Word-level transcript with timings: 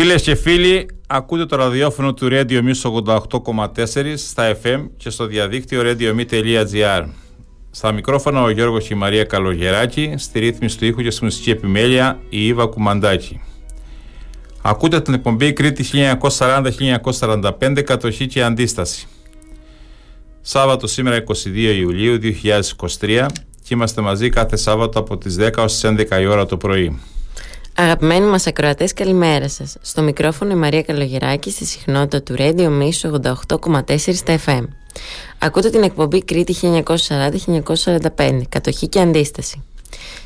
Φίλες 0.00 0.22
και 0.22 0.34
φίλοι, 0.34 0.88
ακούτε 1.06 1.46
το 1.46 1.56
ραδιόφωνο 1.56 2.14
του 2.14 2.28
Radio 2.30 2.60
Mix 2.62 3.02
88,4 3.34 4.14
στα 4.16 4.56
FM 4.62 4.86
και 4.96 5.10
στο 5.10 5.26
διαδίκτυο 5.26 5.82
radiomix.gr. 5.84 7.04
Στα 7.70 7.92
μικρόφωνα 7.92 8.42
ο 8.42 8.50
Γιώργος 8.50 8.86
και 8.86 8.94
η 8.94 8.96
Μαρία 8.96 9.24
Καλογεράκη, 9.24 10.14
στη 10.16 10.38
ρύθμιση 10.38 10.78
του 10.78 10.84
ήχου 10.84 11.02
και 11.02 11.10
στη 11.10 11.24
μουσική 11.24 11.50
επιμέλεια 11.50 12.18
η 12.28 12.46
Ήβα 12.46 12.66
Κουμαντάκη. 12.66 13.40
Ακούτε 14.62 15.00
την 15.00 15.14
εκπομπή 15.14 15.52
Κρήτη 15.52 15.84
1940-1945 16.20 17.82
Κατοχή 17.84 18.26
και 18.26 18.42
Αντίσταση. 18.42 19.06
Σάββατο 20.40 20.86
σήμερα 20.86 21.24
22 21.26 21.26
Ιουλίου 21.54 22.18
2023 23.00 23.26
και 23.62 23.74
είμαστε 23.74 24.00
μαζί 24.00 24.28
κάθε 24.28 24.56
Σάββατο 24.56 24.98
από 24.98 25.18
τις 25.18 25.36
10 25.40 25.50
ως 25.56 25.72
τις 25.72 25.90
11 26.10 26.20
η 26.20 26.26
ώρα 26.26 26.46
το 26.46 26.56
πρωί. 26.56 27.00
Αγαπημένοι 27.80 28.26
μας 28.26 28.46
ακροατές, 28.46 28.92
καλημέρα 28.92 29.48
σας. 29.48 29.76
Στο 29.80 30.02
μικρόφωνο 30.02 30.52
η 30.52 30.54
Μαρία 30.54 30.82
Καλογεράκη 30.82 31.50
στη 31.50 31.64
συχνότητα 31.64 32.22
του 32.22 32.34
Radio 32.38 32.68
Miss 32.80 33.10
88,4 33.56 34.14
στα 34.14 34.38
FM. 34.46 34.64
Ακούτε 35.38 35.70
την 35.70 35.82
εκπομπή 35.82 36.24
Κρήτη 36.24 36.54
1940-1945, 38.16 38.40
κατοχή 38.48 38.88
και 38.88 39.00
αντίσταση. 39.00 39.62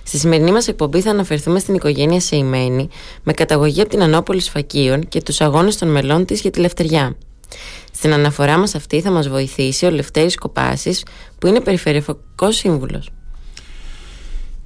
Στη 0.03 0.19
σημερινή 0.19 0.53
μας 0.53 0.69
εκπομπή 0.69 1.01
θα 1.01 1.11
αναφερθούμε 1.11 1.59
στην 1.59 1.75
οικογένεια 1.75 2.21
Σεϊμένη 2.21 2.89
με 3.23 3.33
καταγωγή 3.33 3.81
από 3.81 3.91
την 3.91 4.03
Ανόπολη 4.03 4.41
Σφακίων 4.41 5.09
και 5.09 5.23
τους 5.23 5.41
αγώνες 5.41 5.77
των 5.79 5.89
μελών 5.89 6.25
της 6.25 6.41
για 6.41 6.51
τη 6.51 6.61
Λευτεριά. 6.61 7.17
Στην 7.93 8.13
αναφορά 8.13 8.59
μας 8.59 8.75
αυτή 8.75 9.01
θα 9.01 9.11
μας 9.11 9.29
βοηθήσει 9.29 9.87
ο 9.87 9.91
Λευτέρης 9.91 10.37
Κοπάσης 10.37 11.05
που 11.39 11.47
είναι 11.47 11.61
περιφερειακός 11.61 12.57
σύμβουλος. 12.57 13.11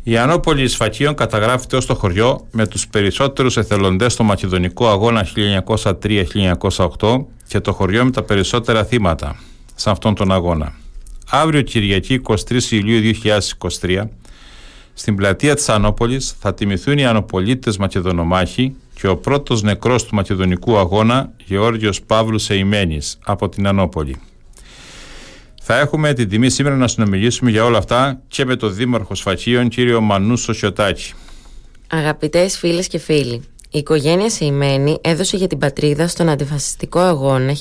Η 0.08 0.16
Ανόπολη 0.16 0.68
Σφακίων 0.68 1.14
καταγράφεται 1.14 1.76
ως 1.76 1.86
το 1.86 1.94
χωριό 1.94 2.46
με 2.50 2.66
τους 2.66 2.88
περισσότερους 2.88 3.56
εθελοντές 3.56 4.12
στο 4.12 4.22
Μακεδονικό 4.22 4.88
Αγώνα 4.88 5.26
1903-1908 6.98 7.24
και 7.48 7.60
το 7.60 7.72
χωριό 7.72 8.04
με 8.04 8.10
τα 8.10 8.22
περισσότερα 8.22 8.84
θύματα 8.84 9.40
σε 9.74 9.90
αυτόν 9.90 10.14
τον 10.14 10.32
αγώνα. 10.32 10.74
Αύριο 11.30 11.62
Κυριακή 11.62 12.20
23 12.28 12.62
Ιουλίου 12.70 13.12
2023 13.80 14.02
στην 14.94 15.16
πλατεία 15.16 15.54
της 15.54 15.68
Ανόπολης 15.68 16.36
θα 16.40 16.54
τιμηθούν 16.54 16.98
οι 16.98 17.06
Ανοπολίτες 17.06 17.76
Μακεδονομάχοι 17.76 18.74
και 18.94 19.08
ο 19.08 19.16
πρώτος 19.16 19.62
νεκρός 19.62 20.04
του 20.04 20.14
Μακεδονικού 20.14 20.78
Αγώνα 20.78 21.32
Γεώργιος 21.44 22.02
Παύλου 22.02 22.38
Σεϊμένης 22.38 23.18
από 23.24 23.48
την 23.48 23.66
Ανόπολη. 23.66 24.20
Θα 25.68 25.78
έχουμε 25.78 26.12
την 26.12 26.28
τιμή 26.28 26.50
σήμερα 26.50 26.76
να 26.76 26.88
συνομιλήσουμε 26.88 27.50
για 27.50 27.64
όλα 27.64 27.78
αυτά 27.78 28.20
και 28.28 28.44
με 28.44 28.56
τον 28.56 28.74
Δήμαρχο 28.74 29.14
Σφακίων, 29.14 29.68
κύριο 29.68 30.00
Μανού 30.00 30.36
Σοσιωτάκη. 30.36 31.12
Αγαπητές 31.86 32.58
φίλες 32.58 32.86
και 32.86 32.98
φίλοι, 32.98 33.42
η 33.70 33.78
οικογένεια 33.78 34.30
Σεϊμένη 34.30 34.98
έδωσε 35.00 35.36
για 35.36 35.46
την 35.46 35.58
πατρίδα 35.58 36.08
στον 36.08 36.28
αντιφασιστικό 36.28 37.00
αγώνα 37.00 37.52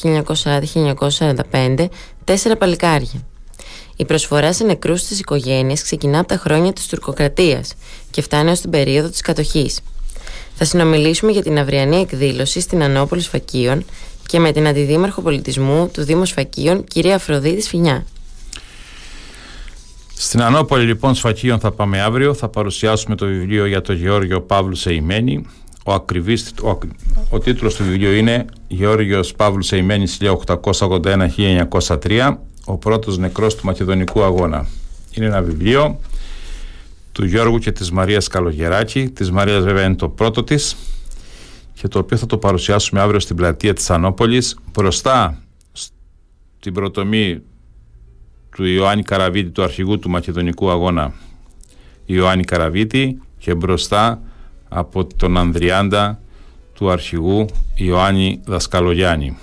1940-1945 1.52 1.88
τέσσερα 2.24 2.58
παλικάρια. 2.58 3.22
Η 3.96 4.06
προσφορά 4.06 4.54
σε 4.54 4.64
νεκρούς 4.64 5.04
της 5.04 5.20
οικογένειας 5.20 5.84
ξεκινά 5.84 6.20
από 6.20 6.28
τα 6.28 6.38
χρόνια 6.38 6.74
της 6.74 6.88
τουρκοκρατίας 6.88 7.74
και 8.12 8.22
φτάνει 8.22 8.50
ως 8.50 8.60
την 8.60 8.70
περίοδο 8.70 9.10
της 9.10 9.22
κατοχής. 9.22 9.80
Θα 10.58 10.66
συνομιλήσουμε 10.66 11.32
για 11.32 11.42
την 11.42 11.60
αυριανή 11.60 11.96
εκδήλωση 11.96 12.60
στην 12.60 12.84
Ανόπολη 12.84 13.22
Σφακίων 13.22 13.86
και 14.26 14.40
με 14.40 14.52
την 14.52 14.68
Αντιδήμαρχο 14.68 15.22
Πολιτισμού 15.22 15.90
του 15.94 16.04
Δήμου 16.04 16.26
Σφακίων, 16.26 16.84
κυρία 16.84 17.16
Αφροδίτη 17.16 17.62
Σφινιά. 17.62 18.06
Στην 20.16 20.42
Ανόπολη 20.42 20.86
λοιπόν 20.86 21.16
Σφακίων 21.16 21.60
θα 21.60 21.72
πάμε 21.72 22.02
αύριο, 22.02 22.34
θα 22.34 22.48
παρουσιάσουμε 22.48 23.16
το 23.16 23.26
βιβλίο 23.26 23.66
για 23.66 23.82
τον 23.82 23.96
Γεώργιο 23.96 24.42
Παύλου 24.42 24.76
Σεϊμένη. 24.76 25.46
Ο, 25.86 25.94
ακριβής, 25.94 26.54
ο, 26.64 26.78
ο 27.30 27.40
τίτλος 27.40 27.76
του 27.76 27.84
βιβλίου 27.84 28.12
είναι 28.12 28.46
Γεώργιος 28.68 29.34
Παύλου 29.34 29.62
Σεϊμένης 29.62 30.18
1881-1903 30.52 32.36
ο 32.66 32.78
πρώτος 32.78 33.18
νεκρός 33.18 33.56
του 33.56 33.66
Μακεδονικού 33.66 34.24
Αγώνα. 34.24 34.68
Είναι 35.12 35.26
ένα 35.26 35.42
βιβλίο 35.42 36.00
του 37.16 37.26
Γιώργου 37.26 37.58
και 37.58 37.72
της 37.72 37.92
Μαρίας 37.92 38.28
Καλογεράκη. 38.28 39.10
Της 39.10 39.32
Μαρίας 39.32 39.64
βέβαια 39.64 39.86
είναι 39.86 39.96
το 39.96 40.10
πρώτο 40.10 40.44
της 40.44 40.76
και 41.74 41.88
το 41.88 42.00
οποίο 42.00 42.18
θα 42.18 42.26
το 42.26 42.38
παρουσιάσουμε 42.38 43.02
αύριο 43.02 43.20
στην 43.20 43.36
πλατεία 43.36 43.74
της 43.74 43.90
Ανόπολης 43.90 44.58
μπροστά 44.74 45.44
στην 46.60 46.74
προτομή 46.74 47.42
του 48.56 48.66
Ιωάννη 48.66 49.04
Καραβίτη, 49.04 49.50
του 49.50 49.64
αρχηγού 49.64 50.00
του 50.00 50.10
Μακεδονικού 50.10 50.70
Αγώνα 50.70 51.14
Ιωάννη 52.06 52.44
Καραβίτη 52.44 53.22
και 53.38 53.56
μπροστά 53.56 54.22
από 54.70 55.08
τον 55.16 55.38
Ανδριάντα 55.38 56.20
του 56.74 56.90
αρχηγού 56.90 57.46
Ιωάννη 57.76 58.42
Δασκαλογιάννη. 58.46 59.38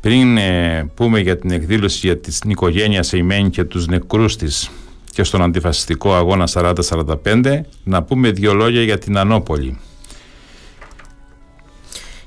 Πριν 0.00 0.36
ε, 0.36 0.90
πούμε 0.94 1.20
για 1.20 1.38
την 1.38 1.50
εκδήλωση 1.50 2.06
για 2.06 2.18
την 2.18 2.50
οικογένεια 2.50 3.02
Σεϊμένη 3.02 3.50
και 3.50 3.64
τους 3.64 3.86
νεκρούς 3.86 4.36
της 4.36 4.70
και 5.18 5.24
στον 5.24 5.42
αντιφασιστικό 5.42 6.14
αγώνα 6.14 6.48
40-45 6.52 7.60
να 7.84 8.02
πούμε 8.02 8.30
δύο 8.30 8.54
λόγια 8.54 8.82
για 8.82 8.98
την 8.98 9.18
Ανόπολη. 9.18 9.78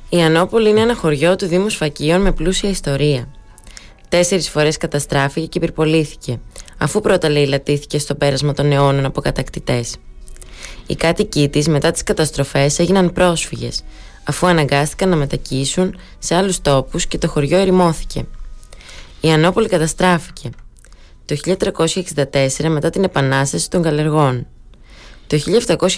Η 0.09 0.21
Ανόπολη 0.21 0.69
είναι 0.69 0.79
ένα 0.79 0.95
χωριό 0.95 1.35
του 1.35 1.45
Δήμου 1.47 1.69
Σφακίων 1.69 2.21
με 2.21 2.31
πλούσια 2.31 2.69
ιστορία. 2.69 3.27
Τέσσερις 4.09 4.49
φορές 4.49 4.77
καταστράφηκε 4.77 5.45
και 5.45 5.57
υπερπολήθηκε, 5.57 6.39
αφού 6.77 7.01
πρώτα 7.01 7.29
λαιλατήθηκε 7.29 7.99
στο 7.99 8.15
πέρασμα 8.15 8.53
των 8.53 8.71
αιώνων 8.71 9.05
από 9.05 9.21
κατακτητές. 9.21 9.95
Οι 10.87 10.95
κάτοικοί 10.95 11.49
της 11.49 11.67
μετά 11.67 11.91
τις 11.91 12.03
καταστροφές 12.03 12.79
έγιναν 12.79 13.13
πρόσφυγες, 13.13 13.83
αφού 14.23 14.47
αναγκάστηκαν 14.47 15.09
να 15.09 15.15
μετακίσουν 15.15 15.95
σε 16.19 16.35
άλλους 16.35 16.61
τόπους 16.61 17.05
και 17.05 17.17
το 17.17 17.27
χωριό 17.27 17.57
ερημώθηκε. 17.57 18.25
Η 19.21 19.31
Ανόπολη 19.31 19.67
καταστράφηκε 19.67 20.49
το 21.31 21.55
1364 22.57 22.67
μετά 22.67 22.89
την 22.89 23.03
Επανάσταση 23.03 23.69
των 23.69 23.81
Καλεργών, 23.81 24.47
το 25.27 25.37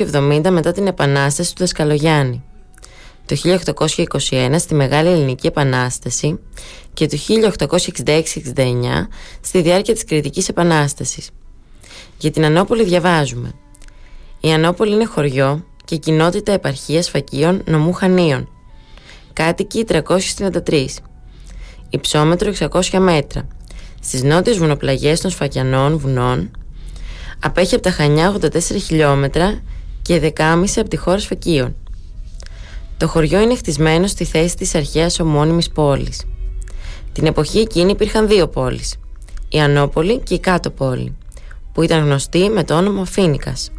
1770 0.10 0.50
μετά 0.50 0.72
την 0.72 0.88
Επανάσταση 0.88 1.56
του 1.56 1.60
Δασκαλογιάννη, 1.60 2.44
το 3.26 3.36
1821 4.30 4.56
στη 4.58 4.76
Μεγάλη 4.76 5.10
Ελληνική 5.10 5.48
Επανάσταση 5.48 6.40
και 6.94 7.08
το 7.08 7.18
1866-69 7.18 8.24
στη 9.42 9.62
διάρκεια 9.62 9.94
της 9.94 10.06
Κρητικής 10.06 10.50
Επανάστασης. 10.50 11.30
Για 12.18 12.32
την 12.32 12.46
Ανόπολη 12.46 12.84
διαβάζουμε 12.84 13.52
«Η 14.40 14.52
Ανόπολη 14.52 14.94
είναι 14.94 15.06
χωριό 15.06 15.66
και 15.86 15.96
κοινότητα 15.96 16.52
επαρχίας 16.52 17.10
φακίων 17.10 17.62
νομού 17.66 17.94
Χανίων. 17.94 18.50
Κάτοικοι 19.34 19.86
333. 19.88 20.86
Υψόμετρο 21.90 22.54
600 22.60 23.00
μέτρα. 23.00 23.48
Στις 24.04 24.24
νότιες 24.24 24.58
βουνοπλαγιές 24.58 25.22
των 25.22 25.32
Σφακιανών 25.32 25.98
βουνών 25.98 26.52
απέχει 27.40 27.74
από 27.74 27.84
τα 27.84 27.92
Χανιά 27.92 28.36
84 28.42 28.60
χιλιόμετρα 28.62 29.62
και 30.02 30.34
10,5 30.38 30.64
από 30.76 30.90
τη 30.90 30.98
χώρα 30.98 31.20
Σφακίων. 31.20 31.76
Το 32.98 33.08
χωριό 33.08 33.40
είναι 33.40 33.56
χτισμένο 33.56 34.08
στη 34.08 34.26
θέση 34.26 34.56
της 34.56 34.76
αρχαίας 34.76 35.20
ομώνυμης 35.20 35.70
πόλης. 35.70 36.26
Την 37.12 37.26
εποχή 37.26 37.60
εκείνη 37.60 37.92
υπήρχαν 37.92 38.28
δύο 38.28 38.48
πόλεις, 38.48 38.96
η 39.50 39.60
Ανόπολη 39.60 40.20
και 40.20 40.34
η 40.34 40.40
Κάτω 40.40 40.70
Πόλη, 40.70 41.16
που 41.74 41.82
ήταν 41.82 42.04
γνωστή 42.04 42.50
με 42.50 42.64
το 42.64 42.78
όνομα 42.78 43.06
Φίνικας 43.06 43.72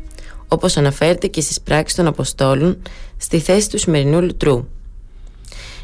όπως 0.48 0.76
αναφέρεται 0.76 1.26
και 1.26 1.40
στις 1.40 1.60
πράξεις 1.60 1.96
των 1.96 2.06
Αποστόλων 2.06 2.82
στη 3.16 3.38
θέση 3.38 3.70
του 3.70 3.78
σημερινού 3.78 4.20
Λουτρού. 4.20 4.66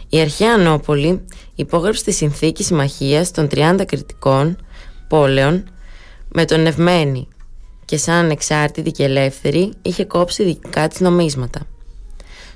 Η 0.09 0.21
αρχαία 0.21 0.55
Ανόπολη 0.55 1.21
υπόγραψε 1.61 2.05
τη 2.05 2.13
συνθήκη 2.13 2.65
συμμαχίας 2.65 3.31
των 3.31 3.49
30 3.55 3.83
κριτικών 3.87 4.57
πόλεων 5.09 5.71
με 6.29 6.45
τον 6.45 6.67
Ευμένη 6.67 7.29
και 7.85 7.97
σαν 7.97 8.15
ανεξάρτητη 8.15 8.91
και 8.91 9.05
ελεύθερη 9.05 9.73
είχε 9.83 10.05
κόψει 10.05 10.45
δικά 10.45 10.89
της 10.89 11.01
νομίσματα. 11.01 11.67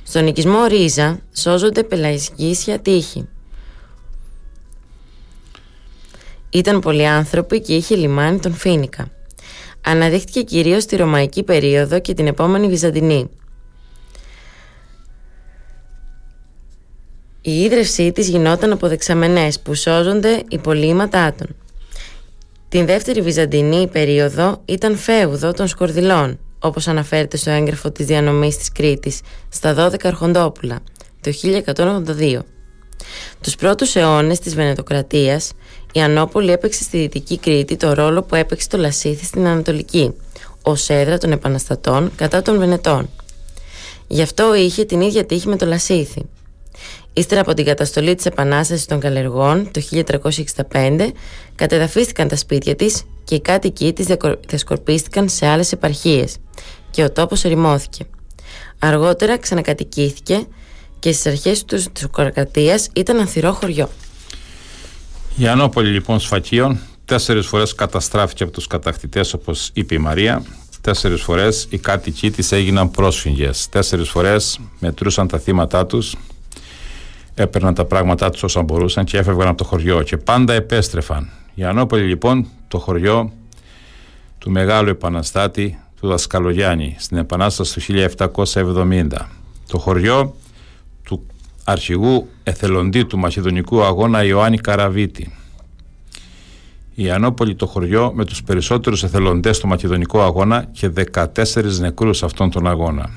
Στον 0.05 0.27
οικισμό 0.27 0.65
Ρίζα 0.65 1.21
σώζονται 1.33 1.83
πελαϊσκήσια 1.83 2.79
τείχη. 2.79 3.29
Ήταν 6.51 6.81
πολλοί 6.81 7.07
άνθρωποι 7.07 7.61
και 7.61 7.75
είχε 7.75 7.97
λιμάνι 7.97 8.39
τον 8.39 8.55
Φίνικα 8.55 9.09
αναδείχθηκε 9.85 10.43
κυρίως 10.43 10.83
στη 10.83 10.97
Ρωμαϊκή 10.97 11.43
περίοδο 11.43 12.01
και 12.01 12.15
την 12.15 12.27
επόμενη 12.27 12.69
Βυζαντινή. 12.69 13.31
Η 17.47 17.61
ίδρυυσή 17.61 18.13
της 18.13 18.29
γινόταν 18.29 18.73
από 18.73 18.89
δεξαμενές 18.89 19.61
που 19.61 19.75
σώζονται 19.75 20.43
υπολείμματά 20.49 21.35
των. 21.39 21.47
Την 22.69 22.87
δεύτερη 22.87 23.21
Βυζαντινή 23.21 23.87
περίοδο 23.87 24.63
ήταν 24.65 24.97
φέουδο 24.97 25.53
των 25.53 25.69
Σκορδιλών, 25.69 26.39
όπως 26.59 26.89
αναφέρεται 26.89 27.37
στο 27.37 27.51
έγγραφο 27.51 27.91
της 27.91 28.07
διανομής 28.07 28.57
της 28.57 28.73
Κρήτης, 28.73 29.21
στα 29.49 29.75
12 29.75 30.09
Αρχοντόπουλα, 30.09 30.81
το 31.21 31.31
1182. 31.31 32.45
Τους 33.41 33.57
πρώτους 33.57 33.97
αιώνες 33.97 34.39
της 34.39 34.55
Βενετοκρατίας 34.55 35.53
η 35.93 36.01
Ανόπολη 36.01 36.53
έπαιξε 36.53 36.83
στη 36.83 36.99
Δυτική 36.99 37.39
Κρήτη 37.39 37.77
το 37.77 37.93
ρόλο 37.93 38.23
που 38.23 38.35
έπαιξε 38.35 38.69
το 38.69 38.77
Λασίθι 38.79 39.25
στην 39.25 39.47
Ανατολική, 39.47 40.15
ως 40.63 40.89
έδρα 40.89 41.19
των 41.19 41.33
επαναστατών 41.33 42.13
κατά 42.17 42.43
των 42.43 42.59
Βενετών. 42.59 43.11
Γι' 44.07 44.23
αυτό 44.23 44.55
είχε 44.55 44.85
την 44.85 45.01
ίδια 45.01 45.25
τύχη 45.25 45.49
με 45.49 45.57
το 45.57 45.67
Λασίθι. 45.67 46.23
Ύστερα 47.17 47.41
από 47.41 47.55
την 47.55 47.65
καταστολή 47.65 48.15
της 48.15 48.27
Επανάστασης 48.27 48.87
των 48.87 49.01
Καλλεργών 49.01 49.71
το 49.71 49.83
1365 50.71 51.11
κατεδαφίστηκαν 51.55 52.29
τα 52.29 52.37
σπίτια 52.37 52.77
της 52.77 53.03
και 53.25 53.35
οι 53.35 53.41
κάτοικοι 53.41 53.93
της 53.93 54.07
διασκορπίστηκαν 54.47 55.29
σε 55.29 55.47
άλλες 55.47 55.73
επαρχίες 55.73 56.37
και 56.91 57.03
ο 57.03 57.13
τόπος 57.13 57.45
ερημώθηκε. 57.45 58.05
Αργότερα 58.79 59.39
ξανακατοικήθηκε 59.39 60.47
και 60.99 61.13
στις 61.13 61.27
αρχές 61.27 61.65
του 61.65 61.83
της 61.93 62.07
Κορακατίας 62.11 62.89
ήταν 62.95 63.19
ανθυρό 63.19 63.53
χωριό. 63.53 63.91
Η 65.37 65.47
Ανόπολη 65.47 65.91
λοιπόν 65.91 66.21
Σφακίων 66.21 66.79
τέσσερις 67.05 67.47
φορές 67.47 67.75
καταστράφηκε 67.75 68.43
από 68.43 68.53
τους 68.53 68.67
κατακτητές 68.67 69.33
όπως 69.33 69.71
είπε 69.73 69.95
η 69.95 69.99
Μαρία 69.99 70.45
τέσσερις 70.81 71.23
φορές 71.23 71.67
οι 71.71 71.79
κάτοικοι 71.79 72.31
της 72.31 72.53
έγιναν 72.53 72.91
πρόσφυγες 72.91 73.69
τέσσερις 73.69 74.09
φορές 74.09 74.61
μετρούσαν 74.79 75.29
τα 75.29 75.39
θύματά 75.39 75.87
τους 75.87 76.15
έπαιρναν 77.35 77.75
τα 77.75 77.85
πράγματά 77.85 78.31
τους 78.31 78.43
όσα 78.43 78.63
μπορούσαν 78.63 79.05
και 79.05 79.19
έφευγαν 79.19 79.49
από 79.49 79.57
το 79.57 79.65
χωριό 79.65 80.03
και 80.03 80.17
πάντα 80.17 80.53
επέστρεφαν 80.53 81.31
η 81.55 81.65
Ανόπολη 81.65 82.03
λοιπόν 82.03 82.47
το 82.69 82.79
χωριό 82.79 83.33
του 84.39 84.51
μεγάλου 84.51 84.89
επαναστάτη 84.89 85.79
του 86.01 86.09
Δασκαλογιάννη 86.09 86.97
στην 86.99 87.17
επανάσταση 87.17 87.81
του 87.81 88.07
1770 88.55 89.07
το 89.69 89.79
χωριό 89.79 90.35
του 91.05 91.27
αρχηγού 91.65 92.29
εθελοντή 92.43 93.05
του 93.05 93.19
Μακεδονικού 93.19 93.83
Αγώνα 93.83 94.25
Ιωάννη 94.25 94.59
Καραβίτη 94.59 95.33
η 96.95 97.11
Ανόπολη 97.11 97.55
το 97.55 97.67
χωριό 97.67 98.13
με 98.15 98.25
τους 98.25 98.43
περισσότερους 98.43 99.03
εθελοντές 99.03 99.57
στο 99.57 99.67
Μακεδονικό 99.67 100.23
Αγώνα 100.23 100.69
και 100.73 100.93
14 101.13 101.33
νεκρούς 101.79 102.23
αυτόν 102.23 102.51
τον 102.51 102.67
αγώνα. 102.67 103.11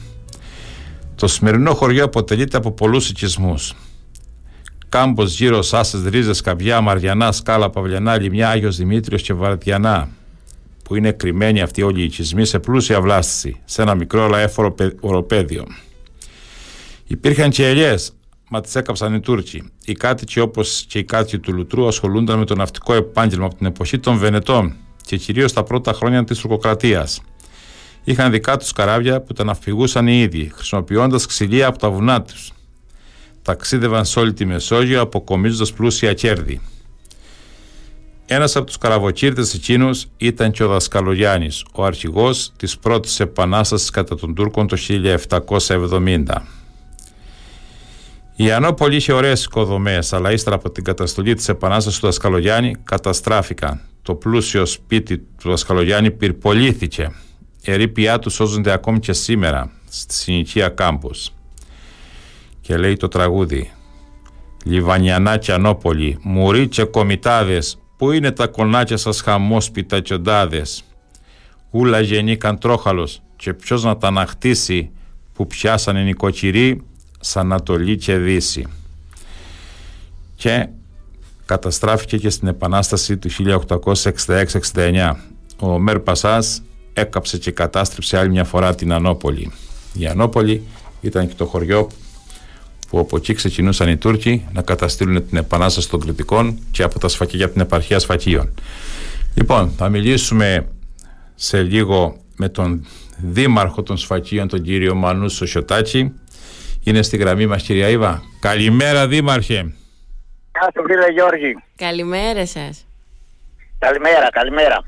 Το 1.16 1.28
σημερινό 1.28 1.74
χωριό 1.74 2.04
αποτελείται 2.06 2.58
από 2.58 2.72
πολλούς 2.72 3.10
οικισμούς. 3.10 3.76
Κάμπος, 4.90 5.36
γύρω, 5.36 5.62
Σάσες, 5.62 6.04
Ρίζες, 6.04 6.42
Καβιά, 6.42 6.82
Μαριανά, 6.82 7.32
Σκάλα, 7.32 7.70
Παυλιανά, 7.70 8.20
Λιμιά, 8.20 8.50
Άγιος 8.50 8.78
Δημήτριος 8.78 9.22
και 9.22 9.34
Βαρδιανά 9.34 10.10
που 10.88 10.96
είναι 10.96 11.12
κρυμμένοι 11.12 11.62
αυτοί 11.62 11.82
όλοι 11.82 12.02
οι 12.02 12.04
οικισμοί 12.04 12.46
σε 12.46 12.60
πλούσια 12.60 13.02
βλάστηση, 13.02 13.62
σε 13.66 13.82
ένα 13.82 13.96
μικρό 13.96 14.24
αλλά 14.24 14.40
έφορο 14.40 14.76
οροπέδιο. 15.00 15.66
Υπήρχαν 17.08 17.50
και 17.50 17.68
ελιές, 17.68 18.12
μα 18.50 18.62
τις 18.62 18.76
έκαψαν 18.76 19.14
οι 19.14 19.20
Τούρκοι. 19.20 19.72
Οι 19.86 19.94
κάτοικοι 19.94 20.40
όπως 20.40 20.86
και 20.88 21.00
οι 21.00 21.04
κάτοικοι 21.04 21.40
του 21.40 21.54
Λουτρού 21.54 21.88
ασχολούνταν 21.88 22.40
με 22.40 22.46
το 22.46 22.56
ναυτικό 22.56 22.94
επάγγελμα 22.94 23.46
από 23.46 23.56
την 23.56 23.66
εποχή 23.66 24.00
των 24.00 24.18
Βενετών 24.18 24.76
και 25.06 25.18
κυρίως 25.18 25.54
τα 25.54 25.64
πρώτα 25.64 25.94
χρόνια 25.94 26.24
της 26.24 26.40
Τουρκοκρατίας. 26.40 27.22
Είχαν 28.04 28.32
δικά 28.32 28.58
τους 28.58 28.72
καράβια 28.72 29.22
που 29.22 29.34
τα 29.34 29.44
ναυπηγούσαν 29.44 30.08
οι 30.08 30.20
ίδιοι, 30.20 30.52
χρησιμοποιώντας 30.54 31.26
ξυλία 31.26 31.68
από 31.68 31.78
τα 31.78 31.90
βουνά 31.90 32.22
τους. 32.22 32.52
Ταξίδευαν 33.48 34.06
σε 34.06 34.20
όλη 34.20 34.34
τη 34.34 34.46
Μεσόγειο 34.46 35.02
αποκομίζοντας 35.02 35.74
πλούσια 35.74 36.14
κέρδη. 36.14 36.62
Ένας 38.26 38.56
από 38.56 38.66
τους 38.66 38.78
καραβοκύρτε 38.78 39.42
εκείνους 39.56 40.06
ήταν 40.18 40.52
και 40.52 40.64
ο 40.64 40.68
Δασκαλογιάννης, 40.68 41.66
ο 41.74 41.86
αρχηγός 41.86 42.52
της 42.58 42.78
πρώτης 42.78 43.20
επανάστασης 43.20 43.90
κατά 43.90 44.16
των 44.16 44.36
Τούρκων 44.36 44.68
το 44.68 44.78
1770. 44.78 46.46
Η 48.36 48.52
Ανόπολη 48.52 48.96
είχε 48.96 49.14
ωραίες 49.14 49.44
οικοδομές, 49.44 50.14
αλλά 50.14 50.32
ύστερα 50.32 50.56
από 50.56 50.72
την 50.72 50.84
καταστολή 50.84 51.34
της 51.34 51.50
Επανάστασης 51.50 52.00
του 52.00 52.06
Δασκαλογιάννη 52.06 52.76
καταστράφηκαν. 52.84 53.82
Το 54.02 54.16
πλούσιο 54.16 54.66
σπίτι 54.66 55.18
του 55.18 55.50
Δασκαλογιάννη 55.50 56.12
πυρπολήθηκε. 56.12 57.12
Οι 57.62 57.72
ερήπια 57.72 58.20
τους 58.20 58.34
σώζονται 58.34 58.72
ακόμη 58.72 59.00
και 59.00 59.14
σήμερα 59.14 59.72
στη 59.90 60.14
συνοικία 60.14 60.70
κάμπος. 60.70 61.32
Και 62.68 62.78
λέει 62.78 62.98
το 62.98 63.08
τραγούδι 63.08 63.72
Λιβανιανά 64.64 65.38
και 65.38 65.54
Ανόπολη, 65.54 66.20
μουρί 66.22 66.68
και 66.68 66.84
κομιτάδες, 66.84 67.80
πού 67.98 68.12
είναι 68.12 68.32
τα 68.32 68.48
κονάκια 68.48 68.98
σας 68.98 69.22
χαμόσπιτα 69.22 70.00
και 70.00 70.14
οντάδες; 70.14 70.84
Ούλα 71.72 72.00
γεννήκαν 72.00 72.60
τρόχαλος 72.60 73.22
και 73.36 73.54
ποιος 73.54 73.84
να 73.84 73.98
τα 73.98 74.08
αναχτίσει 74.08 74.90
που 75.34 75.48
πιάσανε 75.48 76.02
νοικοκυροί 76.02 76.82
σαν 77.20 77.46
Ανατολή 77.46 77.96
και 77.98 78.18
Δύση 78.18 78.68
και 80.36 80.68
καταστράφηκε 81.46 82.18
και 82.18 82.30
στην 82.30 82.48
Επανάσταση 82.48 83.18
του 83.18 83.30
1866-69. 84.74 85.16
Ο 85.60 85.80
Μέρ 85.80 86.00
Πασάς 86.00 86.62
έκαψε 86.94 87.38
και 87.38 87.52
κατάστρεψε 87.52 88.18
άλλη 88.18 88.30
μια 88.30 88.44
φορά 88.44 88.76
την 88.76 88.94
Ανόπολη. 88.94 89.52
Η 89.94 90.08
Ανόπολη 90.08 90.64
ήταν 91.02 91.28
και 91.28 91.34
το 91.34 91.46
χωριό 91.46 91.90
που 92.90 93.00
από 93.00 93.18
εκεί 93.18 93.34
ξεκινούσαν 93.34 93.90
οι 93.90 93.98
Τούρκοι 93.98 94.48
να 94.54 94.62
καταστήλουν 94.62 95.28
την 95.28 95.38
Επανάσταση 95.38 95.90
των 95.90 96.00
Κρητικών 96.00 96.60
και 96.72 96.84
από 96.84 97.00
τα 97.00 97.08
σφακιά 97.08 97.44
από 97.46 97.54
την 97.54 97.62
επαρχία 97.62 98.00
Σφακίων. 98.00 98.54
Λοιπόν, 99.36 99.74
θα 99.78 99.90
μιλήσουμε 99.90 100.68
σε 101.36 101.62
λίγο 101.62 102.18
με 102.38 102.50
τον 102.50 102.88
δήμαρχο 103.18 103.84
των 103.84 103.98
Σφακίων, 103.98 104.48
τον 104.48 104.62
κύριο 104.62 104.96
Μανούς 104.96 105.34
Σοσιωτάκη, 105.34 106.14
είναι 106.84 107.02
στη 107.02 107.18
γραμμή 107.18 107.46
μας 107.46 107.64
κυρία 107.64 107.90
Ήβα. 107.90 108.22
Καλημέρα 108.40 109.08
Δήμαρχε. 109.08 109.54
Γεια 110.52 110.72
σου 110.76 110.84
φίλε 110.88 111.12
Γιώργη. 111.12 111.56
Καλημέρα 111.76 112.46
σας. 112.46 112.86
Καλημέρα, 113.80 114.30
καλημέρα. 114.30 114.84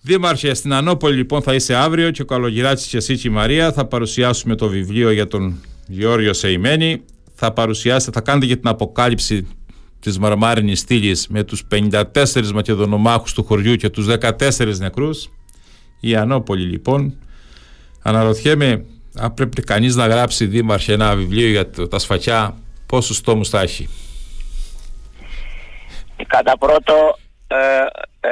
Δήμαρχε, 0.00 0.54
στην 0.54 0.72
Ανόπολη 0.72 1.16
λοιπόν 1.16 1.42
θα 1.42 1.54
είσαι 1.54 1.74
αύριο 1.74 2.10
και 2.10 2.22
ο 2.22 2.24
Καλογυράτσης 2.24 2.88
και 2.88 2.96
εσύ 2.96 3.16
και 3.16 3.28
η 3.28 3.30
Μαρία 3.30 3.72
θα 3.72 3.84
παρουσιάσουμε 3.86 4.54
το 4.54 4.68
βιβλίο 4.68 5.10
για 5.10 5.26
τον 5.26 5.60
Γιώργιο 5.86 6.32
Σεϊμένη. 6.32 7.04
Θα 7.34 7.52
παρουσιάσετε, 7.52 8.12
θα 8.12 8.20
κάνετε 8.20 8.46
για 8.46 8.56
την 8.56 8.68
αποκάλυψη 8.68 9.48
της 10.00 10.18
Μαρμάρινης 10.18 10.80
στήλης 10.80 11.28
με 11.28 11.44
τους 11.44 11.64
54 11.70 12.52
μακεδονομάχους 12.54 13.32
του 13.32 13.44
χωριού 13.44 13.74
και 13.76 13.90
τους 13.90 14.06
14 14.06 14.78
νεκρούς. 14.78 15.30
Η 16.00 16.16
Ανόπολη 16.16 16.64
λοιπόν. 16.64 17.18
Αναρωτιέμαι 18.02 18.84
αν 19.18 19.34
πρέπει 19.34 19.62
κανείς 19.62 19.96
να 19.96 20.06
γράψει 20.06 20.46
δήμαρχε 20.46 20.92
ένα 20.92 21.16
βιβλίο 21.16 21.48
για 21.48 21.70
τα 21.88 21.98
σφακιά, 21.98 22.56
πόσους 22.86 23.20
τόμους 23.20 23.48
θα 23.48 23.60
έχει; 23.60 23.88
Κατά 26.26 26.58
πρώτο, 26.58 27.18
ε, 27.46 27.56
ε, 28.20 28.30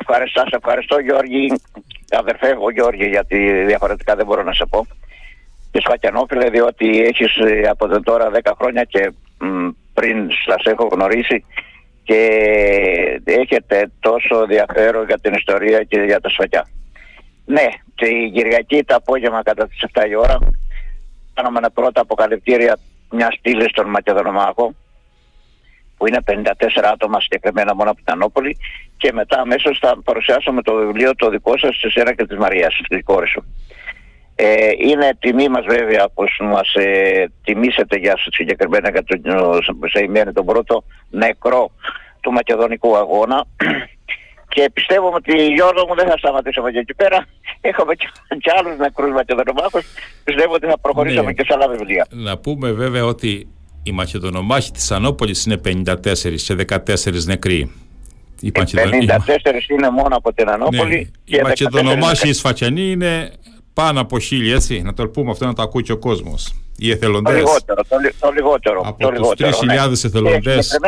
ευχαριστώ, 0.00 0.40
σε 0.40 0.56
ευχαριστώ 0.56 0.98
Γιώργη, 0.98 1.52
αδερφέ 2.18 2.56
ο 2.60 2.70
Γιώργη, 2.70 3.08
γιατί 3.08 3.64
διαφορετικά 3.64 4.14
δεν 4.14 4.26
μπορώ 4.26 4.42
να 4.42 4.52
σε 4.52 4.66
πω. 4.70 4.86
Και 5.72 5.80
Σφακιανόφιλε, 5.84 6.50
διότι 6.50 7.02
έχεις 7.02 7.36
ε, 7.36 7.68
από 7.68 8.02
τώρα 8.02 8.30
10 8.42 8.52
χρόνια 8.58 8.84
και 8.84 9.12
μ, 9.38 9.68
πριν 9.94 10.30
σας 10.46 10.64
έχω 10.64 10.88
γνωρίσει 10.92 11.44
και 12.02 12.20
έχετε 13.24 13.90
τόσο 14.00 14.40
ενδιαφέρον 14.40 15.06
για 15.06 15.18
την 15.18 15.34
ιστορία 15.34 15.82
και 15.82 16.00
για 16.00 16.20
τα 16.20 16.28
σφακιά. 16.28 16.68
Ναι, 17.44 17.68
την 17.94 18.32
Κυριακή 18.32 18.84
το 18.84 18.94
απόγευμα 18.94 19.42
κατά 19.42 19.68
τις 19.68 19.84
7 19.92 20.08
η 20.08 20.16
ώρα 20.16 20.38
κάναμε 21.34 21.58
ένα 21.58 21.70
πρώτα 21.70 22.00
αποκαλυπτήρια 22.00 22.78
μιας 23.10 23.34
στήλης 23.38 23.70
στον 23.70 23.90
Μακεδονομάχο 23.90 24.74
που 25.96 26.06
είναι 26.06 26.18
54 26.26 26.42
άτομα 26.92 27.20
συγκεκριμένα 27.20 27.74
μόνο 27.74 27.90
από 27.90 27.98
την 28.04 28.12
Ανόπολη 28.12 28.56
και 28.96 29.12
μετά 29.12 29.40
αμέσως 29.40 29.78
θα 29.78 29.96
παρουσιάσουμε 30.04 30.62
το 30.62 30.74
βιβλίο 30.74 31.14
το 31.14 31.30
δικό 31.30 31.58
σας 31.58 31.78
σε 31.78 31.90
σένα 31.90 32.14
και 32.14 32.26
της 32.26 32.36
Μαρίας, 32.36 32.80
τη 32.88 33.00
κόρη 33.00 33.28
σου. 33.28 33.44
Ε, 34.34 34.70
είναι 34.78 35.16
τιμή 35.18 35.48
μας 35.48 35.64
βέβαια 35.64 36.08
πως 36.14 36.40
μας 36.42 36.74
ε, 36.74 37.30
τιμήσετε 37.44 37.96
για 37.96 38.14
συγκεκριμένα 38.30 38.90
για 38.90 39.04
τον, 39.04 40.34
τον 40.34 40.44
πρώτο 40.44 40.84
νεκρό 41.10 41.70
του 42.20 42.32
Μακεδονικού 42.32 42.96
αγώνα 42.96 43.44
και 44.54 44.70
πιστεύω 44.72 45.12
ότι 45.14 45.46
Γιώργο 45.46 45.86
μου 45.88 45.94
δεν 45.94 46.08
θα 46.08 46.18
σταματήσουμε 46.18 46.70
και 46.70 46.78
εκεί 46.78 46.94
πέρα. 46.94 47.26
Έχουμε 47.60 47.94
και, 47.94 48.08
και 48.38 48.50
άλλους 48.58 48.76
νεκρούς 48.78 49.12
Μακεδονομάχους. 49.12 49.84
Πιστεύω 50.24 50.54
ότι 50.54 50.66
θα 50.66 50.78
προχωρήσουμε 50.78 51.24
ναι. 51.24 51.32
και 51.32 51.44
σε 51.46 51.52
άλλα 51.54 51.68
βιβλία. 51.68 52.06
Να 52.10 52.38
πούμε 52.38 52.72
βέβαια 52.72 53.04
ότι 53.04 53.48
οι 53.82 53.92
Μακεδονομάχοι 53.92 54.70
της 54.70 54.90
Ανόπολη 54.90 55.36
είναι 55.46 55.60
54 55.84 55.94
και 56.12 56.66
14 56.68 57.24
νεκροί. 57.24 57.72
Οι 58.40 58.52
54 58.54 58.62
είναι 59.68 59.90
μόνο 59.90 60.16
από 60.16 60.32
την 60.32 60.48
Ανόπολη. 60.48 60.96
Ναι. 60.96 61.02
Και 61.24 61.36
οι 61.36 61.42
Μακεδονομάχοι 61.42 62.28
οι 62.28 62.32
Σφακιανοί 62.32 62.90
είναι 62.90 63.32
πάνω 63.74 64.00
από 64.00 64.18
χίλιοι, 64.18 64.52
έτσι. 64.54 64.82
Να 64.82 64.94
το 64.94 65.08
πούμε 65.08 65.30
αυτό 65.30 65.46
να 65.46 65.54
το 65.54 65.62
ακούει 65.62 65.82
και 65.82 65.92
ο 65.92 65.98
κόσμος. 65.98 66.54
Οι 66.76 66.90
εθελοντές. 66.90 67.34
Το 67.34 67.40
λιγότερο. 67.40 67.82
Το, 67.88 67.98
το 68.18 68.30
λιγότερο 68.30 68.80
από 68.84 69.08
τους 69.08 69.58
3.000 69.60 69.66
ναι. 69.66 69.92
εθελοντές. 70.04 70.78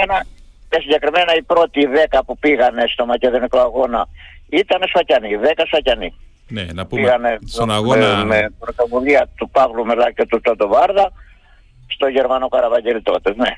Και 0.68 0.80
συγκεκριμένα 0.80 1.34
οι 1.36 1.42
πρώτοι 1.42 1.88
10 2.10 2.20
που 2.26 2.38
πήγανε 2.38 2.84
στο 2.92 3.06
Μακεδονικό 3.06 3.58
αγώνα 3.58 4.08
ήταν 4.48 4.80
Σφακιανοί, 4.88 5.28
10 5.42 5.62
Σφακιανοί. 5.66 6.14
Ναι, 6.48 6.66
να 6.74 6.86
πούμε 6.86 7.00
πήγανε 7.00 7.38
στον 7.44 7.70
αγώνα... 7.70 8.16
Με, 8.16 8.24
με 8.24 8.52
πρωτοβουλία 8.58 9.28
του 9.36 9.50
Παύλου 9.50 9.84
Μελά 9.84 10.12
και 10.12 10.26
του 10.26 10.40
Τόντο 10.40 10.68
Βάρδα 10.68 11.12
στο 11.86 12.06
Γερμανό 12.06 12.48
Καραβαγγέλη 12.48 13.02
τότε, 13.02 13.34
ναι. 13.36 13.56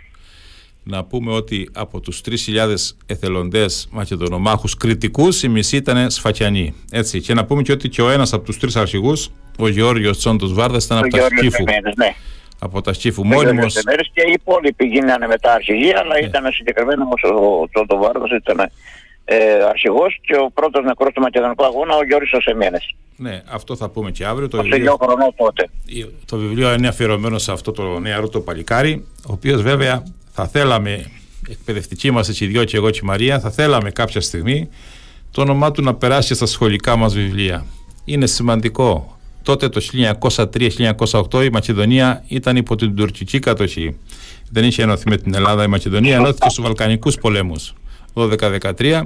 Να 0.88 1.04
πούμε 1.04 1.32
ότι 1.32 1.68
από 1.74 2.00
τους 2.00 2.20
3.000 2.20 2.74
εθελοντές 3.06 3.88
μακεδονομάχους 3.90 4.76
κριτικούς 4.76 5.42
η 5.42 5.48
μισή 5.48 5.76
ήταν 5.76 6.10
σφακιανοί. 6.10 6.74
Έτσι. 6.90 7.20
Και 7.20 7.34
να 7.34 7.44
πούμε 7.44 7.62
και 7.62 7.72
ότι 7.72 7.88
και 7.88 8.02
ο 8.02 8.10
ένας 8.10 8.32
από 8.32 8.44
τους 8.44 8.58
τρεις 8.58 8.76
αρχηγούς, 8.76 9.30
ο 9.58 9.68
Γεώργιος 9.68 10.18
Τσόντος 10.18 10.52
Βάρδας, 10.52 10.84
ήταν 10.84 10.98
από 10.98 11.08
τα 11.08 11.26
Σκύφου. 11.36 11.64
Ναι. 11.96 12.14
Από 12.58 12.80
τα 12.80 12.92
Σκύφου 12.92 13.26
μόνιμος. 13.26 13.74
Και 14.12 14.22
οι 14.28 14.32
υπόλοιποι 14.32 14.86
γίνανε 14.86 15.26
μετά 15.26 15.52
αρχηγοί, 15.52 15.92
αλλά 15.92 16.14
ναι. 16.20 16.26
ήταν 16.26 16.52
συγκεκριμένα 16.52 17.02
όμως 17.02 17.22
ο 17.22 17.68
Τσόντος 17.68 17.98
Βάρδας, 17.98 18.30
ήταν 18.30 18.70
ε, 19.24 19.36
αρχηγός 19.68 20.18
και 20.20 20.36
ο 20.36 20.50
πρώτος 20.54 20.84
νεκρός 20.84 21.12
του 21.12 21.20
Μακεδονικού 21.20 21.64
Αγώνα, 21.64 21.96
ο 21.96 22.04
Γιώργος 22.04 22.32
Οσεμιένες. 22.32 22.94
Ναι, 23.16 23.42
αυτό 23.50 23.76
θα 23.76 23.88
πούμε 23.88 24.10
και 24.10 24.24
αύριο. 24.24 24.48
Το, 24.48 24.62
βιβλίο, 24.62 24.96
τότε. 25.36 25.68
το 26.26 26.36
βιβλίο 26.36 26.72
είναι 26.72 26.88
αφιερωμένο 26.88 27.38
σε 27.38 27.52
αυτό 27.52 27.72
το 27.72 27.98
νεαρό 27.98 28.28
το 28.28 28.40
παλικάρι, 28.40 29.06
ο 29.28 29.32
οποίος 29.32 29.62
βέβαια 29.62 30.02
θα 30.36 30.48
θέλαμε, 30.48 31.10
εκπαιδευτική 31.48 32.10
μας 32.10 32.28
έτσι 32.28 32.46
δυο 32.46 32.64
και 32.64 32.76
εγώ 32.76 32.90
και 32.90 33.00
η 33.02 33.06
Μαρία, 33.06 33.40
θα 33.40 33.50
θέλαμε 33.50 33.90
κάποια 33.90 34.20
στιγμή 34.20 34.68
το 35.30 35.40
όνομά 35.40 35.70
του 35.70 35.82
να 35.82 35.94
περάσει 35.94 36.34
στα 36.34 36.46
σχολικά 36.46 36.96
μας 36.96 37.14
βιβλία. 37.14 37.66
Είναι 38.04 38.26
σημαντικό. 38.26 39.18
Τότε 39.42 39.68
το 39.68 39.80
1903-1908 41.32 41.44
η 41.44 41.50
Μακεδονία 41.50 42.24
ήταν 42.28 42.56
υπό 42.56 42.74
την 42.74 42.94
τουρκική 42.94 43.38
κατοχή. 43.38 43.96
Δεν 44.50 44.64
είχε 44.64 44.82
ενωθεί 44.82 45.08
με 45.08 45.16
την 45.16 45.34
Ελλάδα. 45.34 45.64
Η 45.64 45.66
Μακεδονία 45.66 46.16
ενώθηκε 46.16 46.48
στους 46.48 46.64
Βαλκανικούς 46.64 47.16
πολέμους 47.16 47.74
12-13 48.14 49.02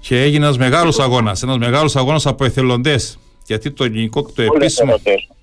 και 0.00 0.22
έγινε 0.22 0.44
ένας 0.44 0.58
μεγάλος 0.58 0.98
αγώνας, 0.98 1.42
ένας 1.42 1.58
μεγάλος 1.58 1.96
αγώνας 1.96 2.26
από 2.26 2.44
εθελοντές 2.44 3.18
γιατί 3.46 3.70
το 3.70 3.84
ελληνικό 3.84 4.22
το 4.22 4.42
επίσημο... 4.42 5.00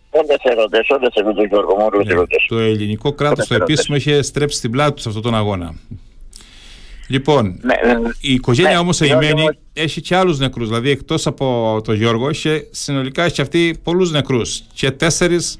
Όντες 0.10 0.38
ερωτές, 0.44 0.88
όντες 0.90 1.14
ερωτές 1.14 1.46
Γιώργο 1.50 1.76
μου, 1.76 2.04
ναι, 2.04 2.14
Το 2.48 2.58
ελληνικό 2.58 3.14
κράτος 3.14 3.48
το 3.48 3.56
επίσημο 3.56 3.98
είχε 3.98 4.22
στρέψει 4.22 4.58
στην 4.58 4.72
πλάτη 4.72 4.94
τους 4.94 5.02
σε 5.02 5.08
αυτόν 5.08 5.24
τον 5.24 5.36
αγώνα. 5.36 5.74
Λοιπόν, 7.08 7.60
ναι, 7.62 7.94
ναι, 7.94 8.10
η 8.22 8.34
οικογένεια 8.34 8.72
ναι, 8.72 8.78
όμως 8.78 9.02
Αιημένη 9.02 9.50
έχει 9.74 10.02
και 10.02 10.16
άλλους 10.16 10.40
νεκρούς, 10.40 10.68
δηλαδή 10.68 10.90
εκτός 10.90 11.28
από 11.28 11.80
τον 11.84 11.96
Γιώργο, 11.96 12.30
έχει, 12.30 12.68
συνολικά 12.72 13.24
έχει 13.24 13.42
αυτή 13.42 13.80
πολλούς 13.84 14.12
νεκρούς. 14.12 14.64
Και 14.74 14.92
τέσσερις 14.92 15.60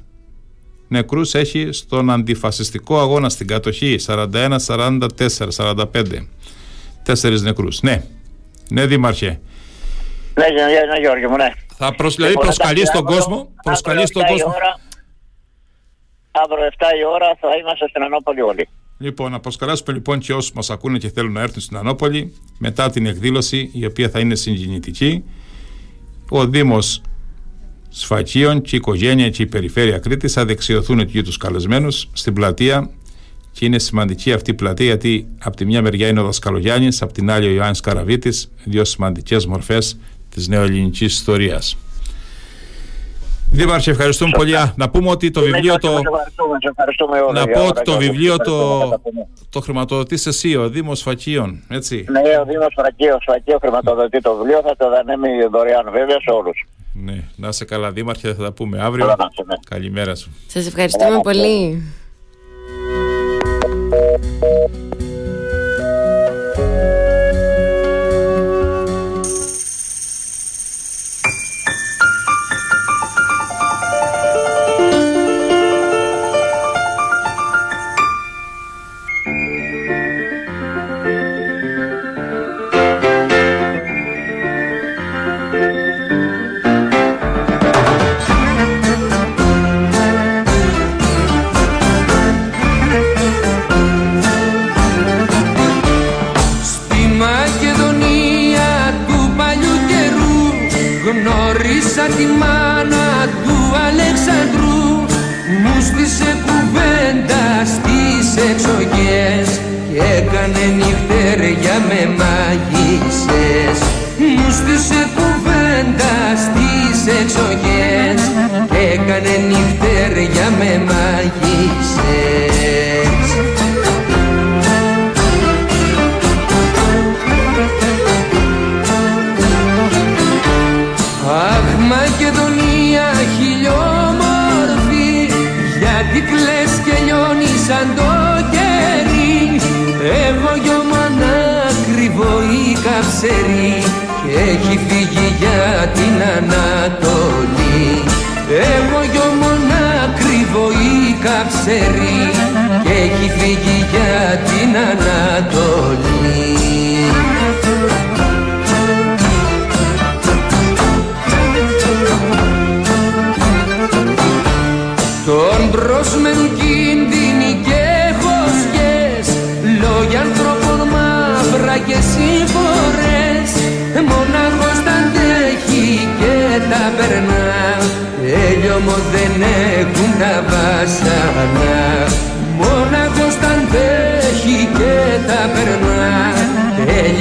νεκρούς 0.88 1.34
έχει 1.34 1.68
στον 1.72 2.10
αντιφασιστικό 2.10 3.00
αγώνα 3.00 3.28
στην 3.28 3.46
κατοχή. 3.46 3.96
41, 4.06 4.56
44, 4.66 5.06
45 5.56 5.84
τέσσερις 7.02 7.42
νεκρούς. 7.42 7.80
Ναι, 7.82 8.02
ναι 8.70 8.86
Δήμαρχε. 8.86 9.40
Ναι, 10.34 10.46
ναι, 10.46 10.62
ναι 10.62 11.00
Γιώργο 11.00 11.28
μου, 11.28 11.36
ναι 11.36 11.52
θα 11.82 11.94
προσ... 11.94 12.14
Δηλαδή 12.14 12.34
προσκαλεί 12.34 12.86
στον 12.86 13.04
κόσμο. 13.04 13.48
Προσκαλεί 13.62 14.06
στον 14.06 14.22
κόσμο. 14.22 14.54
Αύριο 16.30 16.68
7 16.78 16.84
η 17.00 17.04
ώρα 17.04 17.36
θα 17.40 17.48
είμαστε 17.60 17.88
στην 17.88 18.02
Ανόπολη 18.02 18.40
όλοι. 18.40 18.68
Λοιπόν, 18.98 19.30
να 19.30 19.40
προσκαλέσουμε 19.40 19.92
λοιπόν 19.92 20.18
και 20.18 20.32
όσους 20.32 20.52
μας 20.52 20.70
ακούνε 20.70 20.98
και 20.98 21.10
θέλουν 21.10 21.32
να 21.32 21.40
έρθουν 21.40 21.60
στην 21.60 21.76
Ανόπολη 21.76 22.34
μετά 22.58 22.90
την 22.90 23.06
εκδήλωση 23.06 23.70
η 23.72 23.86
οποία 23.86 24.08
θα 24.08 24.18
είναι 24.18 24.34
συγκινητική. 24.34 25.24
Ο 26.30 26.46
Δήμος 26.46 27.02
Σφακίων 27.88 28.62
και 28.62 28.76
η 28.76 28.78
οικογένεια 28.78 29.30
και 29.30 29.42
η 29.42 29.46
περιφέρεια 29.46 29.98
Κρήτη 29.98 30.28
θα 30.28 30.44
δεξιωθούν 30.44 30.98
εκεί 30.98 31.22
τους 31.22 31.36
καλεσμένους 31.36 32.08
στην 32.12 32.32
πλατεία 32.32 32.90
και 33.52 33.64
είναι 33.64 33.78
σημαντική 33.78 34.32
αυτή 34.32 34.50
η 34.50 34.54
πλατεία 34.54 34.86
γιατί 34.86 35.26
από 35.42 35.56
τη 35.56 35.64
μια 35.64 35.82
μεριά 35.82 36.08
είναι 36.08 36.20
ο 36.20 36.24
Δασκαλογιάννης, 36.24 37.02
από 37.02 37.12
την 37.12 37.30
άλλη 37.30 37.46
ο 37.46 37.50
Ιωάννης 37.50 37.80
Καραβίτης, 37.80 38.52
δύο 38.64 38.84
σημαντικές 38.84 39.46
μορφές 39.46 39.98
της 40.34 40.48
νεοελληνικής 40.48 41.12
ιστορίας. 41.12 41.76
Δήμαρχε, 43.52 43.90
ευχαριστούμε 43.90 44.30
πολύ. 44.36 44.54
Να 44.76 44.90
πούμε 44.90 45.10
ότι 45.10 45.30
το 45.30 45.40
βιβλίο 45.40 45.78
το. 45.78 46.00
Να 47.32 47.46
πω 47.46 47.66
ότι 47.66 47.82
το 47.82 47.96
βιβλίο 47.96 48.36
το, 48.36 48.88
το 49.50 49.60
χρηματοδοτείς 49.60 50.26
εσύ, 50.26 50.56
ο 50.56 50.68
Δήμος 50.68 51.02
Φακίων. 51.02 51.62
Έτσι. 51.68 52.04
Ναι, 52.08 52.20
ο 52.20 52.44
Δήμος 52.44 52.74
Φακίων 52.76 53.18
Φακίων 53.26 53.58
χρηματοδοτεί 53.60 54.20
το 54.20 54.34
βιβλίο. 54.34 54.60
Θα 54.64 54.76
το 54.76 54.88
δανέμει 54.90 55.28
δωρεάν 55.50 55.90
βέβαια 55.92 56.20
σε 56.20 56.30
όλους. 56.30 56.66
Ναι, 56.92 57.24
να 57.36 57.48
είσαι 57.48 57.64
καλά, 57.64 57.90
Δήμαρχε, 57.90 58.34
θα 58.34 58.42
τα 58.42 58.52
πούμε 58.52 58.82
αύριο. 58.82 59.06
Ναι. 59.06 59.54
Καλημέρα 59.70 60.14
σου. 60.14 60.30
Σας 60.46 60.66
ευχαριστούμε 60.66 61.20
πολύ. 61.22 61.82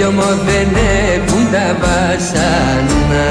δρόμο 0.10 0.42
δεν 0.46 0.68
τα 1.52 1.78
βάσανα 1.82 3.28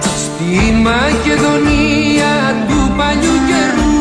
Στη 0.00 0.72
Μακεδονία 0.82 2.34
του 2.68 2.94
παλιού 2.96 3.36
καιρού 3.48 3.98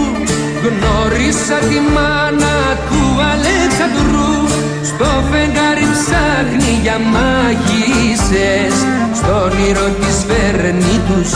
γνώρισα 0.63 1.55
τη 1.69 1.79
μάνα 1.93 2.77
του 2.89 3.03
Αλεξανδρού 3.33 4.47
στο 4.83 5.05
φεγγάρι 5.31 5.87
ψάχνει 5.93 6.79
για 6.81 6.99
μάγισσες 6.99 8.75
στον 9.13 9.35
όνειρο 9.43 9.87
της 9.99 10.25
φέρνει 10.27 10.99
τους 11.07 11.31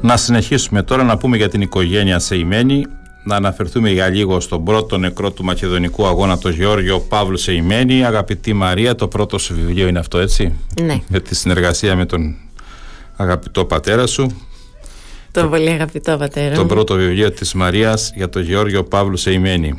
Να 0.00 0.16
συνεχίσουμε 0.16 0.82
τώρα 0.82 1.02
να 1.02 1.16
πούμε 1.16 1.36
για 1.36 1.48
την 1.48 1.60
οικογένεια 1.60 2.18
Σεϊμένη, 2.18 2.86
να 3.24 3.36
αναφερθούμε 3.36 3.90
για 3.90 4.08
λίγο 4.08 4.40
στον 4.40 4.64
πρώτο 4.64 4.98
νεκρό 4.98 5.32
του 5.32 5.44
μακεδονικού 5.44 6.06
αγώνα, 6.06 6.38
τον 6.38 6.52
Γεώργιο 6.52 7.00
Παύλου 7.00 7.36
Σεϊμένη. 7.36 8.04
Αγαπητή 8.04 8.52
Μαρία, 8.52 8.94
το 8.94 9.08
πρώτο 9.08 9.38
σου 9.38 9.54
βιβλίο 9.54 9.88
είναι 9.88 9.98
αυτό, 9.98 10.18
έτσι; 10.18 10.54
Ναι. 10.82 11.00
Με 11.08 11.20
τη 11.20 11.34
συνεργασία 11.34 11.96
με 11.96 12.06
τον 12.06 12.36
αγαπητό 13.16 13.64
πατέρα 13.64 14.06
σου. 14.06 14.47
Τον 15.40 15.50
πολύ 15.50 15.68
αγαπητό 15.68 16.16
πατέρα. 16.16 16.54
Το 16.54 16.66
πρώτο 16.66 16.94
βιβλίο 16.94 17.32
της 17.32 17.54
Μαρίας 17.54 18.12
για 18.14 18.28
τον 18.28 18.42
Γεώργιο 18.42 18.84
Παύλου 18.84 19.16
Σεϊμένη. 19.16 19.78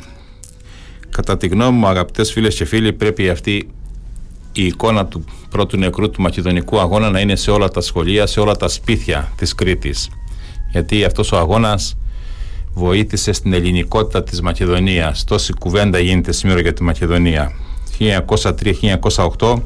Κατά 1.10 1.36
τη 1.36 1.46
γνώμη 1.46 1.78
μου, 1.78 1.86
αγαπητές 1.86 2.32
φίλες 2.32 2.54
και 2.54 2.64
φίλοι, 2.64 2.92
πρέπει 2.92 3.28
αυτή 3.28 3.68
η 4.52 4.66
εικόνα 4.66 5.06
του 5.06 5.24
πρώτου 5.50 5.76
νεκρού 5.76 6.10
του 6.10 6.22
Μακεδονικού 6.22 6.80
αγώνα 6.80 7.10
να 7.10 7.20
είναι 7.20 7.36
σε 7.36 7.50
όλα 7.50 7.68
τα 7.68 7.80
σχολεία, 7.80 8.26
σε 8.26 8.40
όλα 8.40 8.56
τα 8.56 8.68
σπίτια 8.68 9.32
της 9.36 9.54
Κρήτης. 9.54 10.08
Γιατί 10.70 11.04
αυτός 11.04 11.32
ο 11.32 11.36
αγώνας 11.36 11.96
βοήθησε 12.74 13.32
στην 13.32 13.52
ελληνικότητα 13.52 14.22
της 14.22 14.40
Μακεδονίας. 14.40 15.24
Τόση 15.24 15.52
κουβέντα 15.52 15.98
γίνεται 15.98 16.32
σήμερα 16.32 16.60
για 16.60 16.72
τη 16.72 16.82
Μακεδονία. 16.82 17.52
1903-1908 17.98 19.62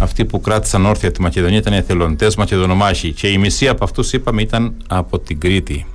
αυτοί 0.00 0.24
που 0.24 0.40
κράτησαν 0.40 0.86
όρθια 0.86 1.10
τη 1.10 1.20
Μακεδονία 1.20 1.58
ήταν 1.58 1.72
εθελοντές 1.72 2.36
Μακεδονομάχοι 2.36 3.12
και 3.12 3.28
η 3.28 3.38
μισή 3.38 3.68
από 3.68 3.84
αυτούς 3.84 4.12
είπαμε 4.12 4.42
ήταν 4.42 4.74
από 4.88 5.18
την 5.18 5.40
Κρήτη. 5.40 5.86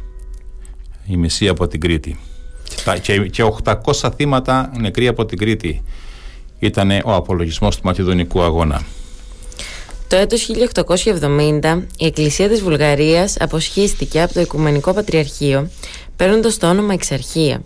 Η 1.06 1.18
μισή 1.18 1.48
από 1.48 1.68
την 1.68 1.79
Κρήτη. 1.79 2.20
Και 3.32 3.44
800 3.63 4.10
θύματα 4.15 4.72
νεκροί 4.79 5.08
από 5.08 5.25
την 5.25 5.38
Κρήτη 5.38 5.84
ήταν 6.60 6.91
ο 7.06 7.13
απολογισμός 7.13 7.75
του 7.75 7.82
Μακεδονικού 7.86 8.41
αγώνα. 8.41 8.82
Το 10.08 10.15
έτος 10.15 10.50
1870 10.50 11.82
η 11.98 12.06
Εκκλησία 12.06 12.50
της 12.50 12.62
Βουλγαρίας 12.62 13.38
αποσχίστηκε 13.39 14.22
από 14.22 14.34
το 14.34 14.39
Οικουμενικό 14.39 14.94
Πατριαρχείο 14.94 15.70
παίρνοντας 16.15 16.58
το 16.58 16.70
όνομα 16.70 16.94
Εξαρχία. 16.94 17.62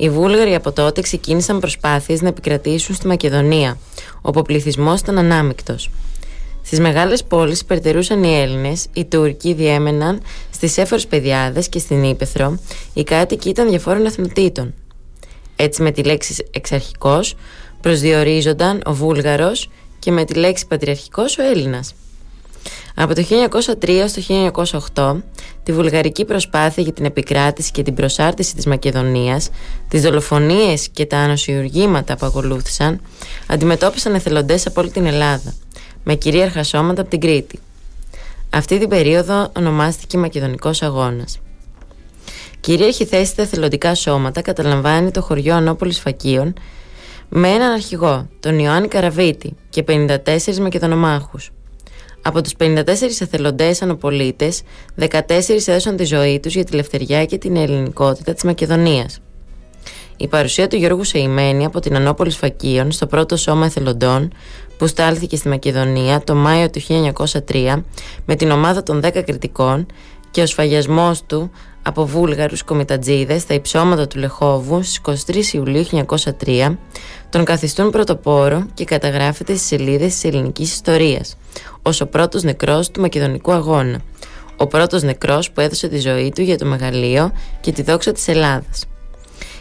Οι 0.00 0.10
Βούλγαροι 0.10 0.54
από 0.54 0.72
τότε 0.72 1.00
ξεκίνησαν 1.00 1.60
προσπάθειες 1.60 2.20
να 2.20 2.28
επικρατήσουν 2.28 2.94
στη 2.94 3.06
Μακεδονία, 3.06 3.78
όπου 4.20 4.38
ο 4.38 4.42
πληθυσμό 4.42 4.94
ήταν 4.94 5.18
ανάμεικτος. 5.18 5.90
Στις 6.62 6.80
μεγάλες 6.80 7.24
πόλεις 7.24 7.60
υπερτερούσαν 7.60 8.22
οι 8.22 8.40
Έλληνες, 8.40 8.86
οι 8.92 9.04
Τούρκοι 9.04 9.52
διέμεναν 9.52 10.20
στις 10.50 10.78
έφορες 10.78 11.06
πεδιάδες 11.06 11.68
και 11.68 11.78
στην 11.78 12.02
Ήπεθρο, 12.02 12.58
οι 12.92 13.02
κάτοικοι 13.02 13.48
ήταν 13.48 13.68
διαφόρων 13.68 14.06
εθνοτήτων. 14.06 14.74
Έτσι, 15.56 15.82
με 15.82 15.90
τη 15.90 16.02
λέξη 16.02 16.44
εξαρχικός 16.50 17.34
προσδιορίζονταν 17.80 18.82
ο 18.84 18.94
Βούλγαρος 18.94 19.70
και 19.98 20.10
με 20.10 20.24
τη 20.24 20.34
λέξη 20.34 20.66
πατριαρχικός 20.66 21.38
ο 21.38 21.42
Έλληνας. 21.42 21.94
Από 23.00 23.14
το 23.14 23.24
1903 23.80 24.04
στο 24.06 24.52
1908, 24.94 25.16
τη 25.62 25.72
βουλγαρική 25.72 26.24
προσπάθεια 26.24 26.82
για 26.82 26.92
την 26.92 27.04
επικράτηση 27.04 27.70
και 27.70 27.82
την 27.82 27.94
προσάρτηση 27.94 28.54
της 28.54 28.66
Μακεδονίας, 28.66 29.50
τις 29.88 30.02
δολοφονίες 30.02 30.88
και 30.88 31.06
τα 31.06 31.18
ανοσιουργήματα 31.18 32.16
που 32.16 32.26
ακολούθησαν, 32.26 33.00
αντιμετώπισαν 33.46 34.14
εθελοντές 34.14 34.66
από 34.66 34.80
όλη 34.80 34.90
την 34.90 35.06
Ελλάδα, 35.06 35.54
με 36.02 36.14
κυρίαρχα 36.14 36.62
σώματα 36.62 37.00
από 37.00 37.10
την 37.10 37.20
Κρήτη. 37.20 37.58
Αυτή 38.50 38.78
την 38.78 38.88
περίοδο 38.88 39.50
ονομάστηκε 39.56 40.18
Μακεδονικός 40.18 40.82
Αγώνας. 40.82 41.38
Κυρίαρχη 42.60 43.04
θέση 43.04 43.30
στα 43.30 43.42
εθελοντικά 43.42 43.94
σώματα 43.94 44.42
καταλαμβάνει 44.42 45.10
το 45.10 45.22
χωριό 45.22 45.54
Ανώπολης 45.54 46.00
Φακίων 46.00 46.54
με 47.28 47.48
έναν 47.48 47.70
αρχηγό, 47.72 48.28
τον 48.40 48.58
Ιωάννη 48.58 48.88
Καραβίτη 48.88 49.54
και 49.70 49.82
54 49.82 50.58
Μακεδονομάχους. 50.60 51.50
Από 52.22 52.42
τους 52.42 52.52
54 52.58 53.20
εθελοντές 53.20 53.82
ανοπολίτες, 53.82 54.62
14 54.94 55.68
έδωσαν 55.68 55.96
τη 55.96 56.04
ζωή 56.04 56.40
τους 56.40 56.54
για 56.54 56.64
τη 56.64 56.74
λευτεριά 56.74 57.24
και 57.24 57.38
την 57.38 57.56
ελληνικότητα 57.56 58.32
της 58.32 58.42
Μακεδονίας. 58.42 59.20
Η 60.16 60.28
παρουσία 60.28 60.68
του 60.68 60.76
Γιώργου 60.76 61.04
Σεϊμένη 61.04 61.64
από 61.64 61.80
την 61.80 61.96
Ανώπολη 61.96 62.30
Φακίων 62.30 62.92
στο 62.92 63.06
πρώτο 63.06 63.36
σώμα 63.36 63.64
εθελοντών 63.64 64.32
που 64.78 64.86
στάλθηκε 64.86 65.36
στη 65.36 65.48
Μακεδονία 65.48 66.20
το 66.24 66.34
Μάιο 66.34 66.70
του 66.70 66.80
1903 67.50 67.82
με 68.24 68.34
την 68.34 68.50
ομάδα 68.50 68.82
των 68.82 69.00
10 69.04 69.22
κριτικών 69.24 69.86
και 70.30 70.40
ο 70.40 70.46
σφαγιασμός 70.46 71.22
του 71.26 71.50
από 71.82 72.06
βούλγαρους 72.06 72.62
κομιτατζίδες 72.62 73.42
στα 73.42 73.54
υψώματα 73.54 74.06
του 74.06 74.18
Λεχόβου 74.18 74.82
στις 74.82 75.24
23 75.52 75.54
Ιουλίου 75.54 75.84
1903 76.44 76.76
τον 77.30 77.44
καθιστούν 77.44 77.90
πρωτοπόρο 77.90 78.66
και 78.74 78.84
καταγράφεται 78.84 79.54
στις 79.54 79.66
σελίδες 79.66 80.12
της 80.12 80.24
ελληνικής 80.24 80.72
ιστορίας 80.72 81.36
ως 81.82 82.00
ο 82.00 82.06
πρώτος 82.06 82.42
νεκρός 82.42 82.90
του 82.90 83.00
Μακεδονικού 83.00 83.52
αγώνα. 83.52 84.00
Ο 84.56 84.66
πρώτος 84.66 85.02
νεκρός 85.02 85.50
που 85.50 85.60
έδωσε 85.60 85.88
τη 85.88 85.98
ζωή 85.98 86.32
του 86.34 86.42
για 86.42 86.58
το 86.58 86.66
μεγαλείο 86.66 87.32
και 87.60 87.72
τη 87.72 87.82
δόξα 87.82 88.12
της 88.12 88.28
Ελλάδας. 88.28 88.84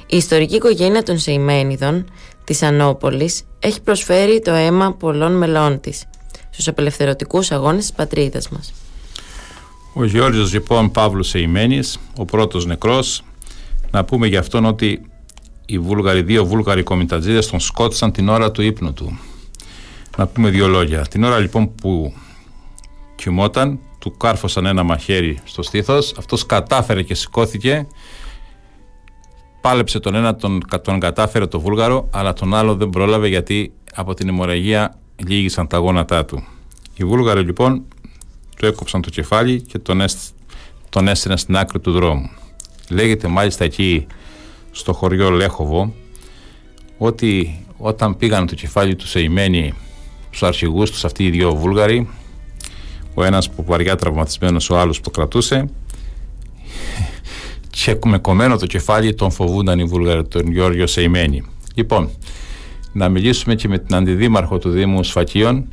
Η 0.07 0.17
ιστορική 0.17 0.55
οικογένεια 0.55 1.03
των 1.03 1.19
Σεϊμένιδων 1.19 2.05
της 2.43 2.61
Ανόπολης 2.61 3.43
έχει 3.59 3.81
προσφέρει 3.81 4.41
το 4.41 4.51
αίμα 4.51 4.93
πολλών 4.93 5.37
μελών 5.37 5.79
της 5.79 6.05
στους 6.49 6.67
απελευθερωτικούς 6.67 7.51
αγώνες 7.51 7.81
της 7.81 7.93
πατρίδας 7.93 8.49
μας. 8.49 8.73
Ο 9.93 10.05
Γεώργιος 10.05 10.53
λοιπόν 10.53 10.91
Παύλου 10.91 11.23
Σεϊμένης, 11.23 11.99
ο 12.17 12.25
πρώτος 12.25 12.65
νεκρός, 12.65 13.23
να 13.91 14.05
πούμε 14.05 14.27
για 14.27 14.39
αυτόν 14.39 14.65
ότι 14.65 15.01
οι 15.65 15.79
Βούλγαροι, 15.79 16.21
δύο 16.21 16.45
Βούλγαροι 16.45 16.83
κομιτατζίδες 16.83 17.47
τον 17.47 17.59
σκότωσαν 17.59 18.11
την 18.11 18.29
ώρα 18.29 18.51
του 18.51 18.61
ύπνου 18.61 18.93
του. 18.93 19.19
Να 20.17 20.27
πούμε 20.27 20.49
δύο 20.49 20.67
λόγια. 20.67 21.01
Την 21.01 21.23
ώρα 21.23 21.39
λοιπόν 21.39 21.75
που 21.75 22.13
κοιμόταν, 23.15 23.79
του 23.99 24.17
κάρφωσαν 24.17 24.65
ένα 24.65 24.83
μαχαίρι 24.83 25.39
στο 25.43 25.61
στήθος, 25.61 26.13
αυτός 26.17 26.45
κατάφερε 26.45 27.01
και 27.01 27.13
σηκώθηκε, 27.13 27.87
πάλεψε 29.61 29.99
τον 29.99 30.15
ένα, 30.15 30.35
τον, 30.35 30.61
τον 30.81 30.99
κατάφερε 30.99 31.45
το 31.45 31.59
Βούλγαρο, 31.59 32.07
αλλά 32.11 32.33
τον 32.33 32.53
άλλο 32.53 32.75
δεν 32.75 32.89
πρόλαβε 32.89 33.27
γιατί 33.27 33.73
από 33.93 34.13
την 34.13 34.27
αιμορραγία 34.27 34.99
λύγησαν 35.27 35.67
τα 35.67 35.77
γόνατά 35.77 36.25
του. 36.25 36.43
Οι 36.95 37.03
Βούλγαροι 37.03 37.41
λοιπόν 37.41 37.83
του 38.57 38.65
έκοψαν 38.65 39.01
το 39.01 39.09
κεφάλι 39.09 39.61
και 39.61 39.79
τον, 39.79 40.01
τον 40.89 41.07
έστειναν 41.07 41.37
στην 41.37 41.57
άκρη 41.57 41.79
του 41.79 41.91
δρόμου. 41.91 42.29
Λέγεται 42.89 43.27
μάλιστα 43.27 43.63
εκεί 43.63 44.07
στο 44.71 44.93
χωριό 44.93 45.29
Λέχοβο 45.29 45.93
ότι 46.97 47.59
όταν 47.77 48.17
πήγαν 48.17 48.47
το 48.47 48.55
κεφάλι 48.55 48.95
τους 48.95 49.09
Σεϊμένη 49.09 49.73
στους 50.27 50.43
αρχηγούς 50.43 50.91
τους 50.91 51.05
αυτοί 51.05 51.25
οι 51.25 51.29
δύο 51.29 51.55
Βούλγαροι 51.55 52.09
ο 53.13 53.23
ένας 53.23 53.49
που 53.49 53.63
βαριά 53.63 53.95
τραυματισμένος 53.95 54.69
ο 54.69 54.79
άλλος 54.79 55.01
που 55.01 55.11
κρατούσε 55.11 55.69
και 57.83 57.97
με 58.05 58.17
κομμένο 58.17 58.57
το 58.57 58.65
κεφάλι 58.65 59.13
τον 59.13 59.31
φοβούνταν 59.31 59.79
οι 59.79 59.83
Βούλγαροι 59.83 60.27
τον 60.27 60.51
Γιώργιο 60.51 60.87
Σεϊμένη 60.87 61.43
λοιπόν 61.75 62.09
να 62.91 63.09
μιλήσουμε 63.09 63.55
και 63.55 63.67
με 63.67 63.77
την 63.77 63.95
αντιδήμαρχο 63.95 64.57
του 64.57 64.69
Δήμου 64.69 65.03
Σφακίων 65.03 65.67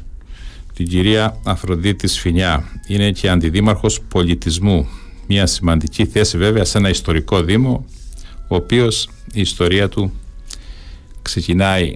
την 0.75 0.89
κυρία 0.89 1.41
Αφροδίτη 1.45 2.07
Σφινιά. 2.07 2.65
Είναι 2.87 3.11
και 3.11 3.29
αντιδήμαρχος 3.29 4.01
πολιτισμού. 4.01 4.89
Μια 5.27 5.47
σημαντική 5.47 6.07
θέση 6.07 6.39
βέβαια 6.39 6.65
σε 6.65 6.79
ένα 6.79 6.89
ιστορικό 6.89 7.43
δήμο, 7.43 7.85
ο 8.49 8.55
οποίος 8.55 9.09
η 9.33 9.41
ιστορία 9.41 9.89
του 9.89 10.13
ξεκινάει 11.23 11.95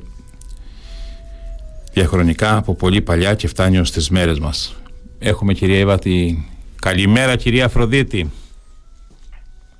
διαχρονικά 1.98 2.56
από 2.56 2.74
πολύ 2.74 3.00
παλιά 3.02 3.34
και 3.34 3.48
φτάνει 3.48 3.78
ως 3.78 3.90
τις 3.90 4.10
μέρες 4.10 4.38
μας. 4.38 4.76
Έχουμε 5.18 5.52
κυρία 5.52 5.78
Εύα 5.78 5.98
τη... 5.98 6.36
Καλημέρα 6.80 7.36
κυρία 7.36 7.64
Αφροδίτη. 7.64 8.30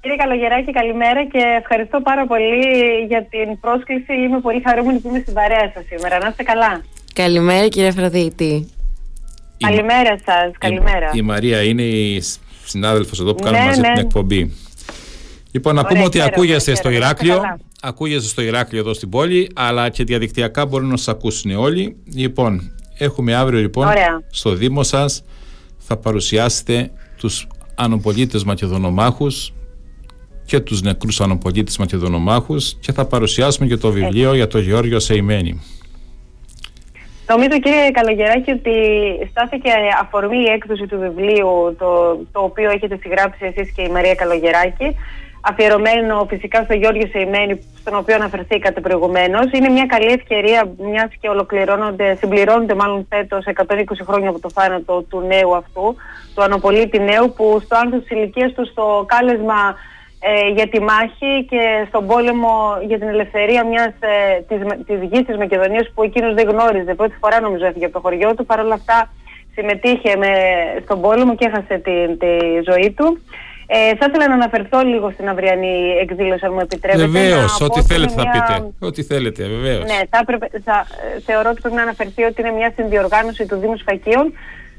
Κύριε 0.00 0.16
Καλογεράκη, 0.16 0.72
καλημέρα 0.72 1.24
και 1.24 1.38
ευχαριστώ 1.61 2.00
πάρα 2.00 2.26
πολύ 2.26 2.66
για 3.09 3.26
την 3.31 3.61
πρόσκληση. 3.61 4.12
Είμαι 4.12 4.40
πολύ 4.40 4.62
χαρούμενη 4.66 4.98
που 4.98 5.09
είμαι 5.09 5.18
στην 5.18 5.35
παρέα 5.35 5.70
σας 5.74 5.85
σήμερα. 5.88 6.18
Να 6.18 6.28
είστε 6.28 6.42
καλά. 6.42 6.85
Καλημέρα 7.14 7.68
κύριε 7.68 7.88
Αφροδίτη. 7.88 8.68
Καλημέρα 9.59 10.18
σας. 10.26 10.52
Καλημέρα. 10.59 11.11
Η, 11.12 11.22
Μαρία 11.22 11.62
είναι 11.62 11.83
η 11.83 12.22
συνάδελφος 12.64 13.20
εδώ 13.20 13.35
που 13.35 13.42
κάνουμε 13.42 13.62
ναι, 13.62 13.68
μαζί 13.68 13.81
ναι. 13.81 13.92
την 13.92 14.04
εκπομπή. 14.04 14.57
Λοιπόν, 15.58 15.74
να 15.74 15.84
πούμε 15.84 16.04
ότι 16.04 16.20
ακούγεστε 16.20 16.74
στο 16.74 16.90
Ηράκλειο. 16.90 17.42
Ακούγεστε 17.82 18.28
στο 18.28 18.42
Ηράκλειο 18.42 18.80
εδώ 18.80 18.94
στην 18.94 19.08
πόλη, 19.08 19.50
αλλά 19.54 19.88
και 19.88 20.04
διαδικτυακά 20.04 20.66
μπορούν 20.66 20.88
να 20.88 20.96
σας 20.96 21.08
ακούσουν 21.08 21.56
όλοι. 21.56 21.96
Λοιπόν, 22.14 22.72
έχουμε 22.98 23.34
αύριο 23.34 23.60
λοιπόν 23.60 23.86
στο 24.30 24.50
Δήμο 24.54 24.82
σας 24.82 25.24
θα 25.78 25.96
παρουσιάσετε 25.96 26.90
τους 27.16 27.46
ανοπολίτε 27.74 28.40
Μακεδονομάχους 28.46 29.52
και 30.44 30.60
τους 30.60 30.82
νεκρούς 30.82 31.20
ανοπολίτες 31.20 31.78
Μακεδονομάχους 31.78 32.76
και 32.80 32.92
θα 32.92 33.04
παρουσιάσουμε 33.06 33.66
και 33.68 33.76
το 33.76 33.90
βιβλίο 33.90 34.34
για 34.34 34.46
τον 34.46 34.60
Γεώργιο 34.60 34.98
Σεϊμένη. 34.98 35.62
Νομίζω 37.28 37.60
κύριε 37.60 37.90
Καλογεράκη 37.90 38.50
ότι 38.50 38.72
στάθηκε 39.30 39.70
αφορμή 40.00 40.38
η 40.38 40.50
έκδοση 40.50 40.86
του 40.86 40.98
βιβλίου 40.98 41.76
το, 41.78 42.18
το 42.32 42.40
οποίο 42.40 42.70
έχετε 42.70 42.98
συγγράψει 43.00 43.52
εσείς 43.54 43.72
και 43.72 43.82
η 43.82 43.88
Μαρία 43.88 44.14
Καλογεράκη 44.14 44.96
αφιερωμένο 45.40 46.27
φυσικά 46.29 46.62
στο 46.62 46.74
Γιώργο 46.74 47.07
Σεϊμένη, 47.11 47.61
στον 47.81 47.96
οποίο 47.96 48.14
αναφερθήκατε 48.14 48.81
προηγουμένως. 48.81 49.51
Είναι 49.53 49.68
μια 49.68 49.87
καλή 49.87 50.12
ευκαιρία, 50.12 50.72
μιας 50.79 51.11
και 51.20 51.29
ολοκληρώνονται, 51.29 52.14
συμπληρώνονται 52.14 52.74
μάλλον 52.74 53.07
φέτος 53.09 53.44
120 53.46 53.83
χρόνια 54.07 54.29
από 54.29 54.40
το 54.40 54.51
θάνατο 54.51 55.03
του 55.03 55.20
νέου 55.20 55.57
αυτού, 55.57 55.96
του 56.35 56.42
Ανοπολίτη 56.42 56.98
Νέου, 56.98 57.33
που 57.37 57.61
στο 57.64 57.77
άνθο 57.77 57.98
της 57.98 58.11
ηλικίας 58.11 58.53
του, 58.53 58.66
στο 58.66 59.05
κάλεσμα 59.09 59.77
ε, 60.20 60.48
για 60.48 60.68
τη 60.68 60.81
μάχη 60.81 61.46
και 61.51 61.85
στον 61.88 62.07
πόλεμο 62.07 62.79
για 62.87 62.98
την 62.98 63.09
ελευθερία 63.09 63.64
μιας, 63.64 63.92
ε, 64.01 64.40
της, 64.48 64.59
της 64.87 64.98
γης 65.11 65.27
της 65.27 65.37
Μακεδονίας 65.37 65.90
που 65.94 66.03
εκείνος 66.03 66.35
δεν 66.35 66.48
γνώριζε. 66.48 66.94
Πρώτη 66.94 67.14
φορά 67.20 67.40
νομίζω 67.40 67.66
έφυγε 67.66 67.85
από 67.85 67.94
το 67.94 68.01
χωριό 68.01 68.35
του, 68.35 68.46
παρόλα 68.46 68.74
αυτά 68.74 69.11
συμμετείχε 69.55 70.16
με, 70.16 70.33
στον 70.85 71.01
πόλεμο 71.01 71.35
και 71.35 71.46
έχασε 71.46 71.79
τη, 71.79 72.16
τη 72.16 72.33
ζωή 72.70 72.94
του. 72.96 73.18
Ε, 73.70 73.96
θα 73.96 74.07
ήθελα 74.09 74.28
να 74.28 74.35
αναφερθώ 74.35 74.81
λίγο 74.81 75.11
στην 75.11 75.28
αυριανή 75.28 75.76
εκδήλωση, 76.00 76.44
αν 76.44 76.52
μου 76.52 76.61
επιτρέπετε. 76.61 77.07
Βεβαίως, 77.07 77.61
ό,τι 77.61 77.83
θέλετε 77.83 78.12
μια... 78.16 78.24
θα 78.24 78.54
πείτε. 78.54 78.87
Ό,τι 78.87 79.02
θέλετε, 79.02 79.44
βεβαίως. 79.44 79.85
Ναι, 79.85 80.00
θα, 80.11 80.24
θα, 80.64 80.87
θεωρώ 81.26 81.48
ότι 81.50 81.61
πρέπει 81.61 81.76
να 81.76 81.83
αναφερθεί 81.83 82.22
ότι 82.22 82.40
είναι 82.40 82.50
μια 82.50 82.72
συνδιοργάνωση 82.76 83.46
του 83.46 83.57
Δήμου 83.57 83.76
Σφακίων, 83.76 84.33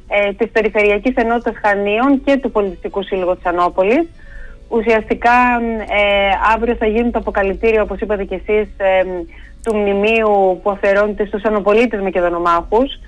ε, 0.07 0.33
της 0.33 0.49
Περιφερειακής 0.51 1.15
Ενότητας 1.15 1.55
Χανίων 1.61 2.23
και 2.25 2.37
του 2.37 2.51
Πολιτιστικού 2.51 3.03
Σύλλογου 3.03 3.35
τη 3.35 3.41
Ανόπολη. 3.43 4.09
Ουσιαστικά 4.67 5.37
ε, 5.79 6.53
αύριο 6.55 6.75
θα 6.75 6.85
γίνει 6.85 7.11
το 7.11 7.19
αποκαλυπτήριο, 7.19 7.81
όπως 7.81 7.99
είπατε 7.99 8.23
και 8.23 8.35
εσείς, 8.35 8.67
ε, 8.77 9.03
του 9.63 9.75
μνημείου 9.75 10.59
που 10.63 10.69
αφαιρώνεται 10.71 11.25
στους 11.25 11.43
ανοπολίτες 11.43 12.01
Μακεδονομάχους, 12.01 12.99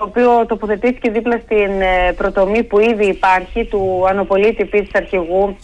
το 0.00 0.06
οποίο 0.08 0.46
τοποθετήθηκε 0.46 1.10
δίπλα 1.10 1.40
στην 1.44 1.80
ε, 1.80 2.12
προτομή 2.12 2.62
που 2.62 2.78
ήδη 2.80 3.06
υπάρχει 3.06 3.64
του 3.64 4.04
ανοπολίτη 4.08 4.62
επίσης 4.62 4.94
αρχηγού 4.94 5.56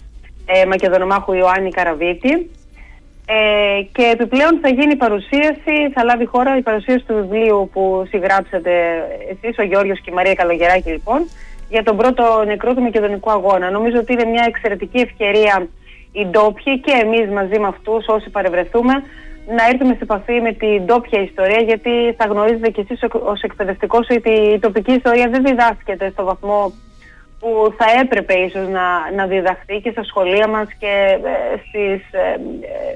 ε, 0.46 0.64
Μακεδονομάχου 0.66 1.32
Ιωάννη 1.32 1.70
Καραβίτη. 1.70 2.50
Ε, 3.26 3.82
και 3.92 4.04
επιπλέον 4.12 4.58
θα 4.62 4.68
γίνει 4.68 4.92
η 4.92 4.96
παρουσίαση, 4.96 5.74
θα 5.94 6.04
λάβει 6.04 6.26
χώρα 6.26 6.56
η 6.56 6.62
παρουσίαση 6.62 7.04
του 7.06 7.14
βιβλίου 7.14 7.70
που 7.72 8.04
συγγράψατε 8.08 8.72
εσείς, 9.30 9.58
ο 9.58 9.62
Γιώργος 9.62 10.00
και 10.00 10.10
η 10.10 10.14
Μαρία 10.14 10.34
Καλογεράκη 10.34 10.90
λοιπόν, 10.90 11.28
για 11.68 11.82
τον 11.82 11.96
πρώτο 11.96 12.44
νεκρό 12.46 12.74
του 12.74 12.82
Μακεδονικού 12.82 13.30
Αγώνα. 13.30 13.70
Νομίζω 13.70 13.98
ότι 13.98 14.12
είναι 14.12 14.24
μια 14.24 14.44
εξαιρετική 14.46 14.98
ευκαιρία 14.98 15.68
οι 16.12 16.26
ντόπιοι 16.26 16.80
και 16.80 16.92
εμείς 17.02 17.28
μαζί 17.30 17.58
με 17.58 17.66
αυτούς 17.66 18.06
όσοι 18.06 18.30
παρευρεθούμε 18.30 18.94
να 19.46 19.66
έρθουμε 19.70 19.92
σε 19.92 20.02
επαφή 20.02 20.40
με 20.40 20.52
την 20.52 20.84
ντόπια 20.84 21.22
ιστορία 21.22 21.60
γιατί 21.60 22.14
θα 22.16 22.26
γνωρίζετε 22.26 22.70
κι 22.70 22.80
εσείς 22.80 23.00
ως 23.10 23.42
εκπαιδευτικός 23.42 24.06
ότι 24.10 24.30
η 24.30 24.58
τοπική 24.58 24.92
ιστορία 24.92 25.28
δεν 25.28 25.44
διδάσκεται 25.44 26.10
στο 26.10 26.24
βαθμό 26.24 26.72
που 27.40 27.74
θα 27.78 27.86
έπρεπε 28.00 28.34
ίσως 28.34 28.68
να, 28.68 29.10
να 29.16 29.26
διδαχθεί 29.26 29.80
και 29.80 29.90
στα 29.90 30.04
σχολεία 30.04 30.48
μας 30.48 30.68
και 30.78 31.18
ε, 31.24 31.56
στις, 31.68 32.00
ε, 32.10 32.32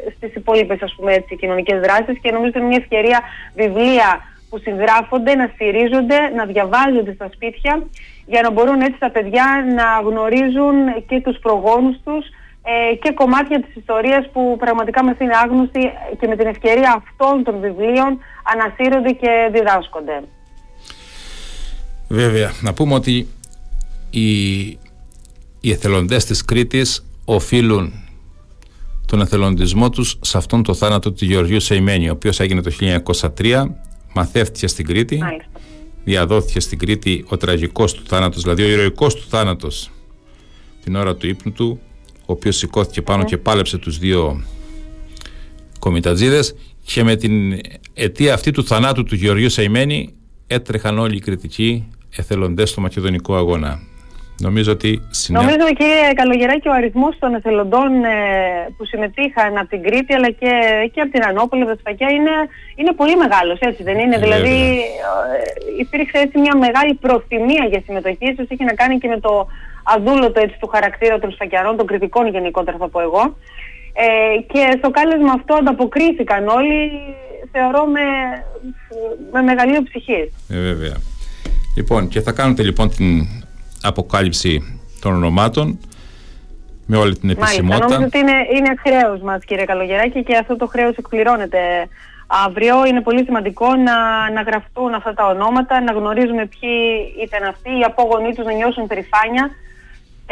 ε, 0.07 0.11
στις 0.17 0.35
υπόλοιπες 0.35 0.83
ας 0.83 0.95
πούμε 0.97 1.13
έτσι, 1.13 1.37
κοινωνικές 1.37 1.81
δράσεις. 1.81 2.19
Και 2.23 2.31
νομίζω 2.31 2.49
ότι 2.49 2.59
είναι 2.59 2.69
μια 2.69 2.83
ευκαιρία 2.83 3.21
βιβλία 3.55 4.21
που 4.51 4.59
συγγράφονται, 4.59 5.35
να 5.35 5.51
στηρίζονται, 5.55 6.19
να 6.37 6.45
διαβάζονται 6.45 7.13
στα 7.13 7.29
σπίτια 7.35 7.83
για 8.27 8.43
να 8.43 8.51
μπορούν 8.51 8.81
έτσι 8.81 8.99
τα 8.99 9.11
παιδιά 9.11 9.47
να 9.75 10.09
γνωρίζουν 10.09 10.77
και 11.09 11.21
τους 11.21 11.39
προγόνους 11.39 11.97
τους 12.05 12.27
ε, 12.63 12.95
και 12.95 13.13
κομμάτια 13.13 13.61
της 13.61 13.77
ιστορίας 13.77 14.31
που 14.33 14.57
πραγματικά 14.59 15.05
μας 15.05 15.17
είναι 15.19 15.37
άγνωστοι 15.37 15.81
και 16.21 16.27
με 16.27 16.37
την 16.37 16.47
ευκαιρία 16.47 17.03
αυτών 17.05 17.45
των 17.45 17.61
βιβλίων 17.61 18.19
ανασύρονται 18.53 19.11
και 19.11 19.49
διδάσκονται. 19.53 20.23
Βέβαια, 22.09 22.53
να 22.61 22.73
πούμε 22.73 22.95
ότι 22.95 23.29
οι, 24.11 24.61
οι 25.61 25.71
εθελοντές 25.71 26.25
της 26.25 26.45
Κρήτης 26.45 27.07
οφείλουν 27.25 27.93
τον 29.07 29.21
εθελοντισμό 29.21 29.91
τους 29.91 30.19
σε 30.21 30.37
αυτόν 30.37 30.63
το 30.63 30.75
θάνατο 30.75 31.13
του 31.13 31.25
Γεωργίου 31.25 31.61
Σεϊμένη, 31.61 32.09
ο 32.09 32.13
οποίος 32.13 32.41
έγινε 32.41 32.63
το 32.63 32.71
1903, 33.41 33.65
μαθεύτηκε 34.15 34.67
στην 34.67 34.87
Κρήτη, 34.87 35.19
Μάλιστα. 35.19 35.51
διαδόθηκε 36.05 36.61
στην 36.61 36.79
Κρήτη 36.79 37.25
ο 37.29 37.37
τραγικός 37.37 37.95
του 37.95 38.03
θάνατος, 38.07 38.43
δηλαδή 38.43 38.63
ο 38.63 38.69
ηρωικός 38.69 39.15
του 39.15 39.29
θάνατος 39.29 39.91
την 40.85 40.97
ώρα 40.97 41.17
του 41.17 41.27
ύπνου 41.27 41.53
του, 41.53 41.81
ο 42.31 42.33
οποίος 42.33 42.57
σηκώθηκε 42.57 43.03
πάνω 43.03 43.25
και 43.25 43.37
πάλεψε 43.37 43.79
τους 43.79 43.99
δύο 43.99 44.45
κομιτατζίδες 45.79 46.55
και 46.85 47.03
με 47.05 47.17
την 47.17 47.61
αιτία 47.95 48.35
αυτή 48.35 48.51
του 48.51 48.65
θανάτου 48.65 49.05
του 49.05 49.15
Γεωργίου 49.15 49.51
Σαϊμένη 49.51 50.15
έτρεχαν 50.47 50.99
όλοι 50.99 51.17
οι 51.17 51.21
κριτικοί 51.21 51.89
εθελοντές 52.17 52.71
στο 52.71 52.81
μακεδονικό 52.81 53.37
αγώνα. 53.37 53.79
Νομίζω 54.41 54.73
ότι 54.73 55.03
συνέ... 55.11 55.39
Νομίζω 55.39 55.67
κύριε 55.67 56.13
Καλογεράκη 56.15 56.69
ο 56.69 56.73
αριθμός 56.73 57.19
των 57.19 57.35
εθελοντών 57.35 58.05
ε, 58.05 58.19
που 58.77 58.85
συμμετείχαν 58.85 59.57
από 59.59 59.69
την 59.69 59.83
Κρήτη 59.83 60.15
αλλά 60.15 60.31
και, 60.31 60.53
και 60.93 61.01
από 61.01 61.11
την 61.11 61.23
Ανόπολη, 61.25 61.63
από 61.63 61.83
τα 61.83 61.91
είναι, 61.91 62.35
είναι 62.75 62.93
πολύ 62.93 63.17
μεγάλος 63.17 63.59
έτσι 63.61 63.83
δεν 63.83 63.99
είναι; 63.99 64.19
δηλαδή 64.19 64.59
ε, 64.69 65.81
υπήρξε 65.81 66.19
έτσι 66.19 66.39
μια 66.39 66.57
μεγάλη 66.57 66.95
προθυμία 66.95 67.65
για 67.71 67.83
συμμετοχή, 67.87 68.27
ίσως 68.33 68.47
έχει 68.49 68.65
να 68.65 68.73
κάνει 68.73 68.99
και 68.99 69.09
με 69.09 69.21
το 69.21 69.47
αδούλωτο 69.97 70.41
έτσι, 70.41 70.57
του 70.61 70.67
χαρακτήρα 70.67 71.19
των 71.19 71.31
σφακιαρών, 71.33 71.77
των 71.77 71.87
κριτικών 71.87 72.29
γενικότερα 72.29 72.77
θα 72.77 72.89
πω 72.89 73.01
εγώ. 73.01 73.37
Ε, 73.93 74.41
και 74.53 74.75
στο 74.79 74.91
κάλεσμα 74.91 75.33
αυτό 75.33 75.55
ανταποκρίθηκαν 75.55 76.49
όλοι, 76.49 76.91
θεωρώ 77.53 77.85
με, 77.85 78.01
με 79.33 79.43
μεγαλείο 79.43 79.83
ψυχή. 79.83 80.33
Ε, 80.49 80.61
βέβαια. 80.61 80.97
Λοιπόν, 81.77 82.09
και 82.09 82.21
θα 82.21 82.33
κάνετε 82.33 82.63
λοιπόν 82.63 82.89
την 82.89 83.27
αποκάλυψη 83.83 84.81
των 85.01 85.13
ονομάτων 85.13 85.79
με 86.87 86.97
όλη 86.97 87.19
την 87.19 87.31
επισημότητα. 87.31 87.63
Μάλιστα, 87.63 87.87
νομίζω 87.87 88.07
ότι 88.07 88.19
είναι, 88.19 88.39
είναι 88.57 88.75
χρέος 88.85 89.21
μας 89.21 89.45
κύριε 89.45 89.65
Καλογεράκη 89.65 90.23
και 90.23 90.37
αυτό 90.37 90.57
το 90.57 90.67
χρέος 90.67 90.97
εκπληρώνεται 90.97 91.59
αύριο. 92.47 92.87
Είναι 92.87 93.01
πολύ 93.01 93.25
σημαντικό 93.25 93.75
να, 93.75 94.31
να 94.31 94.43
γραφτούν 94.43 94.95
αυτά 94.95 95.15
τα 95.15 95.27
ονόματα, 95.27 95.81
να 95.81 95.93
γνωρίζουμε 95.93 96.47
ποιοι 96.47 96.73
ήταν 97.25 97.49
αυτοί, 97.49 97.71
οι 97.71 97.83
απόγονοί 97.87 98.35
τους 98.35 98.45
να 98.45 98.53
νιώσουν 98.53 98.87
περηφάνεια 98.87 99.51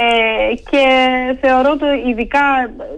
ε, 0.01 0.55
και 0.71 0.85
θεωρώ 1.41 1.77
το 1.77 1.87
ειδικά 2.09 2.45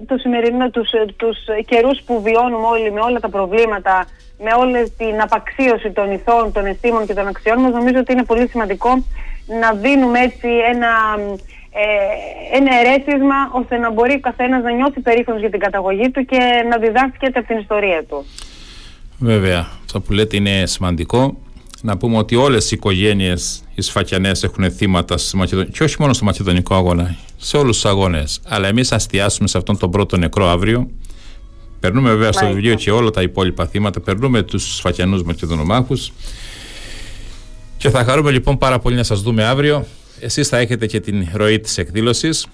το 0.06 0.16
σημερινό, 0.18 0.70
τους, 0.70 0.90
τους 1.16 1.38
καιρούς 1.66 2.00
που 2.06 2.22
βιώνουμε 2.22 2.66
όλοι 2.66 2.92
με 2.92 3.00
όλα 3.00 3.20
τα 3.20 3.28
προβλήματα, 3.28 4.06
με 4.38 4.50
όλη 4.58 4.92
την 4.98 5.20
απαξίωση 5.20 5.90
των 5.90 6.12
ηθών, 6.12 6.52
των 6.52 6.66
αισθήμων 6.66 7.06
και 7.06 7.14
των 7.14 7.26
αξιών 7.26 7.58
μας, 7.60 7.72
νομίζω 7.72 7.98
ότι 7.98 8.12
είναι 8.12 8.24
πολύ 8.24 8.48
σημαντικό 8.48 8.90
να 9.60 9.72
δίνουμε 9.72 10.18
έτσι 10.18 10.48
ένα, 10.72 10.92
ε, 11.82 12.56
ένα 12.56 12.70
ερέθισμα 12.80 13.38
ώστε 13.52 13.76
να 13.76 13.90
μπορεί 13.90 14.14
ο 14.14 14.20
καθένας 14.20 14.62
να 14.62 14.70
νιώθει 14.72 15.00
περήφανος 15.00 15.40
για 15.40 15.50
την 15.50 15.60
καταγωγή 15.60 16.10
του 16.10 16.24
και 16.24 16.38
να 16.70 16.78
διδάσκεται 16.78 17.38
από 17.38 17.48
την 17.48 17.58
ιστορία 17.58 18.04
του. 18.08 18.24
Βέβαια, 19.18 19.66
αυτό 19.84 20.00
που 20.00 20.12
λέτε 20.12 20.36
είναι 20.36 20.66
σημαντικό 20.66 21.36
να 21.82 21.96
πούμε 21.96 22.16
ότι 22.16 22.36
όλες 22.36 22.70
οι 22.70 22.74
οικογένειες 22.74 23.62
οι 23.74 23.82
σφακιανές 23.82 24.42
έχουν 24.42 24.70
θύματα 24.70 25.14
και 25.72 25.82
όχι 25.82 25.96
μόνο 25.98 26.12
στο 26.12 26.24
μακεδονικό 26.24 26.74
αγώνα, 26.74 27.16
σε 27.36 27.56
όλους 27.56 27.74
τους 27.74 27.90
αγώνες. 27.90 28.40
Αλλά 28.44 28.68
εμείς 28.68 28.92
αστιάσουμε 28.92 29.48
σε 29.48 29.58
αυτόν 29.58 29.78
τον 29.78 29.90
πρώτο 29.90 30.16
νεκρό 30.16 30.48
αύριο. 30.48 30.90
Περνούμε 31.80 32.10
βέβαια 32.10 32.32
στο 32.32 32.46
βιβλίο 32.46 32.74
και 32.74 32.90
όλα 32.90 33.10
τα 33.10 33.22
υπόλοιπα 33.22 33.66
θύματα, 33.66 34.00
περνούμε 34.00 34.42
τους 34.42 34.76
σφακιανούς 34.76 35.22
μακεδονομάχους 35.22 36.12
και 37.76 37.90
θα 37.90 38.04
χαρούμε 38.04 38.30
λοιπόν 38.30 38.58
πάρα 38.58 38.78
πολύ 38.78 38.96
να 38.96 39.02
σας 39.02 39.22
δούμε 39.22 39.44
αύριο. 39.44 39.86
Εσείς 40.20 40.48
θα 40.48 40.58
έχετε 40.58 40.86
και 40.86 41.00
την 41.00 41.28
ροή 41.32 41.60
της 41.60 41.78
εκδήλωσης. 41.78 42.46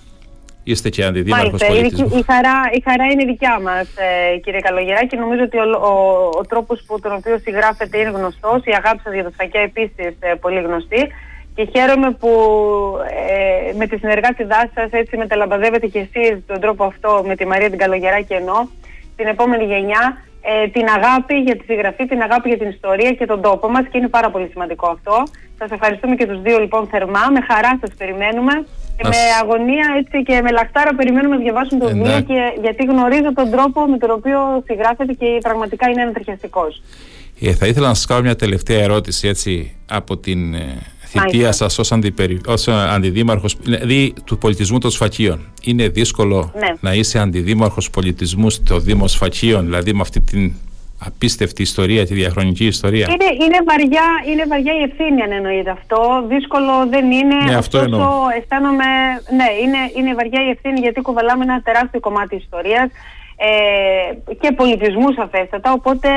Είστε 0.70 0.88
και 0.88 1.04
αντιδήμαρχος 1.04 1.64
πολιτισμού. 1.66 2.10
Η, 2.14 2.18
η, 2.18 2.22
χαρά, 2.30 2.56
η 2.72 2.80
χαρά 2.86 3.04
είναι 3.04 3.24
δικιά 3.24 3.60
μας 3.60 3.86
ε, 4.06 4.38
κύριε 4.38 4.60
Καλογεράκη. 4.60 5.16
Νομίζω 5.16 5.42
ότι 5.42 5.56
ο, 5.58 5.66
ο, 5.90 5.92
ο 6.40 6.42
τρόπος 6.50 6.82
που 6.86 7.00
τον 7.00 7.12
οποίο 7.12 7.38
συγγράφεται 7.38 7.98
είναι 7.98 8.10
γνωστός. 8.10 8.64
Η 8.64 8.72
αγάπη 8.80 9.00
σας 9.04 9.12
για 9.14 9.24
το 9.24 9.30
σφακιά 9.32 9.60
επίσης 9.60 10.14
ε, 10.20 10.34
πολύ 10.40 10.60
γνωστή. 10.60 11.02
Και 11.54 11.68
χαίρομαι 11.72 12.10
που 12.10 12.30
ε, 13.28 13.76
με 13.76 13.86
τη 13.86 13.98
συνεργάτητά 13.98 14.70
σας 14.74 14.90
έτσι 14.90 15.16
μεταλαμπαδεύετε 15.16 15.86
και 15.86 15.98
εσείς 15.98 16.46
τον 16.46 16.60
τρόπο 16.60 16.84
αυτό 16.84 17.22
με 17.26 17.36
τη 17.36 17.46
Μαρία 17.46 17.70
την 17.70 17.78
Καλογεράκη 17.78 18.34
ενώ 18.34 18.68
την 19.16 19.26
επόμενη 19.26 19.64
γενιά 19.64 20.04
ε, 20.42 20.68
την 20.68 20.86
αγάπη 20.96 21.34
για 21.34 21.56
τη 21.56 21.64
συγγραφή, 21.64 22.06
την 22.06 22.20
αγάπη 22.22 22.48
για 22.48 22.58
την 22.58 22.68
ιστορία 22.68 23.12
και 23.12 23.26
τον 23.26 23.40
τόπο 23.42 23.68
μας 23.68 23.84
και 23.90 23.98
είναι 23.98 24.08
πάρα 24.08 24.30
πολύ 24.30 24.48
σημαντικό 24.52 24.86
αυτό. 24.88 25.22
Σας 25.58 25.70
ευχαριστούμε 25.70 26.14
και 26.14 26.26
τους 26.26 26.40
δύο 26.42 26.58
λοιπόν 26.58 26.86
θερμά, 26.86 27.24
με 27.32 27.40
χαρά 27.40 27.78
σας 27.80 27.90
περιμένουμε 27.98 28.66
και 28.96 29.08
με 29.08 29.16
αγωνία 29.42 29.86
έτσι 29.98 30.22
και 30.22 30.40
με 30.42 30.50
λαχτάρα 30.50 30.94
περιμένουμε 30.94 31.36
να 31.36 31.42
διαβάσουμε 31.42 31.80
το 31.80 31.86
βιβλίο 31.86 32.20
και 32.20 32.38
γιατί 32.60 32.84
γνωρίζω 32.84 33.32
τον 33.34 33.50
τρόπο 33.50 33.86
με 33.86 33.98
τον 33.98 34.10
οποίο 34.10 34.38
συγγράφεται 34.66 35.12
και 35.12 35.26
πραγματικά 35.42 35.88
είναι 35.90 36.02
ενθαρρυαστικός. 36.02 36.82
Ε, 37.40 37.52
θα 37.52 37.66
ήθελα 37.66 37.88
να 37.88 37.94
σας 37.94 38.06
κάνω 38.06 38.20
μια 38.20 38.36
τελευταία 38.36 38.82
ερώτηση 38.82 39.28
έτσι 39.28 39.76
από 39.86 40.16
την 40.16 40.54
ε, 40.54 40.78
θητεία 41.06 41.52
σας 41.52 41.78
ως 41.78 41.92
αντιπερι... 41.92 42.40
αντιδήμαρχος 42.90 43.56
δηλαδή 43.62 44.14
του 44.24 44.38
πολιτισμού 44.38 44.78
των 44.78 44.90
Σφακίων. 44.90 45.52
Είναι 45.62 45.88
δύσκολο 45.88 46.52
ναι. 46.58 46.74
να 46.80 46.94
είσαι 46.94 47.18
αντιδήμαρχος 47.18 47.90
πολιτισμού 47.90 48.50
στο 48.50 48.78
Δήμο 48.78 49.06
Σφακίων, 49.08 49.64
δηλαδή 49.64 49.92
με 49.92 50.00
αυτή 50.00 50.20
την 50.20 50.52
απίστευτη 51.04 51.62
ιστορία, 51.62 52.06
τη 52.06 52.14
διαχρονική 52.14 52.66
ιστορία. 52.66 53.06
Είναι, 53.10 53.44
είναι, 53.44 53.58
βαριά, 53.68 54.06
είναι 54.30 54.44
βαριά 54.48 54.72
η 54.80 54.82
ευθύνη 54.82 55.22
αν 55.22 55.32
εννοείται 55.32 55.70
αυτό. 55.70 56.24
Δύσκολο 56.28 56.86
δεν 56.90 57.10
είναι. 57.10 57.34
Ναι, 57.34 57.56
αυτό 57.56 57.78
εννοώ. 57.78 58.10
Αισθάνομαι, 58.38 58.84
ναι, 59.38 59.48
είναι, 59.62 59.78
είναι 59.96 60.14
βαριά 60.14 60.46
η 60.46 60.50
ευθύνη 60.50 60.80
γιατί 60.80 61.00
κουβαλάμε 61.00 61.44
ένα 61.44 61.60
τεράστιο 61.60 62.00
κομμάτι 62.00 62.36
ιστορίας 62.36 62.88
ε, 63.36 64.34
και 64.40 64.52
πολιτισμού 64.52 65.12
σαφέστατα. 65.12 65.72
Οπότε 65.72 66.08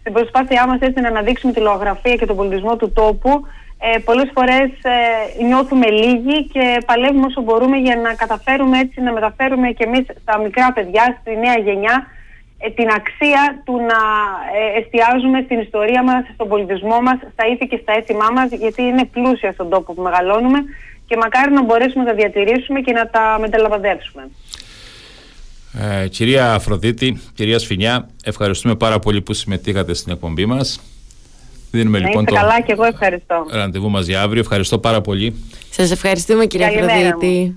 στην 0.00 0.12
προσπάθειά 0.12 0.66
μας 0.66 0.80
έτσι 0.80 1.00
να 1.00 1.08
αναδείξουμε 1.08 1.52
τη 1.52 1.60
λογογραφία 1.60 2.16
και 2.16 2.26
τον 2.26 2.36
πολιτισμό 2.36 2.76
του 2.76 2.92
τόπου 2.92 3.46
ε, 3.78 3.98
πολλές 3.98 4.30
φορές 4.34 4.70
ε, 4.82 5.44
νιώθουμε 5.44 5.90
λίγοι 5.90 6.44
και 6.52 6.82
παλεύουμε 6.86 7.26
όσο 7.26 7.40
μπορούμε 7.40 7.76
για 7.76 7.96
να 7.96 8.14
καταφέρουμε 8.14 8.78
έτσι 8.78 9.00
να 9.00 9.12
μεταφέρουμε 9.12 9.68
και 9.70 9.84
εμείς 9.84 10.04
στα 10.22 10.38
μικρά 10.38 10.72
παιδιά, 10.72 11.18
στη 11.20 11.36
νέα 11.36 11.58
γενιά 11.58 11.96
ε, 12.04 12.15
την 12.58 12.88
αξία 12.98 13.62
του 13.64 13.74
να 13.90 14.00
ε, 14.58 14.78
εστιάζουμε 14.80 15.42
στην 15.44 15.58
ιστορία 15.58 16.02
μας, 16.02 16.22
στον 16.34 16.48
πολιτισμό 16.48 17.00
μας, 17.00 17.18
στα 17.32 17.46
ήθη 17.52 17.66
και 17.66 17.78
στα 17.82 17.92
έθιμά 17.92 18.28
μας 18.30 18.50
γιατί 18.50 18.82
είναι 18.82 19.04
πλούσια 19.04 19.52
στον 19.52 19.68
τόπο 19.68 19.94
που 19.94 20.02
μεγαλώνουμε 20.02 20.58
και 21.06 21.16
μακάρι 21.16 21.52
να 21.52 21.62
μπορέσουμε 21.64 22.04
να 22.04 22.10
τα 22.10 22.16
διατηρήσουμε 22.16 22.80
και 22.80 22.92
να 22.92 23.08
τα 23.08 23.36
μεταλαμπαδεύσουμε. 23.40 24.28
Ε, 26.02 26.08
κυρία 26.08 26.54
Αφροδίτη, 26.54 27.20
κυρία 27.34 27.58
Σφινιά, 27.58 28.08
ευχαριστούμε 28.24 28.74
πάρα 28.74 28.98
πολύ 28.98 29.20
που 29.22 29.32
συμμετείχατε 29.32 29.94
στην 29.94 30.12
εκπομπή 30.12 30.46
μας. 30.46 30.80
Δίνουμε 31.70 31.98
να 31.98 32.06
λοιπόν 32.06 32.24
το 32.24 32.34
καλά 32.34 32.60
και 32.60 32.72
εγώ 32.72 32.84
ευχαριστώ. 32.84 33.46
ραντεβού 33.50 33.90
μας 33.90 34.06
για 34.06 34.22
αύριο. 34.22 34.40
Ευχαριστώ 34.40 34.78
πάρα 34.78 35.00
πολύ. 35.00 35.34
Σας 35.70 35.90
ευχαριστούμε 35.90 36.46
κυρία 36.46 36.66
Αφροδίτη. 36.66 37.54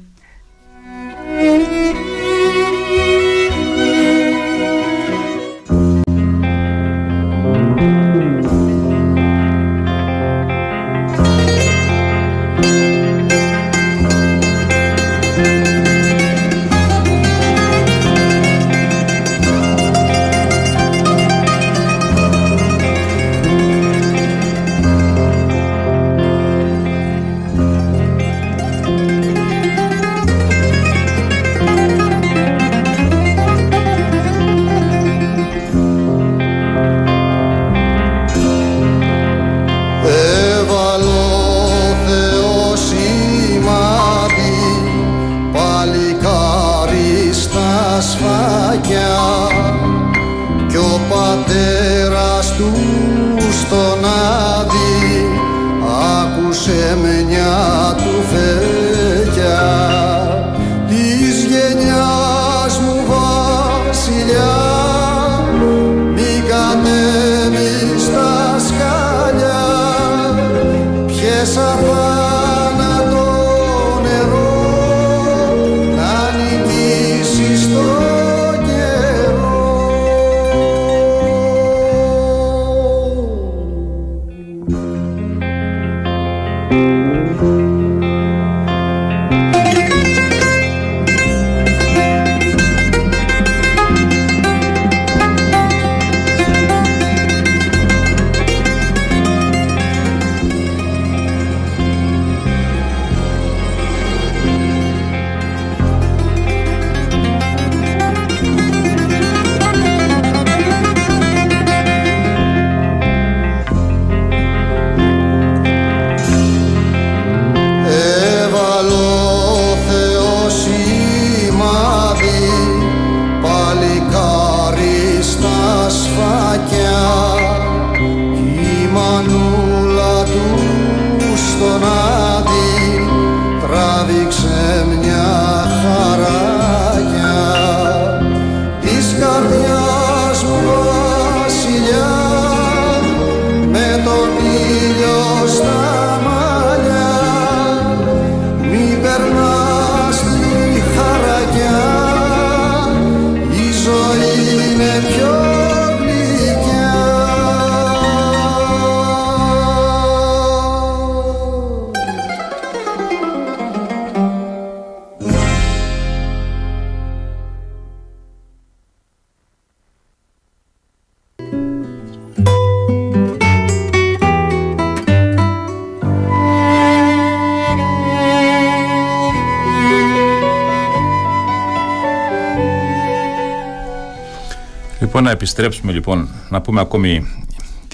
Να 185.21 185.32
επιστρέψουμε 185.32 185.91
λοιπόν 185.91 186.29
να 186.49 186.62
πούμε 186.62 186.82
ακόμη 186.82 187.27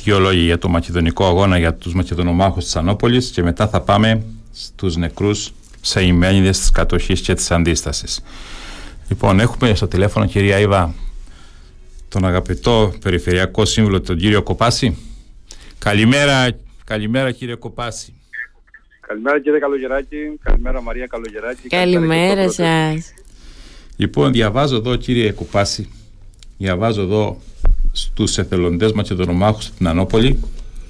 δύο 0.05 0.19
λόγια 0.19 0.43
για 0.43 0.57
το 0.57 0.69
μακεδονικό 0.69 1.25
αγώνα 1.25 1.57
για 1.57 1.73
τους 1.73 1.93
μακεδονομάχους 1.93 2.63
της 2.63 2.75
Ανόπολης 2.75 3.29
και 3.29 3.43
μετά 3.43 3.67
θα 3.67 3.81
πάμε 3.81 4.23
στους 4.51 4.95
νεκρούς 4.95 5.53
σεημένιδες 5.81 6.59
της 6.59 6.71
κατοχής 6.71 7.21
και 7.21 7.33
της 7.33 7.51
αντίστασης. 7.51 8.23
Λοιπόν, 9.09 9.39
έχουμε 9.39 9.75
στο 9.75 9.87
τηλέφωνο 9.87 10.25
κυρία 10.25 10.59
Ήβα 10.59 10.93
τον 12.09 12.25
αγαπητό 12.25 12.93
περιφερειακό 13.01 13.65
σύμβουλο 13.65 14.01
τον 14.01 14.17
κύριο 14.17 14.41
Κοπάση. 14.43 14.97
Καλημέρα, 15.79 16.47
καλημέρα 16.83 17.31
κύριε 17.31 17.55
Κοπάση. 17.55 18.13
Καλημέρα 18.99 19.41
κύριε 19.41 19.59
Καλογεράκη, 19.59 20.17
καλημέρα 20.43 20.81
Μαρία 20.81 21.07
Καλογεράκη. 21.07 21.67
Καλημέρα 21.67 22.51
σας. 22.51 23.13
Λοιπόν, 23.95 24.31
διαβάζω 24.31 24.75
εδώ 24.75 24.95
κύριε 24.95 25.31
Κοπάση 25.31 25.89
διαβάζω 26.57 27.01
εδώ 27.01 27.37
στους 27.91 28.37
εθελοντές 28.37 28.91
μακεδονομάχους 28.91 29.63
στην 29.63 29.87
Ανόπολη 29.87 30.39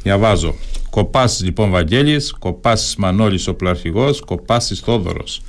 διαβάζω. 0.04 0.56
Κοπάσης 0.90 1.44
λοιπόν 1.44 1.70
Βαγγέλης, 1.70 2.34
Κοπάσης 2.40 2.96
Μανώλης 2.96 3.48
ο 3.48 3.54
Πλαρχηγός, 3.54 4.20
Κοπάσης 4.20 4.80
Θόδωρος 4.80 5.42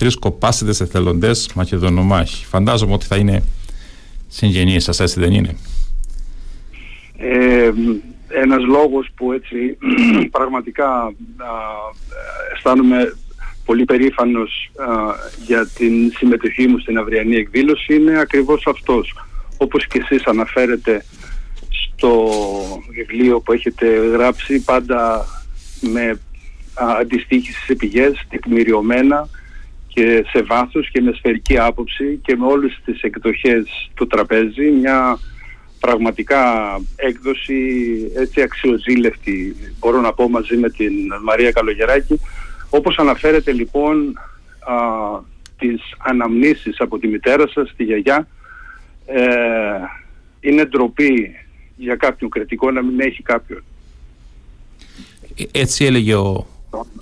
τρεις 0.00 0.16
κοπάσιδες 0.16 0.80
εθελοντές 0.80 1.52
μακεδονομάχοι. 1.54 2.46
Φαντάζομαι 2.46 2.92
ότι 2.92 3.06
θα 3.06 3.16
είναι 3.16 3.42
συγγενείς 4.28 4.84
σας 4.84 5.00
έτσι 5.00 5.20
δεν 5.20 5.32
είναι; 5.32 5.56
Ε, 7.16 7.70
ένας 8.28 8.64
λόγος 8.64 9.08
που 9.14 9.32
έτσι 9.32 9.78
πραγματικά 10.36 10.86
α, 10.86 11.12
αισθάνομαι 12.54 13.14
πολύ 13.64 13.84
περήφανος 13.84 14.70
για 15.46 15.66
την 15.66 16.10
συμμετοχή 16.16 16.66
μου 16.66 16.78
στην 16.78 16.98
αυριανή 16.98 17.36
εκδήλωση 17.36 17.94
είναι 17.94 18.18
ακριβώς 18.18 18.66
αυτός 18.66 19.14
όπως 19.62 19.86
και 19.86 20.00
εσείς 20.02 20.24
αναφέρετε 20.24 21.04
το 21.96 22.32
βιβλίο 22.90 23.40
που 23.40 23.52
έχετε 23.52 23.86
γράψει 23.86 24.64
πάντα 24.64 25.26
με 25.80 26.20
αντιστοίχηση 26.74 27.64
σε 27.64 27.74
πηγές, 27.74 28.26
τεκμηριωμένα 28.28 29.28
και 29.88 30.24
σε 30.32 30.42
βάθος 30.42 30.90
και 30.90 31.00
με 31.00 31.12
σφαιρική 31.12 31.58
άποψη 31.58 32.20
και 32.22 32.36
με 32.36 32.46
όλες 32.46 32.80
τις 32.84 33.02
εκδοχές 33.02 33.90
του 33.94 34.06
τραπέζι. 34.06 34.70
Μια 34.70 35.18
πραγματικά 35.80 36.42
έκδοση 36.96 37.62
έτσι 38.16 38.42
αξιοζήλευτη 38.42 39.56
μπορώ 39.78 40.00
να 40.00 40.12
πω 40.12 40.28
μαζί 40.28 40.56
με 40.56 40.70
την 40.70 40.92
Μαρία 41.22 41.50
Καλογεράκη. 41.52 42.20
Όπως 42.70 42.98
αναφέρεται 42.98 43.52
λοιπόν 43.52 44.18
α, 44.60 44.74
τις 45.58 45.80
αναμνήσεις 45.98 46.80
από 46.80 46.98
τη 46.98 47.08
μητέρα 47.08 47.48
σας, 47.48 47.72
τη 47.76 47.84
γιαγιά 47.84 48.28
ε, 49.12 49.20
είναι 50.40 50.64
ντροπή 50.64 51.34
για 51.76 51.96
κάποιον 51.96 52.30
κριτικό 52.30 52.70
να 52.70 52.82
μην 52.82 53.00
έχει 53.00 53.22
κάποιον. 53.22 53.64
Ε, 55.36 55.60
έτσι 55.60 55.84
έλεγε 55.84 56.14
ο, 56.14 56.46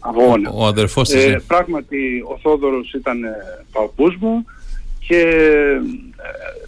αγώνα. 0.01 0.51
Ο, 0.51 0.67
αδερφός 0.67 1.09
της. 1.09 1.25
Ε, 1.25 1.43
πράγματι 1.47 2.25
ο 2.29 2.39
Θόδωρος 2.43 2.93
ήταν 2.93 3.25
ε, 3.25 3.31
παππούς 3.73 4.17
μου 4.17 4.45
και 5.07 5.21
ε, 5.21 5.81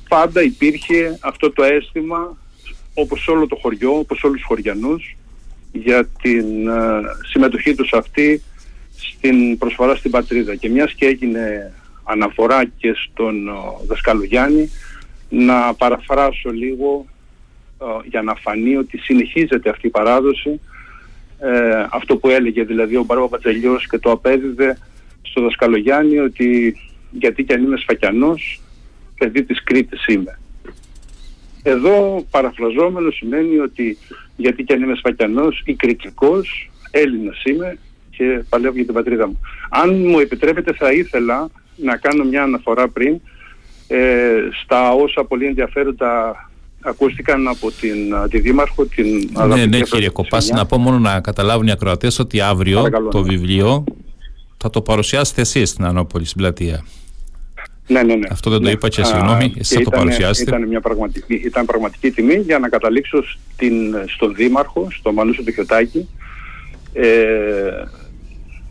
πάντα 0.09 0.43
υπήρχε 0.43 1.19
αυτό 1.21 1.53
το 1.53 1.63
αίσθημα 1.63 2.37
όπως 2.95 3.29
όλο 3.29 3.47
το 3.47 3.57
χωριό, 3.57 3.99
όπως 3.99 4.23
όλους 4.23 4.37
τους 4.37 4.47
χωριανούς 4.47 5.17
για 5.73 6.09
την 6.23 6.69
ε, 6.69 7.01
συμμετοχή 7.31 7.75
τους 7.75 7.93
αυτή 7.93 8.43
στην 8.97 9.59
προσφορά 9.59 9.95
στην 9.95 10.11
πατρίδα 10.11 10.55
και 10.55 10.69
μιας 10.69 10.93
και 10.93 11.07
έγινε 11.07 11.73
αναφορά 12.05 12.65
και 12.65 12.95
στον 12.95 13.51
δασκάλο 13.87 14.25
Γιάννη 14.25 14.71
να 15.31 15.75
παραφράσω 15.75 16.51
λίγο 16.51 17.07
για 18.05 18.23
να 18.23 18.35
φανεί 18.35 18.77
ότι 18.77 18.99
συνεχίζεται 18.99 19.71
αυτή 19.71 19.87
η 19.87 19.91
παράδοση 19.91 20.61
ε, 21.39 21.87
αυτό 21.91 22.17
που 22.17 22.29
έλεγε 22.29 22.63
δηλαδή 22.65 22.97
ο 22.97 23.05
Μπαρό 23.05 23.29
Πατζελιός 23.29 23.87
και 23.89 23.99
το 23.99 24.11
απέδιδε 24.11 24.79
στο 25.23 25.43
Δασκαλογιάννη 25.43 26.19
ότι 26.19 26.77
γιατί 27.11 27.45
κι 27.45 27.53
αν 27.53 27.63
είμαι 27.63 27.77
σφακιανός 27.77 28.61
παιδί 29.19 29.45
της 29.45 29.63
Κρήτης 29.65 30.07
είμαι. 30.07 30.39
Εδώ 31.63 32.27
παραφραζόμενος 32.31 33.15
σημαίνει 33.15 33.59
ότι 33.59 33.99
γιατί 34.37 34.65
κι 34.65 34.73
αν 34.73 34.83
είμαι 34.83 34.95
σφακιανός 34.95 35.63
ή 35.65 35.75
κριτικός 35.75 36.71
Έλληνας 36.91 37.43
είμαι 37.45 37.79
και 38.11 38.45
παλεύω 38.49 38.75
για 38.75 38.85
την 38.85 38.95
πατρίδα 38.95 39.27
μου. 39.27 39.41
Αν 39.71 39.95
μου 39.95 40.19
επιτρέπετε 40.19 40.73
θα 40.73 40.93
ήθελα 40.93 41.51
να 41.77 41.97
κάνω 41.97 42.25
μια 42.25 42.43
αναφορά 42.43 42.89
πριν 42.89 43.15
ε, 43.15 43.21
στα 44.63 44.93
όσα 44.93 45.25
πολύ 45.25 45.47
ενδιαφέροντα 45.47 46.35
ακούστηκαν 46.81 47.49
από 47.49 47.71
την, 47.71 48.15
τη 48.31 48.39
Δήμαρχο, 48.39 48.87
την 48.87 49.31
Ναι, 49.49 49.67
ναι, 49.67 49.81
κύριε 49.81 50.09
Κοπάση, 50.09 50.53
να 50.53 50.67
πω 50.67 50.79
μόνο 50.79 50.99
να 50.99 51.21
καταλάβουν 51.21 51.67
οι 51.67 51.71
ακροατές 51.71 52.19
ότι 52.19 52.41
αύριο 52.41 52.91
το 53.11 53.21
ναι. 53.21 53.29
βιβλίο 53.29 53.85
θα 54.57 54.71
το 54.71 54.83
παρουσιάσετε 54.83 55.41
εσείς 55.41 55.69
στην 55.69 55.85
Ανώπολη, 55.85 56.25
στην 56.25 56.41
πλατεία. 56.41 56.85
Ναι, 57.87 58.03
ναι, 58.03 58.15
ναι. 58.15 58.29
Αυτό 58.31 58.51
δεν 58.51 58.63
το 58.63 58.71
είπα 58.71 58.89
και 58.89 59.05
συγγνώμη, 59.05 59.55
εσείς 59.59 59.77
θα 59.77 59.83
το 59.83 59.91
παρουσιάσετε. 59.91 60.51
Ήταν, 60.51 60.69
μια 60.69 60.81
πραγματική, 60.81 61.35
ήταν 61.35 61.65
πραγματική 61.67 62.11
τιμή 62.11 62.35
για 62.35 62.59
να 62.59 62.69
καταλήξω 62.69 63.23
στην, 63.23 63.75
στον 64.07 64.35
Δήμαρχο, 64.35 64.89
στον 64.91 65.15
Μανούσο 65.15 65.43
του 65.43 65.53
Χιωτάκη. 65.53 66.09
Ε, 66.93 67.09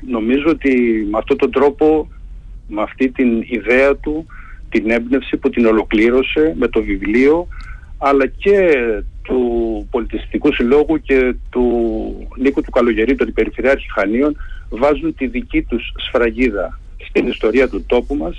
νομίζω 0.08 0.50
ότι 0.50 1.08
με 1.12 1.18
αυτόν 1.18 1.38
τον 1.38 1.52
τρόπο, 1.52 2.08
με 2.68 2.82
αυτή 2.82 3.10
την 3.10 3.42
ιδέα 3.42 3.96
του, 3.96 4.26
την 4.70 4.92
έμπνευση 4.92 5.38
που 5.38 5.50
την 5.50 5.66
ολοκλήρωσε 5.66 6.56
με 6.58 6.68
το 6.68 6.84
βιβλίο, 6.84 7.48
αλλά 7.98 8.26
και 8.26 8.76
του 9.22 9.88
Πολιτιστικού 9.92 10.54
Συλλόγου 10.54 11.02
και 11.02 11.36
του 11.50 12.28
Νίκου 12.38 12.62
του 12.62 12.72
Καλογερή, 12.72 13.16
του 13.16 13.34
Περιφερειάρχη 13.34 13.92
Χανίων, 13.92 14.36
βάζουν 14.70 15.16
τη 15.16 15.28
δική 15.28 15.62
τους 15.62 15.94
σφραγίδα 15.98 16.80
στην 17.10 17.28
ιστορία 17.28 17.70
του 17.70 17.84
τόπου 17.86 18.16
μας 18.16 18.38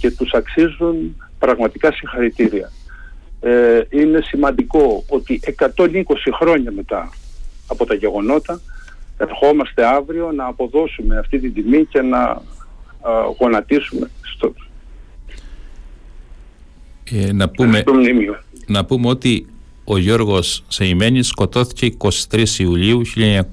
και 0.00 0.10
τους 0.10 0.32
αξίζουν 0.32 1.16
πραγματικά 1.38 1.92
συγχαρητήρια. 1.92 2.70
Ε, 3.40 3.80
είναι 3.90 4.20
σημαντικό 4.20 5.04
ότι 5.08 5.40
120 5.76 5.82
χρόνια 6.40 6.72
μετά 6.72 7.10
από 7.66 7.86
τα 7.86 7.94
γεγονότα 7.94 8.60
ερχόμαστε 9.18 9.86
αύριο 9.86 10.32
να 10.32 10.46
αποδώσουμε 10.46 11.18
αυτή 11.18 11.38
την 11.38 11.54
τιμή 11.54 11.84
και 11.84 12.02
να 12.02 12.42
γονατίσουμε 13.38 14.10
στο, 14.20 14.54
ε, 17.12 17.32
να, 17.32 17.48
πούμε, 17.48 17.84
να 18.66 18.84
πούμε 18.84 19.08
ότι 19.08 19.46
ο 19.84 19.98
Γιώργος 19.98 20.64
Σεϊμένης 20.68 21.26
σκοτώθηκε 21.26 21.94
23 22.30 22.46
Ιουλίου 22.58 23.02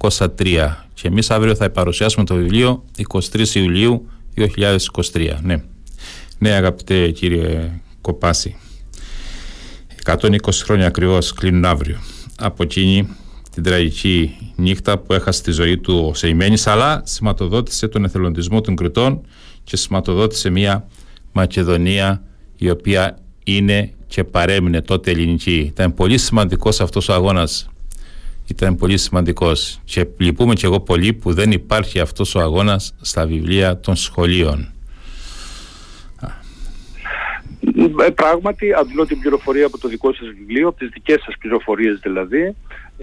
1903 0.08 0.76
και 0.94 1.08
εμείς 1.08 1.32
αύριο 1.32 1.56
θα 1.56 1.70
παρουσιάσουμε 1.70 2.26
το 2.26 2.36
βιβλίο 2.36 2.84
23 3.32 3.48
Ιουλίου 3.54 4.10
2023. 5.12 5.38
Ναι, 5.42 5.64
ναι 6.38 6.50
αγαπητέ 6.50 7.12
κύριε 7.12 7.72
Κοπάση. 8.02 8.58
120 10.06 10.38
χρόνια 10.64 10.88
ακριβώς 10.88 11.34
κλείνουν 11.34 11.66
αύριο 11.66 12.00
από 12.40 12.64
εκείνη 12.64 13.08
την 13.54 13.64
τραγική 13.64 14.38
νύχτα 14.56 14.98
που 14.98 15.14
έχασε 15.14 15.42
τη 15.44 15.52
ζωή 15.52 15.78
του 15.78 16.08
ο 16.10 16.14
Σεϊμένης 16.14 16.68
αλλά 16.68 17.02
σηματοδότησε 17.06 17.88
τον 17.88 18.04
εθελοντισμό 18.04 18.62
των 18.62 18.76
Κρητών 18.76 19.22
και 19.64 19.78
σηματοδότησε 19.78 20.50
μια 20.50 20.88
Μακεδονία 21.32 22.24
η 22.58 22.70
οποία 22.70 23.18
είναι 23.44 23.94
και 24.08 24.24
παρέμεινε 24.24 24.82
τότε 24.82 25.12
ελληνική. 25.12 25.66
Ήταν 25.74 25.94
πολύ 25.94 26.18
σημαντικός 26.18 26.82
αυτός 26.82 27.10
ο 27.10 27.14
αγώνας. 27.14 27.70
Ήταν 28.48 28.76
πολύ 28.76 28.98
σημαντικός 28.98 29.80
και 29.84 30.08
λυπούμε 30.18 30.54
και 30.54 30.66
εγώ 30.66 30.80
πολύ 30.80 31.14
που 31.14 31.34
δεν 31.34 31.52
υπάρχει 31.52 32.00
αυτός 32.00 32.36
ο 32.36 32.40
αγώνας 32.40 32.96
στα 33.02 33.26
βιβλία 33.26 33.80
των 33.80 33.96
σχολείων. 33.96 34.74
Ε, 38.06 38.10
πράγματι, 38.10 38.74
αντλώ 38.74 39.06
την 39.06 39.20
πληροφορία 39.20 39.66
από 39.66 39.78
το 39.78 39.88
δικό 39.88 40.14
σας 40.14 40.28
βιβλίο, 40.38 40.68
από 40.68 40.78
τις 40.78 40.90
δικές 40.90 41.22
σας 41.22 41.36
πληροφορίες 41.40 42.00
δηλαδή. 42.00 42.56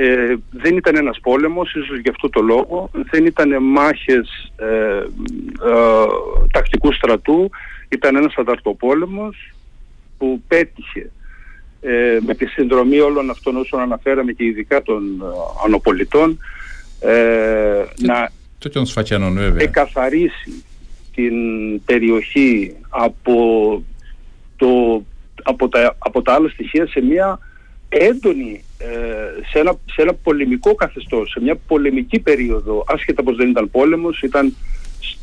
Ε, 0.02 0.36
δεν 0.50 0.76
ήταν 0.76 0.96
ένας 0.96 1.20
πόλεμος, 1.20 1.74
ίσως 1.74 1.98
γι' 1.98 2.08
αυτό 2.08 2.30
το 2.30 2.40
λόγο. 2.40 2.90
Δεν 3.10 3.26
ήταν 3.26 3.62
μάχες 3.62 4.52
ε, 4.56 4.66
ε, 4.66 6.06
τακτικού 6.52 6.92
στρατού. 6.92 7.50
Ήταν 7.88 8.16
ένας 8.16 8.34
ανταρτοπόλεμος 8.36 9.52
που 10.18 10.42
πέτυχε 10.48 11.10
ε, 11.80 12.18
με 12.26 12.34
τη 12.34 12.46
συνδρομή 12.46 12.98
όλων 12.98 13.30
αυτών 13.30 13.56
όσων 13.56 13.80
αναφέραμε 13.80 14.32
και 14.32 14.44
ειδικά 14.44 14.82
των 14.82 15.20
ε, 15.22 15.24
ανοπολιτών 15.64 16.38
ε, 17.00 17.84
να 17.96 18.30
εκαθαρίσει 19.56 20.64
την 21.14 21.34
περιοχή 21.84 22.76
από, 22.88 23.82
το, 24.56 25.02
από, 25.42 25.68
τα, 25.68 25.96
από 25.98 26.22
τα 26.22 26.32
άλλα 26.32 26.48
στοιχεία 26.48 26.86
σε 26.86 27.00
μια 27.00 27.38
έντονη, 27.92 28.64
ε, 28.78 28.86
σε, 29.50 29.58
ένα, 29.58 29.72
σε 29.92 30.02
ένα 30.02 30.14
πολεμικό 30.14 30.74
καθεστώς, 30.74 31.30
σε 31.30 31.40
μια 31.40 31.56
πολεμική 31.66 32.18
περίοδο, 32.20 32.84
άσχετα 32.86 33.22
πως 33.22 33.36
δεν 33.36 33.48
ήταν 33.48 33.70
πόλεμος, 33.70 34.22
ήταν 34.22 34.54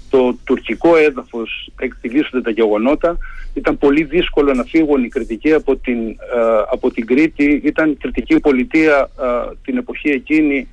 στο 0.08 0.38
τουρκικό 0.44 0.96
έδαφος 0.96 1.72
εκτιλήσονται 1.80 2.42
τα 2.42 2.52
γεγονότα. 2.52 3.18
Ήταν 3.54 3.78
πολύ 3.78 4.04
δύσκολο 4.04 4.54
να 4.54 4.64
φύγουν 4.64 5.04
οι 5.04 5.08
κριτικοί 5.08 5.54
από 5.54 5.76
την, 5.76 6.10
ε, 6.10 6.16
από 6.72 6.92
την 6.92 7.06
Κρήτη. 7.06 7.62
Ήταν 7.64 7.98
κριτική 7.98 8.40
πολιτεία 8.40 9.10
ε, 9.20 9.56
την 9.64 9.78
εποχή 9.78 10.10
εκείνη 10.10 10.68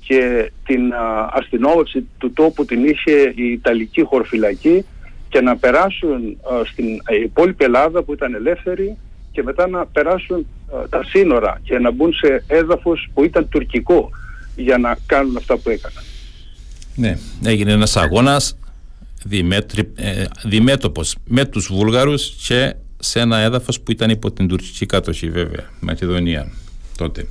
και 0.00 0.50
την 0.66 0.92
ε, 0.92 0.96
αστυνόμευση 1.30 2.06
του 2.18 2.32
τόπου 2.32 2.64
την 2.64 2.84
είχε 2.84 3.32
η 3.34 3.44
Ιταλική 3.52 4.02
χωροφυλακή 4.02 4.84
και 5.28 5.40
να 5.40 5.56
περάσουν 5.56 6.36
στην 6.64 6.86
υπόλοιπη 7.22 7.64
Ελλάδα 7.64 8.02
που 8.02 8.12
ήταν 8.12 8.34
ελεύθερη 8.34 8.96
και 9.32 9.42
μετά 9.42 9.68
να 9.68 9.86
περάσουν 9.86 10.46
τα 10.88 11.04
σύνορα 11.04 11.60
και 11.62 11.78
να 11.78 11.90
μπουν 11.90 12.12
σε 12.12 12.44
έδαφος 12.46 13.08
που 13.14 13.24
ήταν 13.24 13.48
τουρκικό 13.48 14.10
για 14.56 14.78
να 14.78 14.98
κάνουν 15.06 15.36
αυτά 15.36 15.56
που 15.56 15.70
έκαναν. 15.70 16.04
Ναι, 16.94 17.18
έγινε 17.44 17.72
ένας 17.72 17.96
αγώνας 17.96 18.56
διμέτρι, 19.24 19.92
ε, 19.94 20.24
διμέτωπος 20.44 21.16
με 21.24 21.44
τους 21.44 21.66
Βούλγαρους 21.66 22.34
και 22.46 22.74
σε 22.98 23.20
ένα 23.20 23.38
έδαφος 23.38 23.80
που 23.80 23.90
ήταν 23.90 24.10
υπό 24.10 24.32
την 24.32 24.48
τουρκική 24.48 24.86
κάτοχη 24.86 25.30
βέβαια, 25.30 25.70
Μακεδονία 25.80 26.52
τότε. 26.96 27.26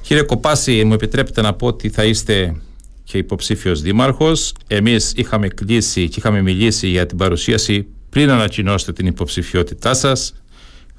Κύριε 0.00 0.22
Κοπάση, 0.22 0.84
μου 0.84 0.92
επιτρέπετε 0.92 1.40
να 1.40 1.54
πω 1.54 1.66
ότι 1.66 1.88
θα 1.88 2.04
είστε 2.04 2.56
και 3.04 3.18
υποψήφιος 3.18 3.82
δήμαρχος. 3.82 4.54
Εμείς 4.66 5.12
είχαμε 5.16 5.48
κλείσει 5.48 6.08
και 6.08 6.14
είχαμε 6.18 6.42
μιλήσει 6.42 6.88
για 6.88 7.06
την 7.06 7.16
παρουσίαση 7.16 7.86
πριν 8.10 8.30
ανακοινώσετε 8.30 8.92
την 8.92 9.06
υποψηφιότητά 9.06 9.94
σας. 9.94 10.39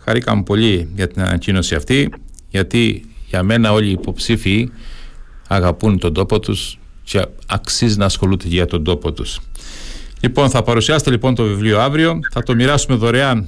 Χαρήκαμε 0.03 0.43
πολύ 0.43 0.91
για 0.95 1.07
την 1.07 1.21
ανακοίνωση 1.21 1.75
αυτή, 1.75 2.09
γιατί 2.49 3.05
για 3.27 3.43
μένα 3.43 3.71
όλοι 3.71 3.87
οι 3.87 3.91
υποψήφοι 3.91 4.71
αγαπούν 5.47 5.99
τον 5.99 6.13
τόπο 6.13 6.39
τους 6.39 6.79
και 7.03 7.25
αξίζει 7.47 7.97
να 7.97 8.05
ασχολούνται 8.05 8.47
για 8.47 8.65
τον 8.65 8.83
τόπο 8.83 9.11
τους. 9.11 9.39
Λοιπόν, 10.21 10.49
θα 10.49 10.63
παρουσιάσετε 10.63 11.11
λοιπόν 11.11 11.35
το 11.35 11.43
βιβλίο 11.43 11.79
αύριο. 11.79 12.19
Θα 12.31 12.43
το 12.43 12.55
μοιράσουμε 12.55 12.97
δωρεάν 12.97 13.47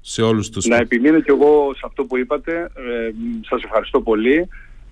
σε 0.00 0.22
όλους 0.22 0.50
τους... 0.50 0.66
Να 0.66 0.76
επιμείνω 0.76 1.20
κι 1.20 1.30
εγώ 1.30 1.72
σε 1.74 1.82
αυτό 1.84 2.04
που 2.04 2.16
είπατε. 2.16 2.70
Ε, 2.74 3.10
σας 3.48 3.62
ευχαριστώ 3.62 4.00
πολύ. 4.00 4.48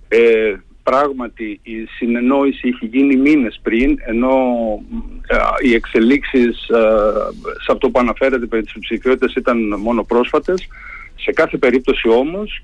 Ε, 0.07 0.53
πράγματι 0.89 1.59
η 1.63 1.73
συνεννόηση 1.97 2.67
έχει 2.67 2.85
γίνει 2.85 3.15
μήνες 3.15 3.59
πριν 3.61 3.97
ενώ 4.05 4.35
ε, 5.27 5.35
οι 5.67 5.73
εξελίξεις 5.73 6.69
ε, 6.69 6.81
σε 7.63 7.71
αυτό 7.71 7.89
που 7.89 7.99
αναφέρεται 7.99 8.45
περί 8.45 8.63
της 8.63 8.73
ψηφιότητας 8.79 9.33
ήταν 9.33 9.79
μόνο 9.79 10.03
πρόσφατες. 10.03 10.67
Σε 11.15 11.31
κάθε 11.31 11.57
περίπτωση 11.57 12.09
όμως 12.09 12.61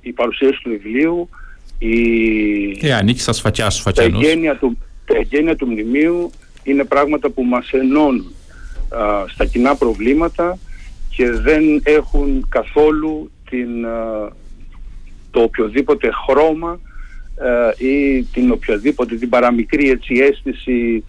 η 0.00 0.12
παρουσίαση 0.12 0.60
του 0.62 0.70
βιβλίου 0.70 1.28
η, 1.78 2.86
ε, 2.86 2.94
ανήκει 2.94 3.20
στα 3.20 3.32
σφακιά 3.32 3.70
τα, 3.94 4.02
εγγένεια 4.02 4.56
του, 4.56 4.78
τα 5.04 5.16
εγγένεια 5.16 5.56
του 5.56 5.66
μνημείου 5.66 6.30
είναι 6.62 6.84
πράγματα 6.84 7.30
που 7.30 7.42
μας 7.42 7.70
ενώνουν 7.70 8.32
στα 9.26 9.44
κοινά 9.44 9.74
προβλήματα 9.74 10.58
και 11.16 11.30
δεν 11.30 11.80
έχουν 11.82 12.46
καθόλου 12.48 13.30
την, 13.50 13.68
το 15.30 15.40
οποιοδήποτε 15.40 16.10
χρώμα 16.26 16.80
ή 17.78 18.22
την 18.22 18.50
οποιαδήποτε 18.52 19.14
την 19.14 19.28
παραμικρή 19.28 19.90
έτσι 19.90 20.14
αίσθηση 20.14 21.04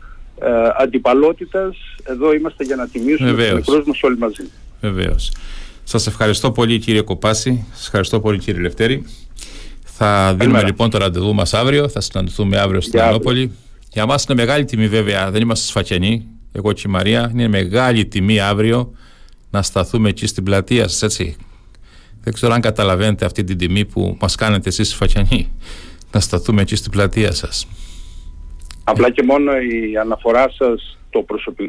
αντιπαλότητας 0.78 1.78
εδώ 2.04 2.34
είμαστε 2.34 2.64
για 2.64 2.76
να 2.76 2.88
τιμήσουμε 2.88 3.32
τους 3.32 3.54
μικρούς 3.54 3.86
μας 3.86 4.04
όλοι 4.04 4.18
μαζί 4.18 4.44
Βεβαίως 4.82 5.32
Σας 5.84 6.08
ευχαριστώ 6.08 6.52
πολύ 6.52 6.80
κύριε 6.80 7.02
Κοπάση 7.02 7.66
Σας 7.74 7.86
ευχαριστώ 7.86 8.20
πολύ 8.20 8.38
κύριε 8.38 8.62
Λευτέρη 8.62 9.06
θα 10.04 10.36
δίνουμε 10.40 10.64
λοιπόν 10.64 10.90
το 10.90 10.98
ραντεβού 10.98 11.34
μας 11.34 11.54
αύριο. 11.54 11.90
Θα 11.90 12.02
συναντηθούμε 12.02 12.58
αύριο 12.58 12.82
στην 12.82 13.02
Ανόπολη. 13.02 13.52
Για 13.92 14.06
μας 14.06 14.24
είναι 14.24 14.42
μεγάλη 14.42 14.66
τιμή, 14.66 14.88
βέβαια. 14.88 15.32
Δεν 15.32 15.42
είμαστε 15.42 15.66
σφακιανοί. 15.66 16.28
Εγώ 16.52 16.74
και 16.74 16.84
η 16.86 16.90
Μαρία. 16.90 17.30
Είναι 17.34 17.48
μεγάλη 17.48 18.06
τιμή 18.06 18.40
αύριο 18.40 18.94
να 19.50 19.62
σταθούμε 19.62 20.10
εκεί 20.10 20.28
στην 20.28 20.44
πλατεία 20.44 20.88
σας, 20.88 21.02
έτσι. 21.02 21.36
Δεν 22.24 22.34
ξέρω 22.34 22.54
αν 22.54 22.62
καταλαβαίνετε 22.62 23.26
αυτή 23.26 23.44
την 23.44 23.58
τιμή 23.58 23.86
που 23.86 24.18
μας 24.22 24.36
κάνετε 24.36 24.70
εσείς 24.70 24.90
σφακιανοί. 24.90 25.52
Να 26.12 26.20
σταθούμε 26.20 26.62
εκεί 26.62 26.76
στην 26.76 26.92
πλατεία 26.92 27.32
σας. 27.32 27.68
Απλά 28.84 29.10
και 29.12 29.24
μόνο 29.24 29.52
η 29.58 29.98
αναφορά 29.98 30.50
σας 30.58 30.98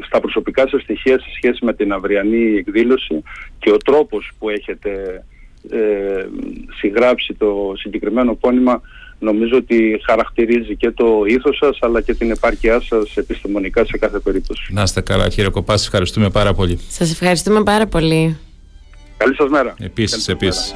στα 0.05 0.19
προσωπικά 0.19 0.67
σας 0.67 0.81
στοιχεία 0.81 1.19
σε 1.19 1.25
σχέση 1.35 1.65
με 1.65 1.73
την 1.73 1.93
αυριανή 1.93 2.55
εκδήλωση 2.57 3.23
και 3.59 3.71
ο 3.71 3.77
τρόπος 3.77 4.31
που 4.39 4.49
έχετε 4.49 5.23
ε, 5.69 6.25
συγγράψει 6.79 7.33
το 7.33 7.73
συγκεκριμένο 7.75 8.35
πόνημα 8.35 8.81
νομίζω 9.19 9.57
ότι 9.57 10.01
χαρακτηρίζει 10.05 10.75
και 10.75 10.91
το 10.91 11.05
ήθος 11.27 11.57
σας 11.57 11.77
αλλά 11.81 12.01
και 12.01 12.13
την 12.13 12.31
επάρκειά 12.31 12.81
σας 12.81 13.17
επιστημονικά 13.17 13.85
σε 13.85 13.97
κάθε 13.97 14.19
περίπτωση. 14.19 14.73
Να 14.73 14.81
είστε 14.81 15.01
καλά 15.01 15.27
κύριε 15.27 15.49
Κοπάση, 15.49 15.83
ευχαριστούμε 15.85 16.29
πάρα 16.29 16.53
πολύ. 16.53 16.79
Σας 16.89 17.11
ευχαριστούμε 17.11 17.63
πάρα 17.63 17.87
πολύ. 17.87 18.37
Καλή 19.23 19.35
σας 19.35 19.49
μέρα. 19.49 19.73
Επίσης, 19.79 20.25
Καλή 20.25 20.39
επίσης. 20.39 20.75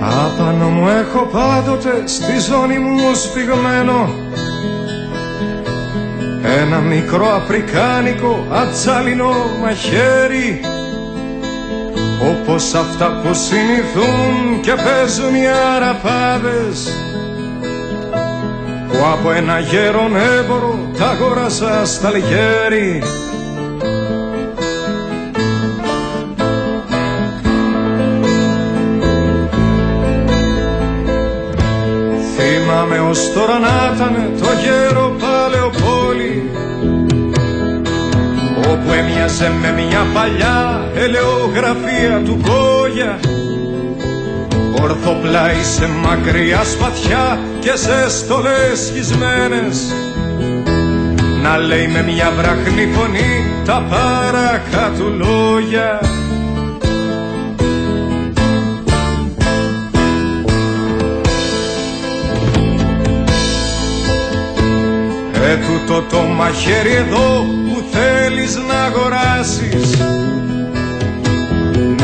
Απάνω 0.00 0.68
μου 0.68 0.88
έχω 0.88 1.28
πάντοτε 1.32 2.06
στη 2.06 2.38
ζώνη 2.38 2.78
μου 2.78 3.14
σπιγμένο 3.14 4.08
ένα 6.60 6.78
μικρό 6.78 7.26
αφρικάνικο 7.26 8.46
ατσάλινο 8.50 9.32
μαχαίρι 9.60 10.60
όπως 12.20 12.74
αυτά 12.74 13.20
που 13.22 13.34
συνηθούν 13.34 14.60
και 14.62 14.72
παίζουν 14.72 15.34
οι 15.34 15.46
αραπάδες 15.46 16.88
που 18.94 19.04
από 19.12 19.30
ένα 19.30 19.58
γέρον 19.58 20.16
έμπορο 20.16 20.78
τα 20.98 21.06
αγόρασα 21.06 21.84
στα 21.84 22.10
λιγέρι. 22.10 23.02
Θυμάμαι 32.36 32.98
ως 32.98 33.32
τώρα 33.32 33.58
να 33.58 33.92
ήταν 33.94 34.32
το 34.40 34.46
γέρο 34.62 35.16
παλαιοπόλη 35.20 36.50
όπου 38.68 38.92
έμοιαζε 38.92 39.52
με 39.60 39.72
μια 39.72 40.06
παλιά 40.14 40.88
ελαιογραφία 40.94 42.22
του 42.24 42.40
Κόγια 42.42 43.18
ορθοπλάι 44.84 45.62
σε 45.62 45.86
μακριά 45.86 46.64
σπαθιά 46.64 47.38
και 47.60 47.72
σε 47.76 48.10
στολές 48.10 48.78
σχισμένες 48.86 49.92
να 51.42 51.56
λέει 51.56 51.86
με 51.86 52.02
μια 52.02 52.32
βραχνή 52.36 52.92
φωνή 52.94 53.44
τα 53.64 53.86
παρακάτω 53.90 55.08
λόγια. 55.08 56.00
Ε, 65.32 65.56
τούτο 65.56 66.02
το 66.02 66.20
μαχαίρι 66.22 66.94
εδώ 66.94 67.44
που 67.68 67.84
θέλεις 67.92 68.56
να 68.68 68.82
αγοράσεις 68.82 69.98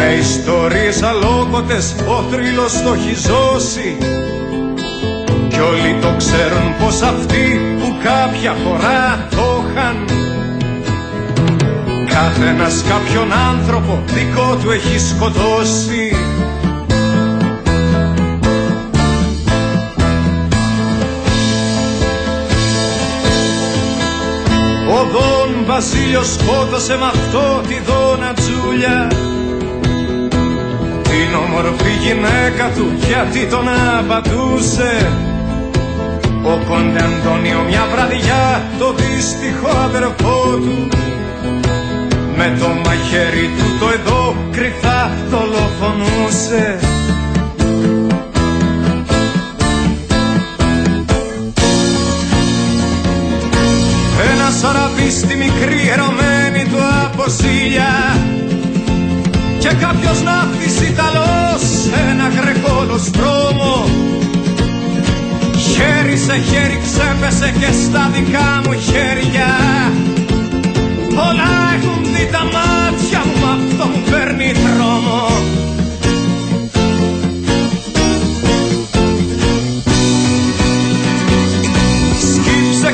Με 0.03 0.15
ιστορίες 0.15 1.03
αλόκοτες 1.03 1.95
ο 2.09 2.23
θρύλος 2.31 2.83
το 2.83 2.93
έχει 2.93 3.15
ζώσει. 3.15 3.97
Κι 5.49 5.61
όλοι 5.61 5.99
το 6.01 6.15
ξέρουν 6.17 6.77
πως 6.79 7.03
αυτοί 7.03 7.61
που 7.81 7.95
κάποια 8.03 8.53
φορά 8.65 9.29
το 9.31 9.65
είχαν. 9.69 10.05
Κάθε 12.09 12.47
ένας 12.47 12.85
κάποιον 12.89 13.33
άνθρωπο 13.33 14.03
δικό 14.07 14.59
του 14.63 14.71
έχει 14.71 14.99
σκοτώσει. 14.99 16.17
Ο 24.89 25.05
Δον 25.13 25.65
Βασίλειος 25.67 26.33
σκότωσε 26.33 26.97
με 26.97 27.07
αυτό 27.07 27.61
τη 27.69 27.75
Δόνα 27.81 28.33
Τζούλια 28.35 29.09
την 31.11 31.35
όμορφη 31.45 31.93
γυναίκα 32.05 32.71
του 32.77 32.87
γιατί 33.09 33.47
τον 33.47 33.69
απαντούσε. 33.99 34.93
Ο 36.45 36.55
Κόντε 36.69 37.03
Αντώνιο 37.05 37.63
μια 37.69 37.85
βραδιά 37.93 38.63
το 38.79 38.95
δύστιχο 38.99 39.69
αδερφό 39.85 40.41
του. 40.65 40.89
Με 42.37 42.57
το 42.61 42.69
μαχαίρι 42.69 43.47
του 43.57 43.67
το 43.81 43.87
εδώ 43.99 44.37
κρυφά 44.53 45.11
δολοφονούσε. 45.31 46.79
Σαραπή 54.61 55.11
στη 55.11 55.37
μικρή 55.37 55.89
ερωμένη 55.93 56.65
του 56.71 56.79
αποζήλια 57.05 57.93
και 59.61 59.69
κάποιος 59.69 60.23
ναύτης 60.23 60.89
Ιταλός 60.89 61.63
ένα 62.11 62.29
γρεκόλο 62.29 62.97
δρόμο 62.97 63.85
χέρι 65.57 66.17
σε 66.17 66.37
χέρι 66.49 66.81
ξέπεσε 66.83 67.55
και 67.59 67.73
στα 67.85 68.11
δικά 68.15 68.61
μου 68.65 68.73
χέρια. 68.73 69.51
Πολλά 71.09 71.55
έχουν 71.77 72.05
δει 72.05 72.29
τα 72.33 72.43
μάτια 72.45 73.23
μου 73.27 73.47
αυτό 73.47 73.87
μου 73.87 74.03
παίρνει 74.11 74.53
δρόμο 74.53 75.29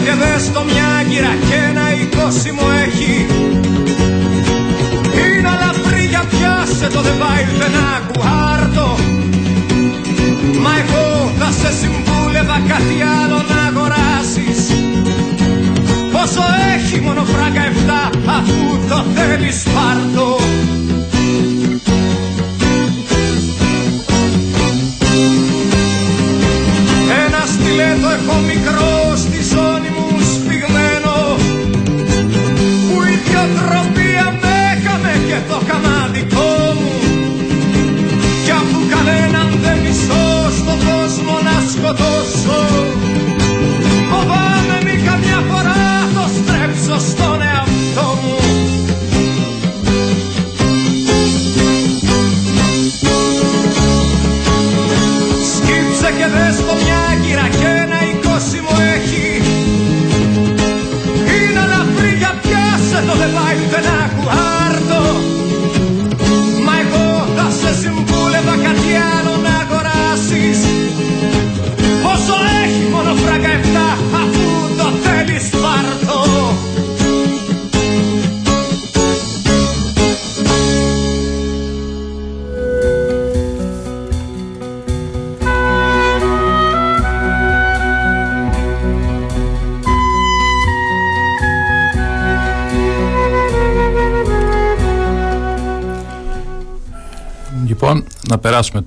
και 0.05 0.13
δες 0.13 0.53
το 0.53 0.65
μια 0.65 0.87
άγκυρα 1.01 1.35
και 1.49 1.55
ένα 1.55 1.83
μου 2.53 2.67
έχει 2.85 3.27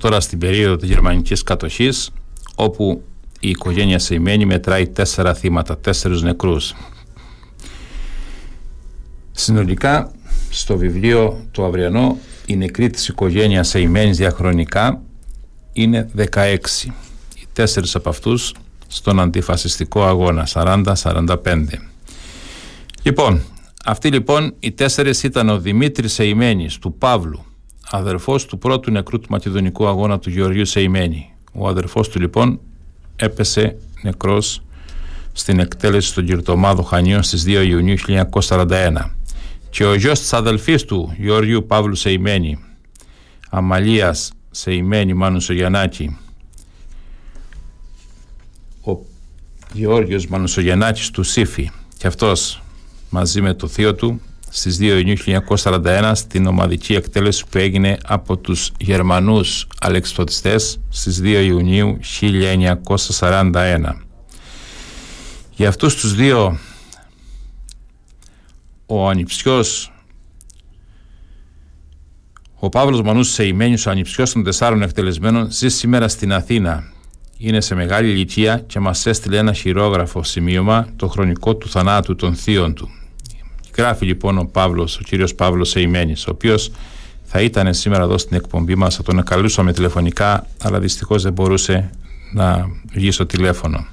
τώρα 0.00 0.20
στην 0.20 0.38
περίοδο 0.38 0.76
της 0.76 0.88
γερμανικής 0.88 1.42
κατοχής 1.42 2.10
όπου 2.54 3.02
η 3.40 3.48
οικογένεια 3.48 3.98
Σεϊμένη 3.98 4.44
μετράει 4.44 4.88
τέσσερα 4.88 5.34
θύματα, 5.34 5.78
τέσσερους 5.78 6.22
νεκρούς. 6.22 6.74
Συνολικά 9.32 10.12
στο 10.50 10.76
βιβλίο 10.76 11.44
το 11.50 11.64
αυριανό 11.64 12.18
η 12.46 12.56
νεκρή 12.56 12.90
της 12.90 13.08
οικογένειας 13.08 13.68
Σεϊμένης 13.68 14.16
διαχρονικά 14.16 15.02
είναι 15.72 16.10
16. 16.16 16.56
Οι 17.34 17.46
τέσσερις 17.52 17.94
από 17.94 18.08
αυτούς 18.08 18.54
στον 18.86 19.20
αντιφασιστικό 19.20 20.04
αγώνα 20.04 20.48
40-45. 20.52 21.64
Λοιπόν, 23.02 23.42
αυτοί 23.84 24.08
λοιπόν 24.08 24.54
οι 24.58 24.72
τέσσερις 24.72 25.22
ήταν 25.22 25.48
ο 25.48 25.58
Δημήτρης 25.58 26.12
Σεϊμένης 26.12 26.78
του 26.78 26.94
Παύλου, 26.94 27.44
αδερφός 27.90 28.46
του 28.46 28.58
πρώτου 28.58 28.90
νεκρού 28.90 29.20
του 29.20 29.26
Μακεδονικού 29.30 29.86
αγώνα 29.86 30.18
του 30.18 30.30
Γεωργίου 30.30 30.64
Σεϊμένη. 30.64 31.34
Ο 31.52 31.68
αδερφός 31.68 32.08
του 32.08 32.20
λοιπόν 32.20 32.60
έπεσε 33.16 33.76
νεκρός 34.02 34.62
στην 35.32 35.58
εκτέλεση 35.58 36.08
στον 36.08 36.24
Κυρτομάδο 36.24 36.82
Χανίων 36.82 37.22
στις 37.22 37.44
2 37.46 37.64
Ιουνίου 37.68 37.96
1941 38.40 38.92
και 39.70 39.84
ο 39.84 39.94
γιος 39.94 40.20
της 40.20 40.32
αδελφής 40.32 40.84
του 40.84 41.14
Γεωργίου 41.18 41.66
Παύλου 41.66 41.94
Σεϊμένη 41.94 42.64
Αμαλίας 43.50 44.32
Σεϊμένη 44.50 45.14
Μάνου 45.14 45.40
Σογιανάκη 45.40 46.18
ο 48.84 48.98
Γεώργιος 49.72 50.26
Μανουσογεννάκης 50.26 51.10
του 51.10 51.22
Σύφη 51.22 51.70
και 51.98 52.06
αυτός 52.06 52.62
μαζί 53.10 53.40
με 53.40 53.54
το 53.54 53.68
θείο 53.68 53.94
του 53.94 54.20
στις 54.52 54.78
2 54.80 54.82
Ιουνίου 54.82 55.16
1941 55.56 56.12
στην 56.14 56.46
ομαδική 56.46 56.94
εκτέλεση 56.94 57.44
που 57.50 57.58
έγινε 57.58 57.98
από 58.04 58.36
τους 58.36 58.72
Γερμανούς 58.78 59.66
αλεξιπτωτιστές 59.80 60.80
στις 60.88 61.20
2 61.22 61.42
Ιουνίου 61.44 61.98
1941. 62.20 63.94
Για 65.54 65.68
αυτούς 65.68 65.94
τους 65.94 66.14
δύο 66.14 66.58
ο 68.86 69.08
ανιψιός 69.08 69.92
ο 72.62 72.68
Παύλος 72.68 73.02
Μανούς 73.02 73.28
Σεϊμένιος, 73.28 73.86
ο 73.86 73.90
ανιψιός 73.90 74.32
των 74.32 74.44
τεσσάρων 74.44 74.82
εκτελεσμένων, 74.82 75.50
ζει 75.50 75.68
σήμερα 75.68 76.08
στην 76.08 76.32
Αθήνα. 76.32 76.92
Είναι 77.38 77.60
σε 77.60 77.74
μεγάλη 77.74 78.10
ηλικία 78.10 78.58
και 78.58 78.80
μας 78.80 79.06
έστειλε 79.06 79.38
ένα 79.38 79.52
χειρόγραφο 79.52 80.22
σημείωμα 80.22 80.88
το 80.96 81.08
χρονικό 81.08 81.56
του 81.56 81.68
θανάτου 81.68 82.16
των 82.16 82.34
θείων 82.34 82.74
του. 82.74 82.99
Γράφει 83.76 84.04
λοιπόν 84.04 84.38
ο 84.38 84.48
Παύλος, 84.52 84.98
ο 84.98 85.02
κύριος 85.02 85.34
Παύλος 85.34 85.68
Σεϊμένης, 85.68 86.26
ο 86.26 86.30
οποίος 86.30 86.70
θα 87.24 87.40
ήταν 87.40 87.74
σήμερα 87.74 88.02
εδώ 88.02 88.18
στην 88.18 88.36
εκπομπή 88.36 88.74
μας, 88.74 88.96
θα 88.96 89.02
τον 89.02 89.24
καλούσαμε 89.24 89.72
τηλεφωνικά, 89.72 90.46
αλλά 90.62 90.78
δυστυχώς 90.78 91.22
δεν 91.22 91.32
μπορούσε 91.32 91.90
να 92.32 92.70
βγει 92.92 93.10
στο 93.10 93.26
τηλέφωνο. 93.26 93.86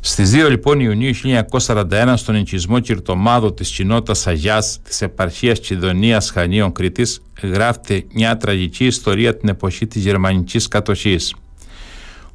Στις 0.00 0.30
2 0.30 0.48
λοιπόν 0.48 0.80
Ιουνίου 0.80 1.10
1941 1.50 2.12
στον 2.16 2.34
οικισμό 2.34 2.78
Κυρτομάδο 2.78 3.52
της 3.52 3.70
κοινότητας 3.70 4.26
Αγιάς 4.26 4.78
της 4.82 5.02
επαρχίας 5.02 5.60
Κιδονίας 5.60 6.30
Χανίων 6.30 6.72
Κρήτης 6.72 7.22
γράφεται 7.42 8.04
μια 8.14 8.36
τραγική 8.36 8.86
ιστορία 8.86 9.36
την 9.36 9.48
εποχή 9.48 9.86
της 9.86 10.02
γερμανικής 10.02 10.68
κατοχής. 10.68 11.34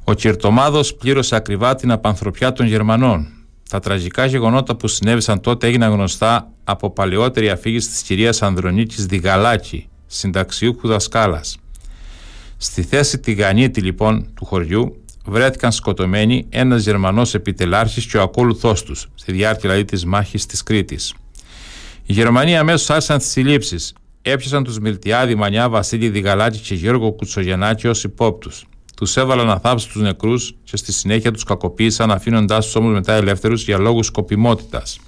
Ο 0.04 0.12
Κυρτομάδος 0.12 0.94
πλήρωσε 0.94 1.36
ακριβά 1.36 1.74
την 1.74 1.90
απανθρωπιά 1.90 2.52
των 2.52 2.66
Γερμανών. 2.66 3.28
Τα 3.70 3.80
τραγικά 3.80 4.26
γεγονότα 4.26 4.76
που 4.76 4.88
συνέβησαν 4.88 5.40
τότε 5.40 5.66
έγιναν 5.66 5.92
γνωστά 5.92 6.52
από 6.64 6.90
παλαιότερη 6.90 7.50
αφήγηση 7.50 7.88
της 7.88 8.02
κυρίας 8.02 8.42
Ανδρονίκης 8.42 9.06
Διγαλάκη, 9.06 9.88
συνταξιούχου 10.06 10.88
δασκάλας. 10.88 11.56
Στη 12.56 12.82
θέση 12.82 13.18
τηγανίτη 13.18 13.80
λοιπόν 13.80 14.28
του 14.34 14.44
χωριού 14.44 15.02
βρέθηκαν 15.24 15.72
σκοτωμένοι 15.72 16.46
ένας 16.48 16.82
Γερμανός 16.82 17.34
επιτελάρχης 17.34 18.06
και 18.06 18.16
ο 18.16 18.22
ακόλουθός 18.22 18.82
τους, 18.82 19.08
στη 19.14 19.32
διάρκεια 19.32 19.60
δηλαδή 19.60 19.84
της 19.84 20.04
μάχης 20.04 20.46
της 20.46 20.62
Κρήτης. 20.62 21.14
Οι 22.06 22.12
Γερμανοί 22.12 22.56
αμέσως 22.56 22.90
άρχισαν 22.90 23.18
τις 23.18 23.28
συλλήψεις. 23.28 23.94
Έπιασαν 24.22 24.64
τους 24.64 24.78
Μιλτιάδη 24.78 25.34
Μανιά, 25.34 25.68
Βασίλη 25.68 26.08
Διγαλάκη 26.08 26.58
και 26.58 26.74
Γιώργο 26.74 27.12
Κουτσογεννάκη 27.12 27.88
ως 27.88 28.04
υπόπτους. 28.04 28.64
Τους 29.00 29.16
έβαλαν 29.16 29.46
να 29.46 29.58
θάψουν 29.58 29.92
τους 29.92 30.02
νεκρούς 30.02 30.54
και 30.64 30.76
στη 30.76 30.92
συνέχεια 30.92 31.32
τους 31.32 31.44
κακοποίησαν, 31.44 32.10
αφήνοντάς 32.10 32.64
τους 32.64 32.74
όμως 32.74 32.92
μετά 32.92 33.12
ελεύθερους 33.12 33.64
για 33.64 33.78
λόγους 33.78 34.06
σκοπιμότητας. 34.06 34.98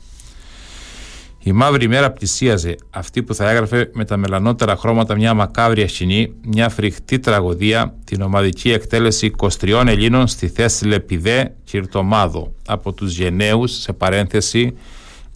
Η 1.39 1.53
μαύρη 1.53 1.89
μέρα 1.89 2.11
πλησίαζε, 2.11 2.77
αυτή 2.91 3.23
που 3.23 3.35
θα 3.35 3.51
έγραφε 3.51 3.91
με 3.93 4.05
τα 4.05 4.17
μελανότερα 4.17 4.77
χρώματα 4.77 5.15
μια 5.15 5.35
μακάβρια 5.35 5.89
σκηνή, 5.89 6.33
μια 6.47 6.69
φρικτή 6.69 7.19
τραγωδία, 7.19 7.95
την 8.05 8.23
ομαδική 8.23 8.73
εκτέλεση 8.73 9.33
23 9.61 9.85
Ελλήνων 9.87 10.27
στη 10.27 10.49
θέση 10.49 10.85
Λεπιδέ 10.87 11.55
Κυρτομάδο 11.65 12.55
από 12.67 12.93
τους 12.93 13.17
γενναίους 13.17 13.73
σε 13.73 13.93
παρένθεση 13.93 14.77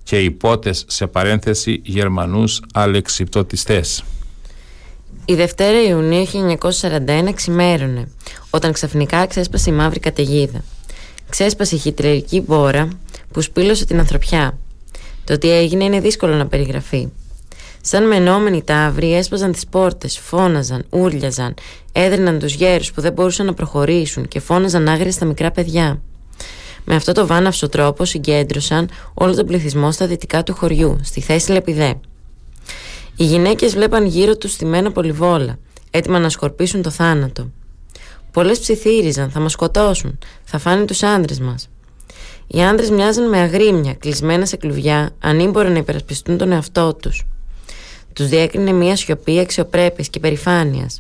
και 0.03 0.21
υπότες 0.21 0.85
σε 0.89 1.07
παρένθεση 1.07 1.81
Γερμανούς 1.85 2.63
αλεξιπτωτιστές. 2.73 4.05
Η 5.29 5.35
Δευτέρα 5.35 5.83
Ιουνίου 5.83 6.27
1941 6.61 7.33
ξημέρωνε, 7.35 8.09
όταν 8.51 8.72
ξαφνικά 8.72 9.27
ξέσπασε 9.27 9.70
η 9.70 9.72
μαύρη 9.72 10.01
καταιγίδα. 10.01 10.64
Ξέσπασε 11.29 11.74
η 11.74 11.79
χιτλερική 11.79 12.41
μπόρα 12.41 12.89
που 13.33 13.41
σπήλωσε 13.41 13.85
την 13.85 13.99
ανθρωπιά. 13.99 14.59
Το 15.24 15.39
τι 15.39 15.51
έγινε 15.51 15.85
είναι 15.85 16.01
δύσκολο 16.01 16.35
να 16.35 16.47
περιγραφεί. 16.47 17.09
Σαν 17.81 18.07
μενόμενοι 18.07 18.62
ταύροι 18.62 19.14
έσπαζαν 19.14 19.53
τις 19.53 19.66
πόρτες, 19.66 20.18
φώναζαν, 20.18 20.85
ούρλιαζαν, 20.91 21.55
έδρυναν 21.93 22.39
τους 22.39 22.55
γέρους 22.55 22.93
που 22.93 23.01
δεν 23.01 23.12
μπορούσαν 23.12 23.47
να 23.47 23.55
προχωρήσουν 23.55 24.29
και 24.29 24.41
φώναζαν 24.41 24.89
άγρια 24.89 25.12
στα 25.12 25.24
μικρά 25.24 25.51
παιδιά. 25.51 26.01
Με 26.85 26.95
αυτό 26.95 27.12
το 27.12 27.27
βάναυσο 27.27 27.68
τρόπο 27.68 28.05
συγκέντρωσαν 28.05 28.89
όλο 29.14 29.35
τον 29.35 29.47
πληθυσμό 29.47 29.93
στα 29.93 30.07
δυτικά 30.07 30.43
του 30.43 30.55
χωριού, 30.55 30.99
στη 31.03 31.20
θέση 31.20 31.53
Λεπιδέ. 31.53 32.01
Οι 33.19 33.25
γυναίκες 33.25 33.75
βλέπαν 33.75 34.07
γύρω 34.07 34.37
τους 34.37 34.53
στημένα 34.53 34.93
πολυβόλα, 34.93 35.59
έτοιμα 35.91 36.19
να 36.19 36.29
σκορπίσουν 36.29 36.83
το 36.83 36.91
θάνατο. 36.91 37.51
Πολλές 38.31 38.59
ψιθύριζαν, 38.59 39.31
θα 39.31 39.41
μας 39.41 39.53
σκοτώσουν, 39.53 40.19
θα 40.45 40.59
φάνε 40.59 40.85
τους 40.85 41.03
άντρες 41.03 41.41
μας. 41.41 41.69
Οι 42.47 42.62
άντρες 42.62 42.91
μοιάζαν 42.91 43.29
με 43.29 43.39
αγρίμια, 43.39 43.95
κλεισμένα 43.95 44.47
σε 44.47 44.57
κλουβιά, 44.57 45.11
ανήμποροι 45.21 45.69
να 45.69 45.79
υπερασπιστούν 45.79 46.39
τον 46.39 46.53
εαυτό 46.53 46.95
τους. 46.95 47.27
Τους 48.12 48.29
διέκρινε 48.29 48.73
μια 48.73 48.97
σιωπή 48.97 49.39
αξιοπρέπειας 49.39 50.09
και 50.09 50.21
περηφάνεια. 50.21 50.91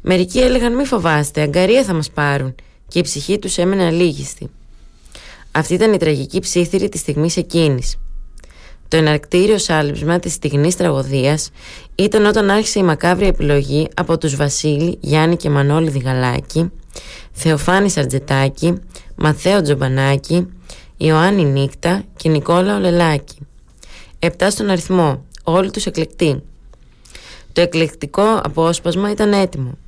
Μερικοί 0.00 0.40
έλεγαν: 0.40 0.74
Μη 0.74 0.84
φοβάστε, 0.84 1.40
αγκαρία 1.40 1.84
θα 1.84 1.92
μας 1.92 2.10
πάρουν, 2.10 2.54
και 2.88 2.98
η 2.98 3.02
ψυχή 3.02 3.38
τους 3.38 3.58
έμενε 3.58 3.84
αλήγιστη. 3.84 4.50
Αυτή 5.50 5.74
ήταν 5.74 5.92
η 5.92 5.96
τραγική 5.96 6.40
ψήθυρη 6.40 6.88
της 6.88 7.00
στιγμής 7.00 7.36
εκείνης. 7.36 7.96
Το 8.88 8.96
εναρκτήριο 8.96 9.58
σάλψμα 9.58 10.18
της 10.18 10.32
στιγμής 10.32 10.76
τραγωδίας 10.76 11.50
ήταν 11.94 12.24
όταν 12.24 12.50
άρχισε 12.50 12.78
η 12.78 12.82
μακάβρια 12.82 13.28
επιλογή 13.28 13.88
από 13.94 14.18
τους 14.18 14.36
Βασίλη, 14.36 14.98
Γιάννη 15.00 15.36
και 15.36 15.50
Μανώλη 15.50 15.90
Διγαλάκη, 15.90 16.70
Θεοφάνη 17.32 17.90
Σαρτζετάκη, 17.90 18.80
Μαθαίο 19.14 19.62
Τζομπανάκη, 19.62 20.46
Ιωάννη 20.96 21.44
Νύκτα 21.44 22.04
και 22.16 22.28
Νικόλα 22.28 22.76
Ολελάκη. 22.76 23.38
Επτά 24.18 24.50
στον 24.50 24.70
αριθμό, 24.70 25.24
όλοι 25.44 25.70
τους 25.70 25.86
εκλεκτοί. 25.86 26.42
Το 27.52 27.60
εκλεκτικό 27.60 28.40
απόσπασμα 28.42 29.10
ήταν 29.10 29.32
έτοιμο. 29.32 29.78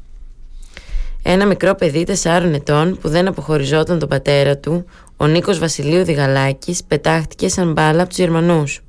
Ένα 1.23 1.47
μικρό 1.47 1.75
παιδί 1.75 2.05
τεσσάρων 2.05 2.55
ετών 2.55 2.99
που 3.01 3.09
δεν 3.09 3.29
αποχωριζόταν 3.29 3.99
τον 3.99 4.09
πατέρα 4.09 4.57
του, 4.57 4.85
ο 5.17 5.27
Νίκος 5.27 5.59
Βασιλείου 5.59 6.05
Διγαλάκης, 6.05 6.85
πετάχτηκε 6.85 7.49
σαν 7.49 7.73
μπάλα 7.73 8.01
από 8.01 8.09
τους 8.09 8.19
Γερμανούς. 8.19 8.83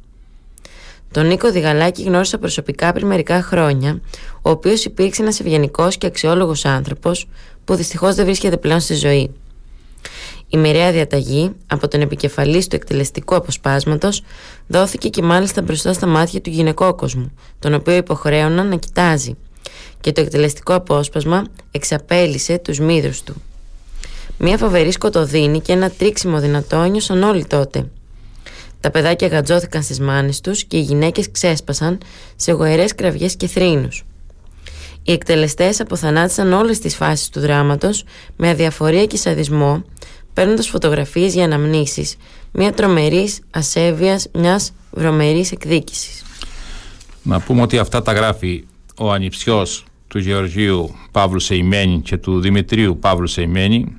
Τον 1.11 1.27
Νίκο 1.27 1.51
Διγαλάκη 1.51 2.03
γνώρισα 2.03 2.37
προσωπικά 2.37 2.93
πριν 2.93 3.07
μερικά 3.07 3.41
χρόνια, 3.41 4.01
ο 4.41 4.49
οποίος 4.49 4.85
υπήρξε 4.85 5.21
ένας 5.21 5.39
ευγενικός 5.39 5.97
και 5.97 6.05
αξιόλογος 6.05 6.65
άνθρωπος 6.65 7.27
που 7.65 7.75
δυστυχώς 7.75 8.15
δεν 8.15 8.25
βρίσκεται 8.25 8.57
πλέον 8.57 8.79
στη 8.79 8.93
ζωή. 8.95 9.31
Η 10.47 10.57
μοιραία 10.57 10.91
διαταγή 10.91 11.51
από 11.67 11.87
τον 11.87 12.01
επικεφαλής 12.01 12.67
του 12.67 12.75
εκτελεστικού 12.75 13.35
αποσπάσματος 13.35 14.23
δόθηκε 14.67 15.09
και 15.09 15.21
μάλιστα 15.21 15.61
μπροστά 15.61 15.93
στα 15.93 16.07
μάτια 16.07 16.41
του 16.41 16.49
γυναικόκοσμου, 16.49 17.31
τον 17.59 17.73
οποίο 17.73 17.95
υποχρέωναν 17.95 18.67
να 18.67 18.75
κοιτάζει 18.75 19.35
και 20.01 20.11
το 20.11 20.21
εκτελεστικό 20.21 20.73
απόσπασμα 20.73 21.43
εξαπέλυσε 21.71 22.57
τους 22.57 22.79
μύδρους 22.79 23.23
του. 23.23 23.41
Μια 24.37 24.57
φοβερή 24.57 24.91
σκοτωδίνη 24.91 25.59
και 25.59 25.71
ένα 25.71 25.89
τρίξιμο 25.89 26.39
δυνατό 26.39 26.77
ένιωσαν 26.77 27.23
όλοι 27.23 27.45
τότε. 27.45 27.89
Τα 28.81 28.91
παιδάκια 28.91 29.27
γατζώθηκαν 29.27 29.83
στις 29.83 29.99
μάνες 29.99 30.41
τους 30.41 30.63
και 30.63 30.77
οι 30.77 30.81
γυναίκες 30.81 31.31
ξέσπασαν 31.31 31.97
σε 32.35 32.51
γοερές 32.51 32.95
κραυγές 32.95 33.35
και 33.35 33.47
θρήνους. 33.47 34.03
Οι 35.03 35.11
εκτελεστές 35.11 35.79
αποθανάτησαν 35.79 36.53
όλες 36.53 36.79
τις 36.79 36.95
φάσεις 36.95 37.29
του 37.29 37.39
δράματος 37.39 38.03
με 38.35 38.49
αδιαφορία 38.49 39.05
και 39.05 39.17
σαδισμό, 39.17 39.83
παίρνοντας 40.33 40.67
φωτογραφίες 40.67 41.33
για 41.33 41.43
αναμνήσεις, 41.43 42.15
μια 42.51 42.71
τρομερής 42.71 43.39
ασέβειας 43.51 44.27
μιας 44.33 44.73
βρωμερής 44.91 45.51
εκδίκησης. 45.51 46.23
Να 47.23 47.39
πούμε 47.39 47.61
ότι 47.61 47.77
αυτά 47.77 48.01
τα 48.01 48.11
γράφει 48.11 48.65
ο 48.97 49.11
ανιψιός 49.11 49.85
του 50.07 50.19
Γεωργίου 50.19 50.95
Παύλου 51.11 51.39
Σεϊμένη 51.39 52.01
και 52.01 52.17
του 52.17 52.39
Δημητρίου 52.39 52.97
Παύλου 52.99 53.27
Σεϊμένη 53.27 53.97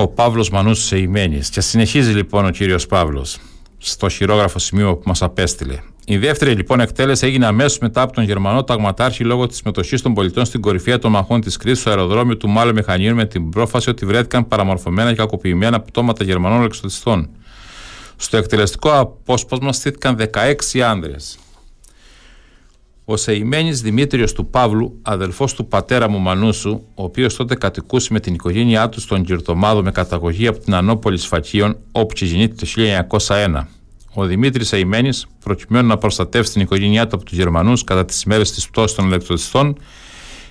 ο 0.00 0.08
Παύλος 0.08 0.50
Μανούς 0.50 0.84
Σεϊμένης 0.84 1.48
και 1.48 1.60
συνεχίζει 1.60 2.12
λοιπόν 2.12 2.46
ο 2.46 2.50
κύριος 2.50 2.86
Παύλος 2.86 3.38
στο 3.78 4.08
χειρόγραφο 4.08 4.58
σημείο 4.58 4.96
που 4.96 5.02
μας 5.04 5.22
απέστειλε. 5.22 5.78
Η 6.04 6.18
δεύτερη 6.18 6.54
λοιπόν 6.54 6.80
εκτέλεση 6.80 7.26
έγινε 7.26 7.46
αμέσως 7.46 7.78
μετά 7.78 8.02
από 8.02 8.12
τον 8.12 8.24
Γερμανό 8.24 8.64
Ταγματάρχη 8.64 9.24
λόγω 9.24 9.46
της 9.46 9.56
συμμετοχής 9.56 10.02
των 10.02 10.14
πολιτών 10.14 10.44
στην 10.44 10.60
κορυφαία 10.60 10.98
των 10.98 11.10
μαχών 11.10 11.40
της 11.40 11.56
κρίση 11.56 11.80
στο 11.80 11.90
αεροδρόμιο 11.90 12.36
του 12.36 12.48
Μάλλο 12.48 12.72
Μηχανίου 12.72 13.14
με 13.14 13.24
την 13.26 13.50
πρόφαση 13.50 13.90
ότι 13.90 14.06
βρέθηκαν 14.06 14.48
παραμορφωμένα 14.48 15.10
και 15.10 15.16
κακοποιημένα 15.16 15.80
πτώματα 15.80 16.24
Γερμανών 16.24 16.64
εξωτιστών. 16.64 17.28
Στο 18.16 18.36
εκτελεστικό 18.36 18.98
απόσπασμα 18.98 19.72
στήθηκαν 19.72 20.16
16 20.74 20.78
άνδρες. 20.80 21.38
Ο 23.10 23.16
Σεϊμένης 23.16 23.80
Δημήτριος 23.80 24.32
του 24.32 24.46
Παύλου, 24.46 24.98
αδελφός 25.02 25.54
του 25.54 25.66
πατέρα 25.66 26.08
μου 26.08 26.18
Μανούσου, 26.18 26.70
ο 26.70 27.02
οποίος 27.02 27.36
τότε 27.36 27.54
κατοικούσε 27.54 28.12
με 28.12 28.20
την 28.20 28.34
οικογένειά 28.34 28.88
του 28.88 29.00
στον 29.00 29.24
Κυρτομάδο 29.24 29.82
με 29.82 29.90
καταγωγή 29.90 30.46
από 30.46 30.58
την 30.58 30.74
Ανόπολη 30.74 31.18
Σφακίων, 31.18 31.76
όπου 31.92 32.14
γεννήθηκε 32.16 32.64
το 32.64 32.66
1901. 33.26 33.66
Ο 34.14 34.24
Δημήτρης 34.24 34.72
Αϊμένη, 34.72 35.08
προκειμένου 35.44 35.88
να 35.88 35.98
προστατεύσει 35.98 36.52
την 36.52 36.60
οικογένειά 36.60 37.06
του 37.06 37.16
από 37.16 37.24
τους 37.24 37.36
Γερμανούς 37.36 37.84
κατά 37.84 38.04
τις 38.04 38.22
ημέρε 38.22 38.42
της 38.42 38.68
πτώσης 38.68 38.96
των 38.96 39.06
ηλεκτροδιστών, 39.06 39.78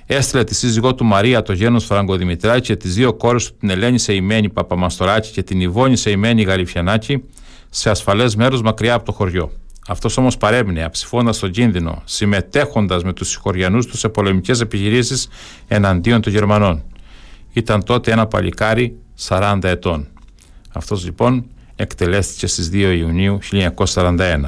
έστειλε 0.05 0.43
τη 0.43 0.55
σύζυγό 0.55 0.95
του 0.95 1.05
Μαρία, 1.05 1.41
το 1.41 1.53
γένος 1.53 1.85
Φραγκοδημητράκη 1.85 2.67
και 2.67 2.75
τις 2.75 2.93
δύο 2.93 3.13
κόρες 3.13 3.47
του, 3.47 3.55
την 3.59 3.69
Ελένη 3.69 3.99
Σεϊμένη 3.99 4.49
Παπαμαστοράκη 4.49 5.31
και 5.31 5.43
την 5.43 5.61
Ιβόνη 5.61 5.95
Σεϊμένη 5.95 6.41
Γαλιφιανάκη, 6.41 7.23
σε 7.69 7.89
ασφαλές 7.89 8.35
μέρος 8.35 8.61
μακριά 8.61 8.93
από 8.93 9.05
το 9.05 9.11
χωριό. 9.11 9.51
Αυτός 9.91 10.17
όμως 10.17 10.37
παρέμεινε, 10.37 10.83
αψηφώντα 10.83 11.31
τον 11.39 11.51
κίνδυνο, 11.51 12.01
συμμετέχοντας 12.05 13.03
με 13.03 13.13
τους 13.13 13.29
συγχωριανούς 13.29 13.85
του 13.85 13.97
σε 13.97 14.09
πολεμικές 14.09 14.61
επιχειρήσεις 14.61 15.27
εναντίον 15.67 16.21
των 16.21 16.31
Γερμανών. 16.31 16.83
Ήταν 17.53 17.83
τότε 17.83 18.11
ένα 18.11 18.27
παλικάρι 18.27 18.97
40 19.27 19.59
ετών. 19.63 20.07
Αυτός 20.73 21.05
λοιπόν 21.05 21.45
εκτελέστηκε 21.75 22.47
στις 22.47 22.69
2 22.73 22.75
Ιουνίου 22.97 23.39
1941. 23.85 24.39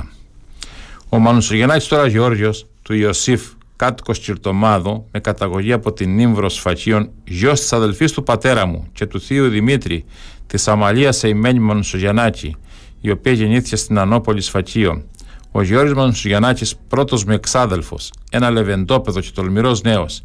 Ο 1.09 1.19
Μανουσογεννάκης 1.19 1.87
τώρα 1.87 2.07
Γεώργιος 2.07 2.67
του 2.81 2.93
Ιωσήφ 2.93 3.41
κάτοικος 3.75 4.19
Κυρτομάδο 4.19 5.07
με 5.11 5.19
καταγωγή 5.19 5.73
από 5.73 5.93
την 5.93 6.15
Νύμβρο 6.15 6.49
Σφακίων 6.49 7.09
γιος 7.23 7.59
της 7.59 7.73
αδελφής 7.73 8.11
του 8.11 8.23
πατέρα 8.23 8.65
μου 8.65 8.87
και 8.93 9.05
του 9.05 9.21
θείου 9.21 9.49
Δημήτρη 9.49 10.05
της 10.47 10.67
Αμαλίας 10.67 11.17
Σεϊμένη 11.17 11.59
Μανουσογεννάκη 11.59 12.55
η 13.01 13.11
οποία 13.11 13.31
γεννήθηκε 13.31 13.75
στην 13.75 13.97
Ανόπολη 13.97 14.41
Σφακίων 14.41 15.05
ο 15.51 15.61
Γιώργος 15.61 15.93
Μανουσογεννάκης 15.93 16.75
πρώτος 16.87 17.23
μου 17.23 17.33
εξάδελφος 17.33 18.11
ένα 18.31 18.49
λεβεντόπεδο 18.49 19.19
και 19.19 19.29
τολμηρός 19.33 19.81
νέος 19.81 20.23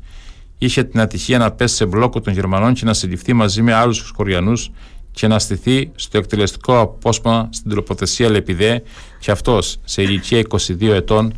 είχε 0.59 0.85
την 0.85 1.01
ατυχία 1.01 1.39
να 1.39 1.51
πέσει 1.51 1.75
σε 1.75 1.87
μπλόκο 1.87 2.21
των 2.21 2.33
Γερμανών 2.33 2.75
και 2.75 2.85
να 2.85 2.93
συλληφθεί 2.93 3.33
μαζί 3.33 3.63
με 3.63 3.73
άλλους 3.73 4.13
Κοριανούς 4.13 4.71
και 5.13 5.27
να 5.27 5.39
στηθεί 5.39 5.91
στο 5.95 6.19
εκτελεστικό 6.19 6.81
απόσπασμα 6.81 7.49
στην 7.53 7.71
τροποθεσία 7.71 8.31
Λεπιδέ 8.31 8.83
και 9.21 9.31
αυτός 9.31 9.79
σε 9.85 10.03
ηλικία 10.03 10.43
22 10.49 10.83
ετών 10.83 11.35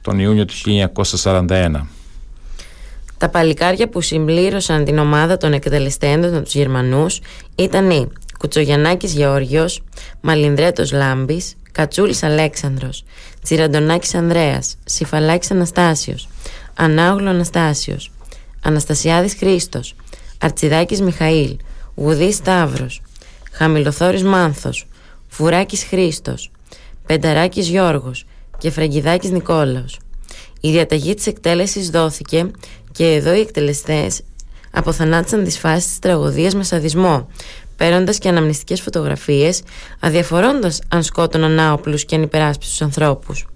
τον 0.00 0.18
Ιούνιο 0.18 0.44
του 0.44 0.54
1941. 1.12 1.70
Τα 3.18 3.28
παλικάρια 3.28 3.88
που 3.88 4.00
συμπλήρωσαν 4.00 4.84
την 4.84 4.98
ομάδα 4.98 5.36
των 5.36 5.52
εκτελεστέντων 5.52 6.32
των 6.32 6.44
τους 6.44 6.54
Γερμανούς 6.54 7.20
ήταν 7.54 7.90
οι 7.90 8.08
Κουτσογιαννάκης 8.38 9.12
Γεώργιος, 9.12 9.82
Μαλινδρέτος 10.20 10.92
Λάμπης, 10.92 11.54
Κατσούλης 11.72 12.22
Αλέξανδρος, 12.22 13.04
Τσιραντονάκης 13.42 14.14
Ανδρέας, 14.14 14.76
Σιφαλάκης 14.84 15.50
Αναστάσιος, 15.50 16.28
Ανάγλου 16.74 17.28
Αναστάσιος, 17.28 18.10
Αναστασιάδης 18.62 19.34
Χρήστος, 19.34 19.94
Αρτσιδάκης 20.38 21.00
Μιχαήλ, 21.00 21.56
Γουδής 21.94 22.34
Σταύρος, 22.34 23.02
Χαμηλοθόρης 23.52 24.22
Μάνθος, 24.22 24.86
Φουράκης 25.28 25.84
Χρήστος, 25.84 26.50
Πενταράκης 27.06 27.68
Γιώργος 27.68 28.26
και 28.58 28.70
Φραγκιδάκης 28.70 29.30
Νικόλαος. 29.30 29.98
Η 30.60 30.70
διαταγή 30.70 31.14
της 31.14 31.26
εκτέλεσης 31.26 31.90
δόθηκε 31.90 32.50
και 32.92 33.06
εδώ 33.06 33.34
οι 33.34 33.40
εκτελεστές 33.40 34.20
αποθανάτησαν 34.70 35.44
τις 35.44 35.58
φάσεις 35.58 35.88
της 35.88 35.98
τραγωδίας 35.98 36.54
με 36.54 36.64
σαδισμό, 36.64 37.28
παίρνοντας 37.80 38.18
και 38.18 38.28
αναμνηστικές 38.28 38.80
φωτογραφίες, 38.80 39.62
αδιαφορώντας 40.00 40.80
αν 40.88 41.02
σκότωναν 41.02 41.58
άοπλους 41.58 42.04
και 42.04 42.14
ανυπεράσπιστους 42.14 42.82
ανθρώπους. 42.82 43.46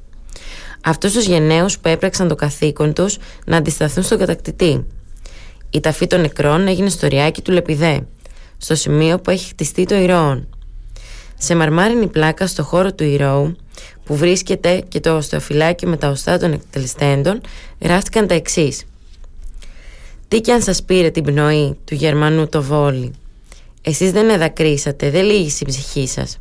Αυτούς 0.85 1.13
τους 1.13 1.27
γενναίους 1.27 1.79
που 1.79 1.89
έπραξαν 1.89 2.29
το 2.29 2.35
καθήκον 2.35 2.93
τους 2.93 3.19
να 3.47 3.57
αντισταθούν 3.57 4.03
στον 4.03 4.19
κατακτητή. 4.19 4.87
Η 5.71 5.81
ταφή 5.81 6.07
των 6.07 6.21
νεκρών 6.21 6.69
έγινε 6.69 6.89
στο 6.89 7.07
ριάκι 7.07 7.43
του 7.43 7.53
Λεπιδέ 7.53 8.07
στο 8.57 8.75
σημείο 8.75 9.19
που 9.19 9.31
έχει 9.31 9.49
χτιστεί 9.49 9.85
το 9.85 9.95
ηρώον. 9.95 10.49
Σε 11.39 11.55
μαρμάρινη 11.55 12.07
πλάκα 12.07 12.47
στο 12.47 12.63
χώρο 12.63 12.95
του 12.95 13.05
ηρώου 13.05 13.57
που 14.05 14.17
βρίσκεται 14.17 14.83
και 14.89 15.01
το 15.01 15.17
οστεοφυλάκιο 15.17 15.89
με 15.89 15.97
τα 15.97 16.09
οστά 16.09 16.39
των 16.39 16.53
εκτελεστέντων 16.53 17.41
γράφτηκαν 17.81 18.27
τα 18.27 18.35
εξής. 18.35 18.85
Τι 20.29 20.41
κι 20.41 20.51
αν 20.51 20.63
σας 20.63 20.83
πήρε 20.83 21.11
την 21.11 21.25
πνοή 21.25 21.77
του 21.85 21.95
Γερμανού 21.95 22.47
το 22.49 22.63
βόλι. 22.63 23.13
Εσείς 23.87 24.13
δεν 24.13 24.29
εδακρίσατε, 24.29 25.11
δεν 25.11 25.25
λύγησε 25.25 25.65
η 25.67 25.67
ψυχή 25.67 26.09
σας. 26.09 26.39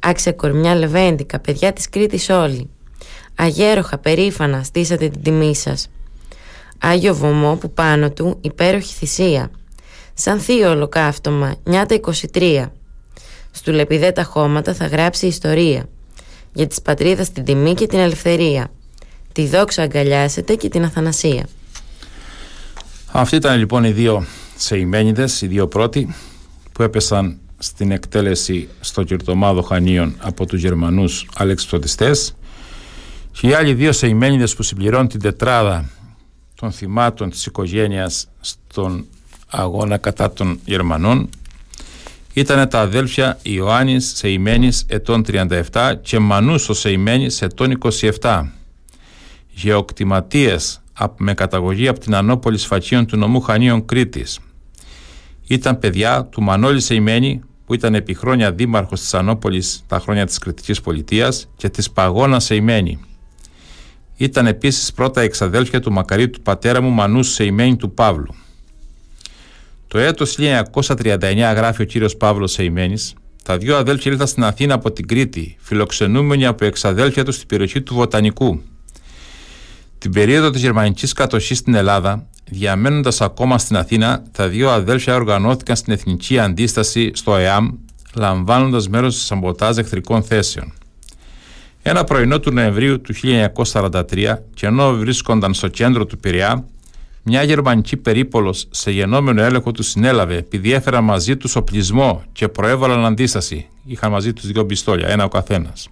Άξια 0.00 0.32
κορμιά 0.32 0.74
λεβέντικα, 0.74 1.38
παιδιά 1.38 1.72
της 1.72 1.88
Κρήτης 1.88 2.28
όλοι. 2.28 2.70
Αγέροχα, 3.34 3.98
περήφανα, 3.98 4.62
στήσατε 4.62 5.08
την 5.08 5.22
τιμή 5.22 5.56
σας. 5.56 5.90
Άγιο 6.78 7.14
βωμό 7.14 7.56
που 7.56 7.72
πάνω 7.72 8.10
του 8.10 8.38
υπέροχη 8.40 8.94
θυσία 8.94 9.50
σαν 10.14 10.40
θείο 10.40 10.70
ολοκαύτωμα, 10.70 11.54
νιάτα 11.64 12.00
23. 12.34 12.66
Στου 13.50 13.72
λεπιδέ 13.72 14.10
τα 14.12 14.22
χώματα 14.22 14.74
θα 14.74 14.86
γράψει 14.86 15.26
ιστορία. 15.26 15.88
Για 16.52 16.66
της 16.66 16.82
πατρίδας 16.82 17.30
την 17.30 17.44
τιμή 17.44 17.74
και 17.74 17.86
την 17.86 17.98
ελευθερία. 17.98 18.70
Τη 19.32 19.46
δόξα 19.46 19.82
αγκαλιάσετε 19.82 20.54
και 20.54 20.68
την 20.68 20.84
αθανασία. 20.84 21.46
Αυτοί 23.12 23.36
ήταν 23.36 23.58
λοιπόν 23.58 23.84
οι 23.84 23.90
δύο 23.90 24.26
Σεϊμένιδες, 24.56 25.42
οι 25.42 25.46
δύο 25.46 25.68
πρώτοι 25.68 26.14
που 26.72 26.82
έπεσαν 26.82 27.38
στην 27.58 27.90
εκτέλεση 27.90 28.68
στο 28.80 29.02
κυρτομάδο 29.02 29.62
Χανίων 29.62 30.14
από 30.18 30.46
τους 30.46 30.60
Γερμανούς 30.60 31.28
αλεξιπτωτιστές 31.34 32.34
και 33.32 33.46
οι 33.46 33.52
άλλοι 33.52 33.74
δύο 33.74 33.92
Σεϊμένιδες 33.92 34.54
που 34.54 34.62
συμπληρώνουν 34.62 35.08
την 35.08 35.20
τετράδα 35.20 35.88
των 36.54 36.72
θυμάτων 36.72 37.30
της 37.30 37.46
οικογένειας 37.46 38.28
στον 38.40 39.06
αγώνα 39.48 39.96
κατά 39.96 40.32
των 40.32 40.60
Γερμανών 40.64 41.28
ήταν 42.32 42.68
τα 42.68 42.80
αδέλφια 42.80 43.38
Ιωάννης 43.42 44.12
Σεϊμένης 44.14 44.84
ετών 44.88 45.24
37 45.72 45.94
και 46.02 46.18
Μανούσος 46.18 46.78
Σεϊμένης 46.78 47.42
ετών 47.42 47.78
27. 48.20 48.42
Γεωκτηματίες 49.50 50.80
με 51.16 51.34
καταγωγή 51.34 51.88
από 51.88 52.00
την 52.00 52.14
Ανόπολη 52.14 52.58
Σφακίων 52.58 53.06
του 53.06 53.16
νομού 53.16 53.40
Χανίων 53.40 53.84
Κρήτης. 53.84 54.38
Ήταν 55.46 55.78
παιδιά 55.78 56.24
του 56.24 56.42
Μανώλη 56.42 56.80
Σεϊμένη 56.80 57.40
που 57.66 57.74
ήταν 57.74 57.94
επί 57.94 58.14
χρόνια 58.14 58.52
δήμαρχος 58.52 59.00
της 59.00 59.14
Ανόπολης 59.14 59.84
τα 59.86 59.98
χρόνια 59.98 60.26
της 60.26 60.38
Κρητικής 60.38 60.80
Πολιτείας 60.80 61.48
και 61.56 61.68
της 61.68 61.90
Παγώνα 61.90 62.40
Σεϊμένη. 62.40 63.00
Ήταν 64.16 64.46
επίσης 64.46 64.92
πρώτα 64.92 65.20
εξαδέλφια 65.20 65.80
του 65.80 65.92
μακαρίου 65.92 66.30
του 66.30 66.40
πατέρα 66.40 66.80
μου 66.80 66.90
Μανούσου 66.90 67.32
Σεϊμένη 67.32 67.76
του 67.76 67.94
Παύλου. 67.94 68.34
Το 69.88 69.98
έτος 69.98 70.36
1939 70.38 71.52
γράφει 71.56 71.82
ο 71.82 71.84
κύριος 71.84 72.16
Παύλος 72.16 72.52
Σεϊμένης 72.52 73.14
τα 73.42 73.58
δύο 73.58 73.76
αδέλφια 73.76 74.12
ήρθαν 74.12 74.26
στην 74.26 74.44
Αθήνα 74.44 74.74
από 74.74 74.92
την 74.92 75.06
Κρήτη, 75.06 75.56
φιλοξενούμενοι 75.60 76.46
από 76.46 76.64
εξαδέλφια 76.64 77.24
τους 77.24 77.34
στην 77.34 77.48
περιοχή 77.48 77.82
του 77.82 77.94
Βοτανικού. 77.94 78.62
Την 79.98 80.12
περίοδο 80.12 80.50
της 80.50 80.60
γερμανικής 80.60 81.12
κατοχής 81.12 81.58
στην 81.58 81.74
Ελλάδα, 81.74 82.26
διαμένοντας 82.52 83.20
ακόμα 83.20 83.58
στην 83.58 83.76
Αθήνα, 83.76 84.22
τα 84.32 84.48
δύο 84.48 84.70
αδέλφια 84.70 85.14
οργανώθηκαν 85.14 85.76
στην 85.76 85.92
εθνική 85.92 86.38
αντίσταση 86.38 87.10
στο 87.14 87.36
ΕΑΜ, 87.36 87.68
λαμβάνοντας 88.14 88.88
μέρος 88.88 89.14
σε 89.14 89.24
σαμποτάζ 89.24 89.78
εχθρικών 89.78 90.22
θέσεων. 90.22 90.72
Ένα 91.82 92.04
πρωινό 92.04 92.40
του 92.40 92.50
Νοεμβρίου 92.52 93.00
του 93.00 93.14
1943, 93.62 94.38
και 94.54 94.66
ενώ 94.66 94.92
βρίσκονταν 94.92 95.54
στο 95.54 95.68
κέντρο 95.68 96.06
του 96.06 96.18
Πειραιά, 96.18 96.64
μια 97.22 97.42
γερμανική 97.42 97.96
περίπολος 97.96 98.66
σε 98.70 98.90
γενόμενο 98.90 99.42
έλεγχο 99.42 99.72
τους 99.72 99.88
συνέλαβε 99.88 100.36
επειδή 100.36 100.72
έφεραν 100.72 101.04
μαζί 101.04 101.36
τους 101.36 101.56
οπλισμό 101.56 102.22
και 102.32 102.48
προέβαλαν 102.48 103.04
αντίσταση. 103.04 103.66
Είχαν 103.84 104.10
μαζί 104.10 104.32
τους 104.32 104.46
δύο 104.46 104.66
πιστόλια, 104.66 105.08
ένα 105.08 105.24
ο 105.24 105.28
καθένας. 105.28 105.88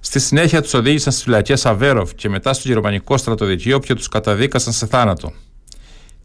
Στη 0.00 0.20
συνέχεια 0.20 0.62
τους 0.62 0.74
οδήγησαν 0.74 1.12
στις 1.12 1.24
φυλακές 1.24 1.66
Αβέροφ 1.66 2.14
και 2.14 2.28
μετά 2.28 2.52
στο 2.52 2.68
γερμανικό 2.68 3.16
στρατοδικείο 3.16 3.78
και 3.78 3.94
τους 3.94 4.08
καταδίκασαν 4.08 4.72
σε 4.72 4.86
θάνατο. 4.86 5.32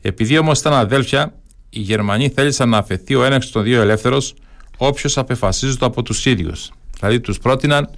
Επειδή 0.02 0.38
όμως 0.38 0.60
ήταν 0.60 0.74
αδέλφια, 0.74 1.34
οι 1.70 1.80
Γερμανοί 1.80 2.30
θέλησαν 2.30 2.70
να 2.70 2.78
αφαιθεί 2.78 3.16
ο 3.16 3.24
έλεγχο 3.24 3.50
των 3.52 3.64
δύο 3.64 3.82
ελεύθερος 3.82 4.34
όποιος 4.78 5.18
απεφασίζεται 5.18 5.86
από 5.86 6.04
τους 6.04 6.26
ίδιους. 6.26 6.72
Δηλαδή 7.00 7.20
τους 7.20 7.40
πρότειναν, 7.40 7.90